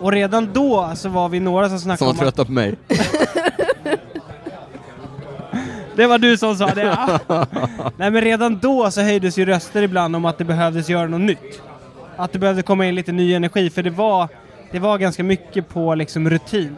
Och 0.00 0.12
redan 0.12 0.52
då 0.52 0.92
så 0.94 1.08
var 1.08 1.28
vi 1.28 1.40
några 1.40 1.68
som 1.68 1.78
Som 1.78 1.84
snackade 1.84 2.04
var 2.04 2.10
om 2.10 2.16
att 2.16 2.22
trötta 2.22 2.44
på 2.44 2.52
mig. 2.52 2.74
Det 5.96 6.06
var 6.06 6.18
du 6.18 6.36
som 6.36 6.56
sa 6.56 6.66
det. 6.66 6.98
Nej 7.96 8.10
men 8.10 8.20
redan 8.20 8.58
då 8.58 8.90
så 8.90 9.00
höjdes 9.00 9.38
ju 9.38 9.44
röster 9.44 9.82
ibland 9.82 10.16
om 10.16 10.24
att 10.24 10.38
det 10.38 10.44
behövdes 10.44 10.88
göra 10.88 11.06
något 11.06 11.20
nytt. 11.20 11.62
Att 12.16 12.32
det 12.32 12.38
behövde 12.38 12.62
komma 12.62 12.86
in 12.86 12.94
lite 12.94 13.12
ny 13.12 13.34
energi 13.34 13.70
för 13.70 13.82
det 13.82 13.90
var, 13.90 14.28
det 14.72 14.78
var 14.78 14.98
ganska 14.98 15.24
mycket 15.24 15.68
på 15.68 15.94
liksom 15.94 16.30
rutin. 16.30 16.76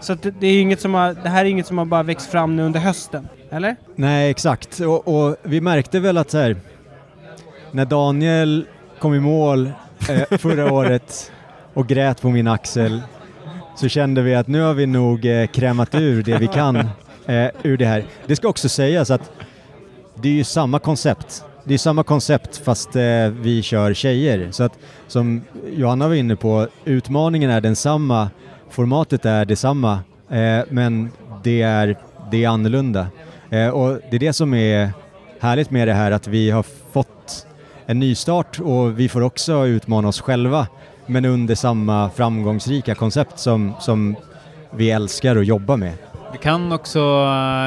Så 0.00 0.12
att 0.12 0.22
det, 0.22 0.30
det, 0.30 0.46
är 0.46 0.60
inget 0.60 0.80
som 0.80 0.94
har, 0.94 1.16
det 1.22 1.28
här 1.28 1.44
är 1.44 1.48
inget 1.48 1.66
som 1.66 1.78
har 1.78 1.84
bara 1.84 2.02
växt 2.02 2.30
fram 2.30 2.56
nu 2.56 2.62
under 2.62 2.80
hösten. 2.80 3.28
Eller? 3.50 3.76
Nej, 3.94 4.30
exakt. 4.30 4.80
Och, 4.80 5.08
och 5.08 5.36
vi 5.42 5.60
märkte 5.60 6.00
väl 6.00 6.18
att 6.18 6.30
så 6.30 6.38
här, 6.38 6.56
när 7.70 7.84
Daniel 7.84 8.66
kom 9.04 9.14
i 9.14 9.20
mål 9.20 9.72
eh, 10.08 10.38
förra 10.38 10.72
året 10.72 11.32
och 11.74 11.86
grät 11.86 12.20
på 12.20 12.30
min 12.30 12.48
axel 12.48 13.02
så 13.76 13.88
kände 13.88 14.22
vi 14.22 14.34
att 14.34 14.48
nu 14.48 14.60
har 14.60 14.74
vi 14.74 14.86
nog 14.86 15.26
eh, 15.26 15.46
krämat 15.46 15.94
ur 15.94 16.22
det 16.22 16.38
vi 16.38 16.46
kan 16.46 16.76
eh, 17.26 17.48
ur 17.62 17.76
det 17.76 17.86
här. 17.86 18.04
Det 18.26 18.36
ska 18.36 18.48
också 18.48 18.68
sägas 18.68 19.10
att 19.10 19.30
det 20.14 20.28
är 20.28 20.32
ju 20.32 20.44
samma 20.44 20.78
koncept. 20.78 21.44
Det 21.64 21.74
är 21.74 21.78
samma 21.78 22.02
koncept 22.02 22.56
fast 22.56 22.96
eh, 22.96 23.28
vi 23.40 23.62
kör 23.62 23.94
tjejer. 23.94 24.48
Så 24.50 24.64
att 24.64 24.78
som 25.06 25.42
Johanna 25.66 26.08
var 26.08 26.14
inne 26.14 26.36
på, 26.36 26.68
utmaningen 26.84 27.50
är 27.50 27.60
densamma, 27.60 28.30
formatet 28.70 29.24
är 29.24 29.44
detsamma, 29.44 29.98
eh, 30.30 30.60
men 30.68 31.10
det 31.42 31.62
är, 31.62 31.96
det 32.30 32.44
är 32.44 32.48
annorlunda. 32.48 33.06
Eh, 33.50 33.68
och 33.68 34.00
det 34.10 34.16
är 34.16 34.20
det 34.20 34.32
som 34.32 34.54
är 34.54 34.90
härligt 35.40 35.70
med 35.70 35.88
det 35.88 35.94
här, 35.94 36.10
att 36.10 36.26
vi 36.26 36.50
har 36.50 36.64
fått 36.92 37.46
en 37.86 37.98
nystart 38.00 38.60
och 38.60 38.98
vi 39.00 39.08
får 39.08 39.20
också 39.20 39.66
utmana 39.66 40.08
oss 40.08 40.20
själva, 40.20 40.66
men 41.06 41.24
under 41.24 41.54
samma 41.54 42.10
framgångsrika 42.10 42.94
koncept 42.94 43.38
som, 43.38 43.72
som 43.80 44.16
vi 44.70 44.90
älskar 44.90 45.36
att 45.36 45.46
jobba 45.46 45.76
med. 45.76 45.92
Vi 46.32 46.38
kan 46.38 46.72
också 46.72 46.98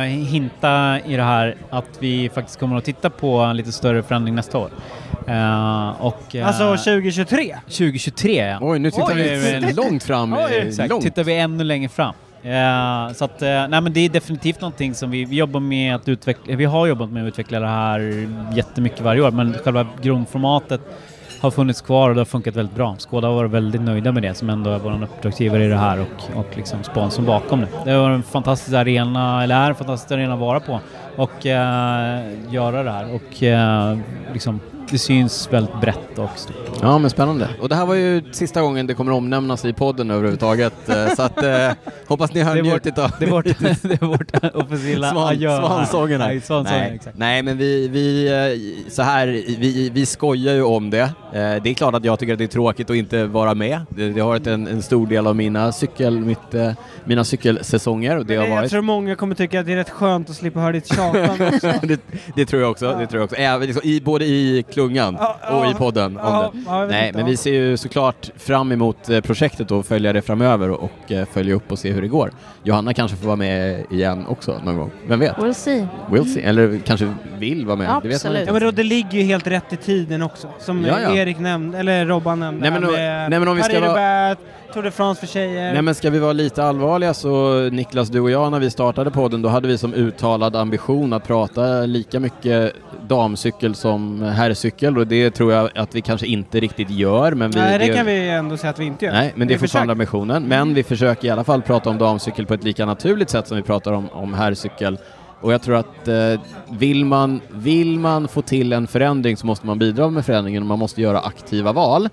eh, 0.03 0.09
hinta 0.09 0.99
i 1.05 1.15
det 1.15 1.23
här 1.23 1.55
att 1.69 1.89
vi 1.99 2.29
faktiskt 2.29 2.59
kommer 2.59 2.75
att 2.77 2.85
titta 2.85 3.09
på 3.09 3.37
en 3.37 3.57
lite 3.57 3.71
större 3.71 4.03
förändring 4.03 4.35
nästa 4.35 4.57
år. 4.57 4.69
Eh, 5.27 5.89
och, 6.05 6.35
eh, 6.35 6.47
Alltså 6.47 6.69
2023? 6.77 7.55
2023 7.67 8.45
ja. 8.45 8.57
Oj, 8.61 8.79
nu 8.79 8.91
tittar 8.91 9.15
Oj. 9.15 9.59
vi 9.65 9.73
långt 9.73 10.03
fram. 10.03 10.33
Oj, 10.49 10.53
Exakt, 10.53 10.89
långt. 10.89 11.03
tittar 11.03 11.23
vi 11.23 11.37
ännu 11.37 11.63
längre 11.63 11.89
fram. 11.89 12.13
Eh, 12.43 13.13
så 13.13 13.25
att, 13.25 13.41
eh, 13.41 13.47
nej 13.47 13.81
men 13.81 13.93
det 13.93 13.99
är 13.99 14.09
definitivt 14.09 14.61
någonting 14.61 14.93
som 14.93 15.11
vi, 15.11 15.25
vi 15.25 15.35
jobbar 15.35 15.59
med 15.59 15.95
att 15.95 16.09
utveckla, 16.09 16.55
vi 16.55 16.65
har 16.65 16.87
jobbat 16.87 17.09
med 17.09 17.23
att 17.23 17.27
utveckla 17.27 17.59
det 17.59 17.67
här 17.67 18.27
jättemycket 18.55 19.01
varje 19.01 19.21
år, 19.21 19.31
men 19.31 19.53
själva 19.53 19.87
grundformatet 20.01 20.81
har 21.41 21.51
funnits 21.51 21.81
kvar 21.81 22.09
och 22.09 22.15
det 22.15 22.21
har 22.21 22.25
funkat 22.25 22.55
väldigt 22.55 22.75
bra. 22.75 22.95
Skåda 22.97 23.27
har 23.27 23.35
varit 23.35 23.51
väldigt 23.51 23.81
nöjda 23.81 24.11
med 24.11 24.23
det 24.23 24.33
som 24.33 24.49
ändå 24.49 24.69
är 24.69 24.79
vår 24.79 25.03
uppdragsgivare 25.03 25.65
i 25.65 25.67
det 25.67 25.77
här 25.77 25.99
och, 25.99 26.39
och 26.39 26.57
liksom 26.57 26.83
sponsorn 26.83 27.25
bakom 27.25 27.61
det. 27.61 27.67
Det 27.85 27.97
var 27.97 28.09
en 28.09 28.23
fantastisk 28.23 28.73
arena, 28.73 29.43
eller 29.43 29.55
är 29.55 29.69
en 29.69 29.75
fantastisk 29.75 30.11
arena 30.11 30.33
att 30.33 30.39
vara 30.39 30.59
på 30.59 30.79
och 31.15 31.45
uh, 31.45 32.53
göra 32.53 32.83
det 32.83 32.91
här 32.91 33.13
och 33.13 33.43
liksom 34.33 34.59
det 34.91 34.97
syns 34.97 35.49
väldigt 35.51 35.81
brett 35.81 36.19
och 36.19 36.29
stort. 36.35 36.55
Ja, 36.81 36.97
men 36.97 37.09
spännande. 37.09 37.49
Och 37.61 37.69
det 37.69 37.75
här 37.75 37.85
var 37.85 37.95
ju 37.95 38.23
sista 38.31 38.61
gången 38.61 38.87
det 38.87 38.93
kommer 38.93 39.11
omnämnas 39.11 39.65
i 39.65 39.73
podden 39.73 40.11
överhuvudtaget, 40.11 40.89
eh, 40.89 41.07
så 41.15 41.21
att 41.21 41.43
eh, 41.43 41.71
hoppas 42.07 42.33
ni 42.33 42.41
har 42.41 42.55
njutit 42.55 42.97
av 42.97 43.11
Det 43.19 43.25
är 43.25 43.29
vårt, 43.29 43.45
det 43.59 44.01
är 44.01 44.05
vårt 44.05 44.55
officiella 44.55 45.11
Svan, 45.11 45.27
adjö 45.27 45.57
svansången 45.57 46.21
här. 46.21 46.27
Nej, 46.27 46.41
svansången, 46.41 46.81
Nej. 46.81 46.95
exakt. 46.95 47.17
Nej, 47.17 47.43
men 47.43 47.57
vi, 47.57 47.87
vi, 47.87 48.27
eh, 48.85 48.91
så 48.91 49.01
här, 49.01 49.27
vi, 49.59 49.89
vi 49.89 50.05
skojar 50.05 50.53
ju 50.53 50.63
om 50.63 50.89
det. 50.89 50.99
Eh, 50.99 51.11
Det 51.31 51.69
är 51.69 51.73
klart 51.73 51.93
att 51.95 52.05
jag 52.05 52.19
tycker 52.19 52.33
att 52.33 52.39
det 52.39 52.45
är 52.45 52.47
tråkigt 52.47 52.89
att 52.89 52.95
inte 52.95 53.25
vara 53.25 53.53
med. 53.53 53.79
Det, 53.89 54.09
det 54.09 54.19
har 54.21 54.27
varit 54.27 54.47
en, 54.47 54.67
en 54.67 54.81
stor 54.81 55.07
del 55.07 55.27
av 55.27 55.35
mina, 55.35 55.71
cykel, 55.71 56.19
mitt, 56.19 56.55
mina 57.03 57.23
cykelsäsonger 57.23 58.17
och 58.17 58.25
det 58.25 58.35
har 58.35 58.45
jag 58.45 58.55
varit 58.55 58.71
tror 58.71 58.81
många 58.81 59.15
kommer 59.15 59.35
tycka 59.35 59.59
att 59.59 59.65
det 59.65 59.71
är 59.71 59.77
rätt 59.77 59.89
skönt 59.89 60.29
att 60.29 60.35
slippa 60.35 60.59
höra 60.59 60.71
ditt 60.71 60.87
tjatande 60.95 61.47
också. 61.47 61.73
det, 61.83 62.01
det 62.35 62.45
tror 62.45 62.61
jag 62.61 62.71
också. 62.71 62.95
Det 62.99 63.07
tror 63.07 63.19
jag 63.19 63.23
också. 63.23 63.35
Även, 63.35 63.67
liksom, 63.67 63.81
i, 63.85 64.01
både 64.01 64.25
i 64.25 64.65
klungan 64.77 65.17
Ja, 65.19 65.57
och 65.57 65.71
i 65.71 65.73
podden. 65.73 66.17
Om 66.17 66.49
det. 66.67 66.85
Nej, 66.85 67.07
inte, 67.07 67.17
men 67.17 67.25
vi 67.25 67.37
ser 67.37 67.51
ju 67.51 67.77
såklart 67.77 68.29
fram 68.35 68.71
emot 68.71 69.09
eh, 69.09 69.21
projektet 69.21 69.71
och 69.71 69.85
följa 69.85 70.13
det 70.13 70.21
framöver 70.21 70.69
och, 70.69 71.11
eh, 71.11 71.25
följa 71.25 71.55
upp 71.55 71.71
och 71.71 71.79
se 71.79 71.91
hur 71.91 72.01
det 72.01 72.07
går. 72.07 72.31
Johanna 72.63 72.93
kanske 72.93 73.17
får 73.17 73.25
vara 73.25 73.35
med 73.35 73.83
igen 73.91 74.25
också 74.27 74.61
någon 74.65 74.77
gång. 74.77 74.91
Vem 75.07 75.19
vet? 75.19 75.35
We'll 75.35 75.53
see. 75.53 75.87
We'll 76.09 76.25
see. 76.25 76.41
Eller 76.41 76.79
kanske 76.85 77.13
vill 77.39 77.65
vara 77.65 77.75
med. 77.75 77.87
Det 77.87 77.93
vet 77.93 78.03
man 78.03 78.13
Absolut. 78.13 78.35
Ja, 78.35 78.41
inte. 78.41 78.53
men 78.53 78.61
då, 78.61 78.71
det 78.71 78.83
ligger 78.83 79.17
ju 79.17 79.23
helt 79.23 79.47
rätt 79.47 79.73
i 79.73 79.77
tiden 79.77 80.21
också, 80.21 80.47
som 80.59 80.85
Ja, 80.85 81.01
ja. 81.01 81.15
Erik 81.15 81.39
nämnde, 81.39 81.77
eller 81.77 82.05
Robban 82.05 82.39
nämnde. 82.39 82.69
Nej, 82.69 82.79
men 82.79 82.91
med 82.91 83.29
nej, 83.29 83.39
men 83.39 83.47
om 83.47 83.55
vi 83.55 83.63
ska 83.63 83.73
Paris-Roubaix, 83.73 84.37
Tour 84.73 84.83
de 84.83 84.91
France 84.91 85.19
för 85.19 85.27
tjejer. 85.27 85.73
Nej 85.73 85.81
men 85.81 85.95
ska 85.95 86.09
vi 86.09 86.19
vara 86.19 86.33
lite 86.33 86.63
allvarliga 86.63 87.13
så 87.13 87.61
Niklas, 87.71 88.09
du 88.09 88.19
och 88.19 88.31
jag 88.31 88.51
när 88.51 88.59
vi 88.59 88.69
startade 88.69 89.11
podden 89.11 89.41
då 89.41 89.49
hade 89.49 89.67
vi 89.67 89.77
som 89.77 89.93
uttalad 89.93 90.55
ambition 90.55 91.13
att 91.13 91.27
prata 91.27 91.85
lika 91.85 92.19
mycket 92.19 92.73
damcykel 93.07 93.75
som 93.75 94.21
herrcykel 94.21 94.97
och 94.97 95.07
det 95.07 95.31
tror 95.31 95.53
jag 95.53 95.69
att 95.75 95.95
vi 95.95 96.01
kanske 96.01 96.27
inte 96.27 96.59
riktigt 96.59 96.89
gör 96.89 97.31
men 97.31 97.51
vi... 97.51 97.59
Nej, 97.59 97.79
det 97.79 97.93
kan 97.93 98.05
vi 98.05 98.29
ändå 98.29 98.57
säga 98.57 98.71
att 98.71 98.79
vi 98.79 98.85
inte 98.85 99.05
gör. 99.05 99.13
Nej, 99.13 99.33
men 99.35 99.47
det 99.47 99.53
är 99.53 99.57
fortfarande 99.57 99.91
ambitionen. 99.91 100.43
Men 100.43 100.73
vi 100.73 100.83
försöker 100.83 101.27
i 101.27 101.31
alla 101.31 101.43
fall 101.43 101.61
prata 101.61 101.89
om 101.89 101.97
damcykel 101.97 102.45
på 102.45 102.53
ett 102.53 102.63
lika 102.63 102.85
naturligt 102.85 103.29
sätt 103.29 103.47
som 103.47 103.57
vi 103.57 103.63
pratar 103.63 103.91
om, 103.91 104.09
om 104.11 104.33
herrcykel. 104.33 104.97
Och 105.41 105.53
jag 105.53 105.61
tror 105.61 105.75
att 105.75 106.07
eh, 106.07 106.41
vill, 106.69 107.05
man, 107.05 107.41
vill 107.49 107.99
man 107.99 108.27
få 108.27 108.41
till 108.41 108.73
en 108.73 108.87
förändring 108.87 109.37
så 109.37 109.45
måste 109.45 109.67
man 109.67 109.79
bidra 109.79 110.09
med 110.09 110.25
förändringen 110.25 110.63
och 110.63 110.67
man 110.67 110.79
måste 110.79 111.01
göra 111.01 111.19
aktiva 111.19 111.71
val. 111.71 112.09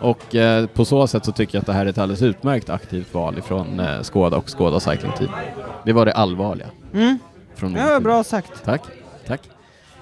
Och 0.00 0.34
eh, 0.34 0.66
på 0.66 0.84
så 0.84 1.06
sätt 1.06 1.24
så 1.24 1.32
tycker 1.32 1.54
jag 1.58 1.60
att 1.60 1.66
det 1.66 1.72
här 1.72 1.86
är 1.86 1.90
ett 1.90 1.98
alldeles 1.98 2.22
utmärkt 2.22 2.70
aktivt 2.70 3.14
val 3.14 3.38
ifrån 3.38 3.80
eh, 3.80 4.02
Skoda 4.02 4.36
och 4.36 4.50
Skoda 4.50 4.80
Cycling 4.80 5.12
Team. 5.18 5.30
Det 5.84 5.92
var 5.92 6.06
det 6.06 6.12
allvarliga. 6.12 6.66
Mm. 6.94 7.18
Från 7.54 7.72
min 7.72 7.80
Ja, 7.82 7.86
sida. 7.88 8.00
bra 8.00 8.24
sagt. 8.24 8.64
Tack, 8.64 8.82
tack. 9.26 9.40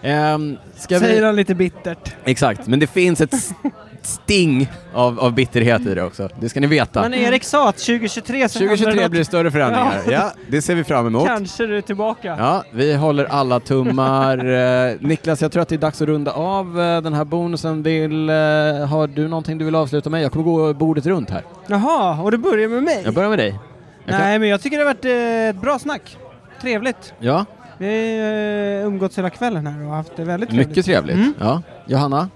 Ehm, 0.02 0.56
ska 0.76 0.98
Säger 0.98 1.20
vi... 1.20 1.26
han 1.26 1.36
lite 1.36 1.54
bittert. 1.54 2.14
Exakt, 2.24 2.66
men 2.66 2.80
det 2.80 2.86
finns 2.86 3.20
ett 3.20 3.34
s- 4.04 4.20
sting 4.24 4.70
av, 4.94 5.20
av 5.20 5.32
bitterhet 5.34 5.80
i 5.86 5.94
det 5.94 6.02
också. 6.02 6.28
Det 6.40 6.48
ska 6.48 6.60
ni 6.60 6.66
veta. 6.66 7.02
Men 7.02 7.14
Erik 7.14 7.44
sa 7.44 7.68
att 7.68 7.76
2023 7.78 8.48
så 8.48 8.58
händer 8.58 8.76
2023 8.76 9.02
något. 9.02 9.10
blir 9.10 9.18
det 9.20 9.24
större 9.24 9.50
förändringar. 9.50 10.00
Ja. 10.06 10.12
Ja. 10.12 10.32
det 10.48 10.62
ser 10.62 10.74
vi 10.74 10.84
fram 10.84 11.06
emot. 11.06 11.26
Kanske 11.26 11.66
du 11.66 11.76
är 11.76 11.80
tillbaka. 11.80 12.36
Ja, 12.38 12.64
vi 12.70 12.94
håller 12.94 13.24
alla 13.24 13.60
tummar. 13.60 14.38
Eh, 14.54 14.96
Niklas, 15.00 15.42
jag 15.42 15.52
tror 15.52 15.62
att 15.62 15.68
det 15.68 15.74
är 15.74 15.78
dags 15.78 16.02
att 16.02 16.08
runda 16.08 16.32
av 16.32 16.80
eh, 16.80 17.00
den 17.00 17.12
här 17.14 17.24
bonusen. 17.24 17.82
Vill, 17.82 18.28
eh, 18.30 18.34
har 18.86 19.06
du 19.14 19.28
någonting 19.28 19.58
du 19.58 19.64
vill 19.64 19.74
avsluta 19.74 20.10
med? 20.10 20.22
Jag 20.22 20.32
kommer 20.32 20.44
gå 20.44 20.72
bordet 20.74 21.06
runt 21.06 21.30
här. 21.30 21.42
Jaha, 21.66 22.22
och 22.22 22.30
du 22.30 22.38
börjar 22.38 22.68
med 22.68 22.82
mig? 22.82 23.02
Jag 23.04 23.14
börjar 23.14 23.28
med 23.30 23.38
dig. 23.38 23.58
Jag 24.04 24.10
kan- 24.16 24.20
Nej, 24.26 24.38
men 24.38 24.48
jag 24.48 24.60
tycker 24.62 24.76
det 24.78 24.84
har 24.84 24.94
varit 24.94 25.54
ett 25.56 25.62
bra 25.62 25.78
snack. 25.78 26.16
Trevligt. 26.60 27.14
Ja, 27.20 27.44
Vi 27.78 27.86
har 28.80 28.86
umgåtts 28.86 29.18
hela 29.18 29.30
kvällen 29.30 29.66
här 29.66 29.86
och 29.86 29.92
haft 29.94 30.16
det 30.16 30.24
väldigt 30.24 30.48
trevligt. 30.48 30.68
mycket 30.68 30.84
trevligt. 30.84 31.16
Mm. 31.16 31.34
Ja. 31.40 31.62
Johanna? 31.86 32.28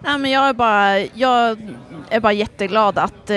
Nej, 0.00 0.18
men 0.18 0.30
jag, 0.30 0.48
är 0.48 0.52
bara, 0.52 1.00
jag 1.00 1.58
är 2.10 2.20
bara 2.20 2.32
jätteglad 2.32 2.98
att 2.98 3.30
eh, 3.30 3.36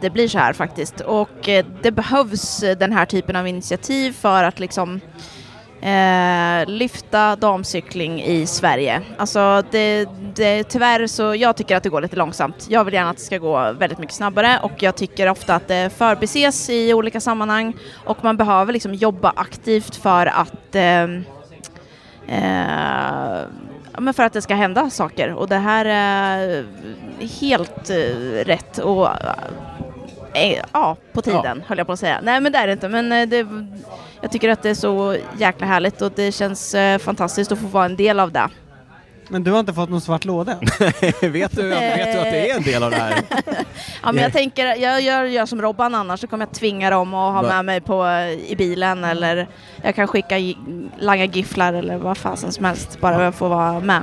det 0.00 0.12
blir 0.12 0.28
så 0.28 0.38
här 0.38 0.52
faktiskt. 0.52 1.00
Och 1.00 1.48
eh, 1.48 1.66
det 1.82 1.90
behövs 1.90 2.60
den 2.78 2.92
här 2.92 3.06
typen 3.06 3.36
av 3.36 3.48
initiativ 3.48 4.12
för 4.12 4.44
att 4.44 4.60
liksom 4.60 5.00
eh, 5.82 6.66
lyfta 6.66 7.36
damcykling 7.36 8.22
i 8.22 8.46
Sverige. 8.46 9.00
Alltså 9.18 9.62
det, 9.70 10.08
det, 10.34 10.64
tyvärr 10.64 11.06
så, 11.06 11.34
jag 11.34 11.56
tycker 11.56 11.76
att 11.76 11.82
det 11.82 11.88
går 11.88 12.00
lite 12.00 12.16
långsamt. 12.16 12.66
Jag 12.68 12.84
vill 12.84 12.94
gärna 12.94 13.10
att 13.10 13.16
det 13.16 13.22
ska 13.22 13.38
gå 13.38 13.72
väldigt 13.72 13.98
mycket 13.98 14.14
snabbare 14.14 14.58
och 14.62 14.82
jag 14.82 14.96
tycker 14.96 15.28
ofta 15.28 15.54
att 15.54 15.68
det 15.68 15.92
förbises 15.96 16.70
i 16.70 16.94
olika 16.94 17.20
sammanhang 17.20 17.74
och 18.04 18.24
man 18.24 18.36
behöver 18.36 18.72
liksom 18.72 18.94
jobba 18.94 19.32
aktivt 19.36 19.96
för 19.96 20.26
att 20.26 20.74
eh, 20.74 21.06
Eh, 22.26 23.44
ja, 23.94 24.00
men 24.00 24.14
för 24.14 24.22
att 24.22 24.32
det 24.32 24.42
ska 24.42 24.54
hända 24.54 24.90
saker 24.90 25.32
och 25.32 25.48
det 25.48 25.56
här 25.56 25.84
är 25.84 26.64
helt 27.40 27.90
eh, 27.90 28.44
rätt 28.44 28.78
och 28.78 29.08
eh, 30.34 30.64
ja, 30.72 30.96
på 31.12 31.22
tiden 31.22 31.62
höll 31.66 31.78
jag 31.78 31.86
på 31.86 31.92
att 31.92 32.00
säga. 32.00 32.20
Nej 32.22 32.40
men 32.40 32.52
det 32.52 32.58
är 32.58 32.66
det 32.66 32.72
inte 32.72 32.88
men 32.88 33.12
eh, 33.12 33.28
det, 33.28 33.46
jag 34.20 34.30
tycker 34.30 34.48
att 34.48 34.62
det 34.62 34.70
är 34.70 34.74
så 34.74 35.16
jäkla 35.38 35.66
härligt 35.66 36.02
och 36.02 36.12
det 36.16 36.32
känns 36.32 36.74
eh, 36.74 36.98
fantastiskt 36.98 37.52
att 37.52 37.58
få 37.58 37.66
vara 37.66 37.84
en 37.84 37.96
del 37.96 38.20
av 38.20 38.32
det. 38.32 38.48
Men 39.28 39.44
du 39.44 39.50
har 39.50 39.60
inte 39.60 39.72
fått 39.74 39.90
någon 39.90 40.00
svart 40.00 40.24
låda? 40.24 40.58
vet, 40.60 41.20
du, 41.20 41.30
vet 41.30 41.56
du 41.56 42.18
att 42.18 42.24
det 42.24 42.50
är 42.50 42.56
en 42.56 42.62
del 42.62 42.82
av 42.82 42.90
det 42.90 42.96
här? 42.96 43.14
Ja, 44.02 44.12
men 44.12 44.22
jag 44.22 44.32
tänker, 44.32 44.66
jag 44.66 45.00
gör, 45.00 45.24
gör 45.24 45.46
som 45.46 45.62
Robban 45.62 45.94
annars 45.94 46.20
så 46.20 46.26
kommer 46.26 46.46
jag 46.46 46.54
tvinga 46.54 46.90
dem 46.90 47.14
att 47.14 47.34
ha 47.34 47.42
Va? 47.42 47.48
med 47.48 47.64
mig 47.64 47.80
på, 47.80 48.06
i 48.48 48.54
bilen 48.58 49.04
eller 49.04 49.46
jag 49.82 49.94
kan 49.94 50.06
skicka 50.06 50.34
langa 50.98 51.24
gifflar 51.24 51.72
eller 51.72 51.98
vad 51.98 52.18
fasen 52.18 52.52
som 52.52 52.64
helst 52.64 53.00
bara 53.00 53.24
jag 53.24 53.34
får 53.34 53.48
vara 53.48 53.80
med. 53.80 54.02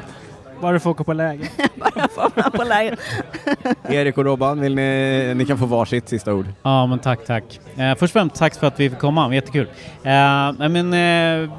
Bara 0.61 0.71
du 0.71 0.79
får 0.79 0.89
åka 0.89 1.03
på 1.03 1.13
läger. 1.13 1.47
bara 1.75 1.91
jag 1.95 2.11
får 2.11 2.31
med 2.35 2.53
på 2.53 2.63
läget. 2.63 2.99
Erik 3.89 4.17
och 4.17 4.25
Robban, 4.25 4.59
vill 4.59 4.75
ni, 4.75 5.33
ni 5.35 5.45
kan 5.45 5.57
få 5.57 5.65
varsitt 5.65 6.09
sista 6.09 6.33
ord. 6.33 6.45
Ja, 6.63 6.85
men 6.85 6.99
tack, 6.99 7.25
tack. 7.25 7.59
Eh, 7.77 7.91
först 7.91 8.01
och 8.01 8.09
främst 8.09 8.35
tack 8.35 8.55
för 8.55 8.67
att 8.67 8.79
vi 8.79 8.89
fick 8.89 8.99
komma, 8.99 9.35
jättekul. 9.35 9.67
Eh, 10.03 10.69
men, 10.69 10.93
eh, 10.93 11.49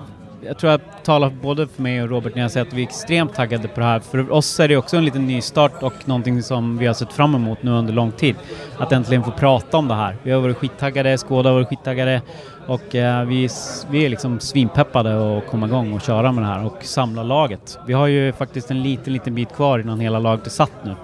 jag 0.47 0.59
tror 0.59 0.71
jag 0.71 0.81
talar 1.03 1.31
både 1.43 1.67
för 1.67 1.83
mig 1.83 2.03
och 2.03 2.11
Robert 2.11 2.35
när 2.35 2.43
jag 2.43 2.51
säger 2.51 2.67
att 2.67 2.73
vi 2.73 2.83
är 2.83 2.87
extremt 2.87 3.35
taggade 3.35 3.69
på 3.69 3.81
det 3.81 3.87
här. 3.87 4.01
För 4.01 4.31
oss 4.31 4.61
är 4.61 4.69
det 4.69 4.77
också 4.77 4.97
en 4.97 5.05
liten 5.05 5.27
nystart 5.27 5.83
och 5.83 5.93
någonting 6.05 6.43
som 6.43 6.79
vi 6.79 6.87
har 6.87 6.95
sett 6.95 7.13
fram 7.13 7.35
emot 7.35 7.63
nu 7.63 7.71
under 7.71 7.93
lång 7.93 8.13
tid. 8.13 8.37
Att 8.79 8.93
äntligen 8.93 9.25
få 9.25 9.31
prata 9.31 9.77
om 9.77 9.89
det 9.89 9.95
här. 9.95 10.17
Vi 10.23 10.31
har 10.31 10.41
varit 10.41 10.57
skittaggade, 10.57 11.19
Skåda 11.19 11.49
har 11.49 11.55
varit 11.55 11.69
skittaggade 11.69 12.23
och 12.67 12.95
eh, 12.95 13.25
vi, 13.25 13.49
vi 13.91 14.05
är 14.05 14.09
liksom 14.09 14.41
svinpeppade 14.41 15.39
att 15.39 15.47
komma 15.47 15.67
igång 15.67 15.93
och 15.93 16.01
köra 16.01 16.33
med 16.33 16.45
det 16.45 16.49
här 16.49 16.67
och 16.67 16.85
samla 16.85 17.23
laget. 17.23 17.79
Vi 17.87 17.93
har 17.93 18.07
ju 18.07 18.33
faktiskt 18.33 18.71
en 18.71 18.83
liten, 18.83 19.13
liten 19.13 19.35
bit 19.35 19.53
kvar 19.53 19.79
innan 19.79 20.01
hela 20.01 20.19
laget 20.19 20.47
är 20.47 20.51
satt 20.51 20.85
nu. 20.85 20.95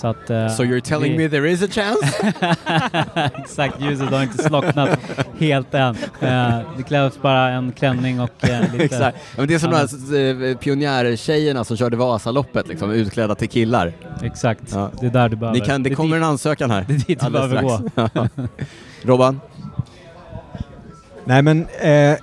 Så 0.00 0.06
att, 0.06 0.30
eh, 0.30 0.48
So 0.48 0.62
you're 0.64 0.80
telling 0.80 1.12
vi- 1.12 1.18
me 1.18 1.28
there 1.28 1.50
is 1.50 1.62
a 1.62 1.66
chance? 1.70 2.34
Exakt, 3.38 3.80
ljuset 3.80 4.08
har 4.10 4.22
inte 4.22 4.42
slocknat 4.44 4.98
helt 5.38 5.74
än. 5.74 5.96
Eh, 6.20 6.58
det 6.76 6.82
krävs 6.88 7.22
bara 7.22 7.48
en 7.48 7.72
klänning 7.72 8.20
och 8.20 8.48
eh, 8.48 8.60
lite... 8.72 8.84
Exakt. 8.84 9.16
Ja, 9.30 9.34
men 9.36 9.48
det 9.48 9.54
är 9.54 9.58
som 9.58 9.70
de 9.70 9.76
här 9.76 10.54
pionjärtjejerna 10.54 11.64
som 11.64 11.76
körde 11.76 11.96
Vasaloppet, 11.96 12.68
liksom, 12.68 12.90
utklädda 12.90 13.34
till 13.34 13.48
killar. 13.48 13.92
Exakt, 14.22 14.62
Ja. 14.72 14.90
det 15.00 15.06
är 15.06 15.10
där 15.10 15.28
du 15.28 15.36
behöver. 15.36 15.60
Ni 15.60 15.66
kan, 15.66 15.82
det 15.82 15.90
är 15.90 15.94
kommer 15.94 16.16
dit- 16.16 16.22
en 16.24 16.28
ansökan 16.30 16.70
här. 16.70 16.84
Det 16.88 16.94
är 16.94 16.98
dit 16.98 17.20
du 17.20 17.30
behöver 17.30 17.78
strax. 17.88 18.32
Robban? 19.02 19.40
Nej 21.24 21.42
men, 21.42 21.66
eh, 21.80 22.16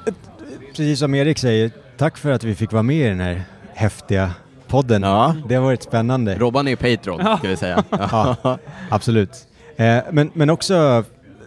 precis 0.69 0.99
som 0.99 1.15
Erik 1.15 1.37
säger, 1.37 1.71
tack 1.97 2.17
för 2.17 2.31
att 2.31 2.43
vi 2.43 2.55
fick 2.55 2.71
vara 2.71 2.83
med 2.83 3.05
i 3.05 3.09
den 3.09 3.19
här 3.19 3.43
häftiga 3.73 4.31
podden. 4.75 5.03
Ja. 5.03 5.35
Det 5.47 5.55
har 5.55 5.63
varit 5.63 5.83
spännande. 5.83 6.35
Robban 6.35 6.67
är 6.67 6.75
Patreon, 6.75 7.19
Ja. 7.23 7.37
ska 7.37 7.47
vi 7.47 7.57
säga. 7.57 7.83
Ja, 8.11 8.57
absolut. 8.89 9.47
Eh, 9.77 9.97
men, 10.11 10.31
men 10.33 10.49
också 10.49 11.03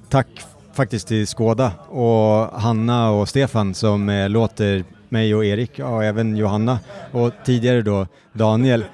tack 0.09 0.27
faktiskt 0.75 1.09
till 1.09 1.27
Skåda 1.27 1.73
och 1.89 2.61
Hanna 2.61 3.11
och 3.11 3.29
Stefan 3.29 3.75
som 3.75 4.09
eh, 4.09 4.29
låter 4.29 4.85
mig 5.09 5.35
och 5.35 5.45
Erik 5.45 5.79
och 5.79 6.05
även 6.05 6.37
Johanna 6.37 6.79
och 7.13 7.33
tidigare 7.45 7.83
då 7.83 8.07
Daniel 8.33 8.85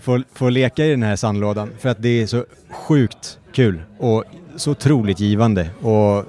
få, 0.00 0.22
få 0.32 0.48
leka 0.48 0.84
i 0.84 0.90
den 0.90 1.02
här 1.02 1.16
sandlådan 1.16 1.70
för 1.78 1.88
att 1.88 2.02
det 2.02 2.22
är 2.22 2.26
så 2.26 2.44
sjukt 2.70 3.38
kul 3.52 3.82
och 3.98 4.24
så 4.56 4.70
otroligt 4.70 5.20
givande 5.20 5.70
och 5.82 6.24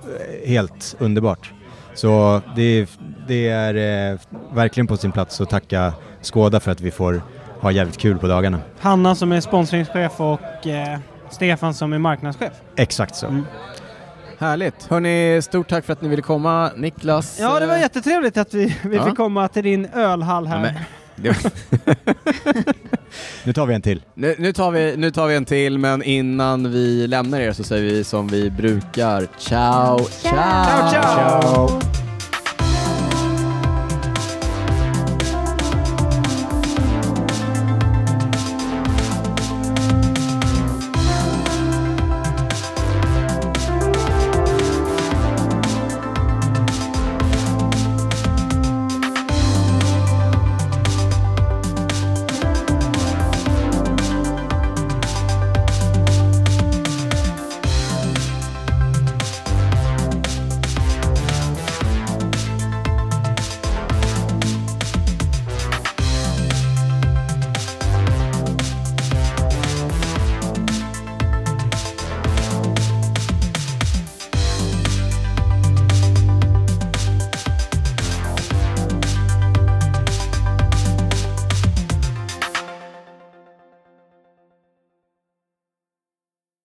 helt 0.45 0.95
underbart. 0.99 1.51
Så 1.95 2.41
det, 2.55 2.89
det 3.27 3.47
är 3.49 3.75
eh, 4.11 4.19
verkligen 4.53 4.87
på 4.87 4.97
sin 4.97 5.11
plats 5.11 5.41
att 5.41 5.49
tacka 5.49 5.93
Skåda 6.21 6.59
för 6.59 6.71
att 6.71 6.81
vi 6.81 6.91
får 6.91 7.21
ha 7.65 7.71
jävligt 7.71 7.97
kul 7.97 8.17
på 8.17 8.27
dagarna. 8.27 8.59
Hanna 8.79 9.15
som 9.15 9.31
är 9.31 9.41
sponsringschef 9.41 10.21
och 10.21 10.67
eh, 10.67 10.99
Stefan 11.29 11.73
som 11.73 11.93
är 11.93 11.97
marknadschef. 11.97 12.53
Exakt 12.75 13.15
så. 13.15 13.43
Härligt. 14.39 14.87
Hörni, 14.89 15.41
stort 15.41 15.69
tack 15.69 15.85
för 15.85 15.93
att 15.93 16.01
ni 16.01 16.07
ville 16.09 16.21
komma. 16.21 16.71
Niklas? 16.75 17.37
Ja, 17.39 17.59
det 17.59 17.65
var 17.65 17.75
eh, 17.75 17.81
jättetrevligt 17.81 18.37
att 18.37 18.53
vi, 18.53 18.75
vi 18.83 18.95
Ja. 18.95 19.05
fick 19.05 19.15
komma 19.17 19.47
till 19.47 19.63
din 19.63 19.85
ölhall 19.93 20.47
här. 20.47 20.55
Ja, 20.55 20.61
men, 20.61 20.73
det, 21.15 22.73
Nu 23.43 23.53
tar 23.53 23.65
vi 23.65 23.73
en 23.73 23.81
till. 23.81 24.01
nu, 24.13 24.35
nu, 24.39 24.53
tar 24.53 24.71
vi, 24.71 24.97
nu 24.97 25.11
tar 25.11 25.27
vi 25.27 25.35
en 25.35 25.45
till, 25.45 25.77
men 25.77 26.03
innan 26.03 26.71
vi 26.71 27.07
lämnar 27.07 27.39
er 27.39 27.51
så 27.53 27.63
säger 27.63 27.83
vi 27.83 28.03
som 28.03 28.27
vi 28.27 28.49
brukar. 28.49 29.27
Ciao, 29.37 29.99
ciao! 29.99 30.31
Ciao, 30.31 30.91
ciao! 30.91 31.41
Ciao! 31.41 32.04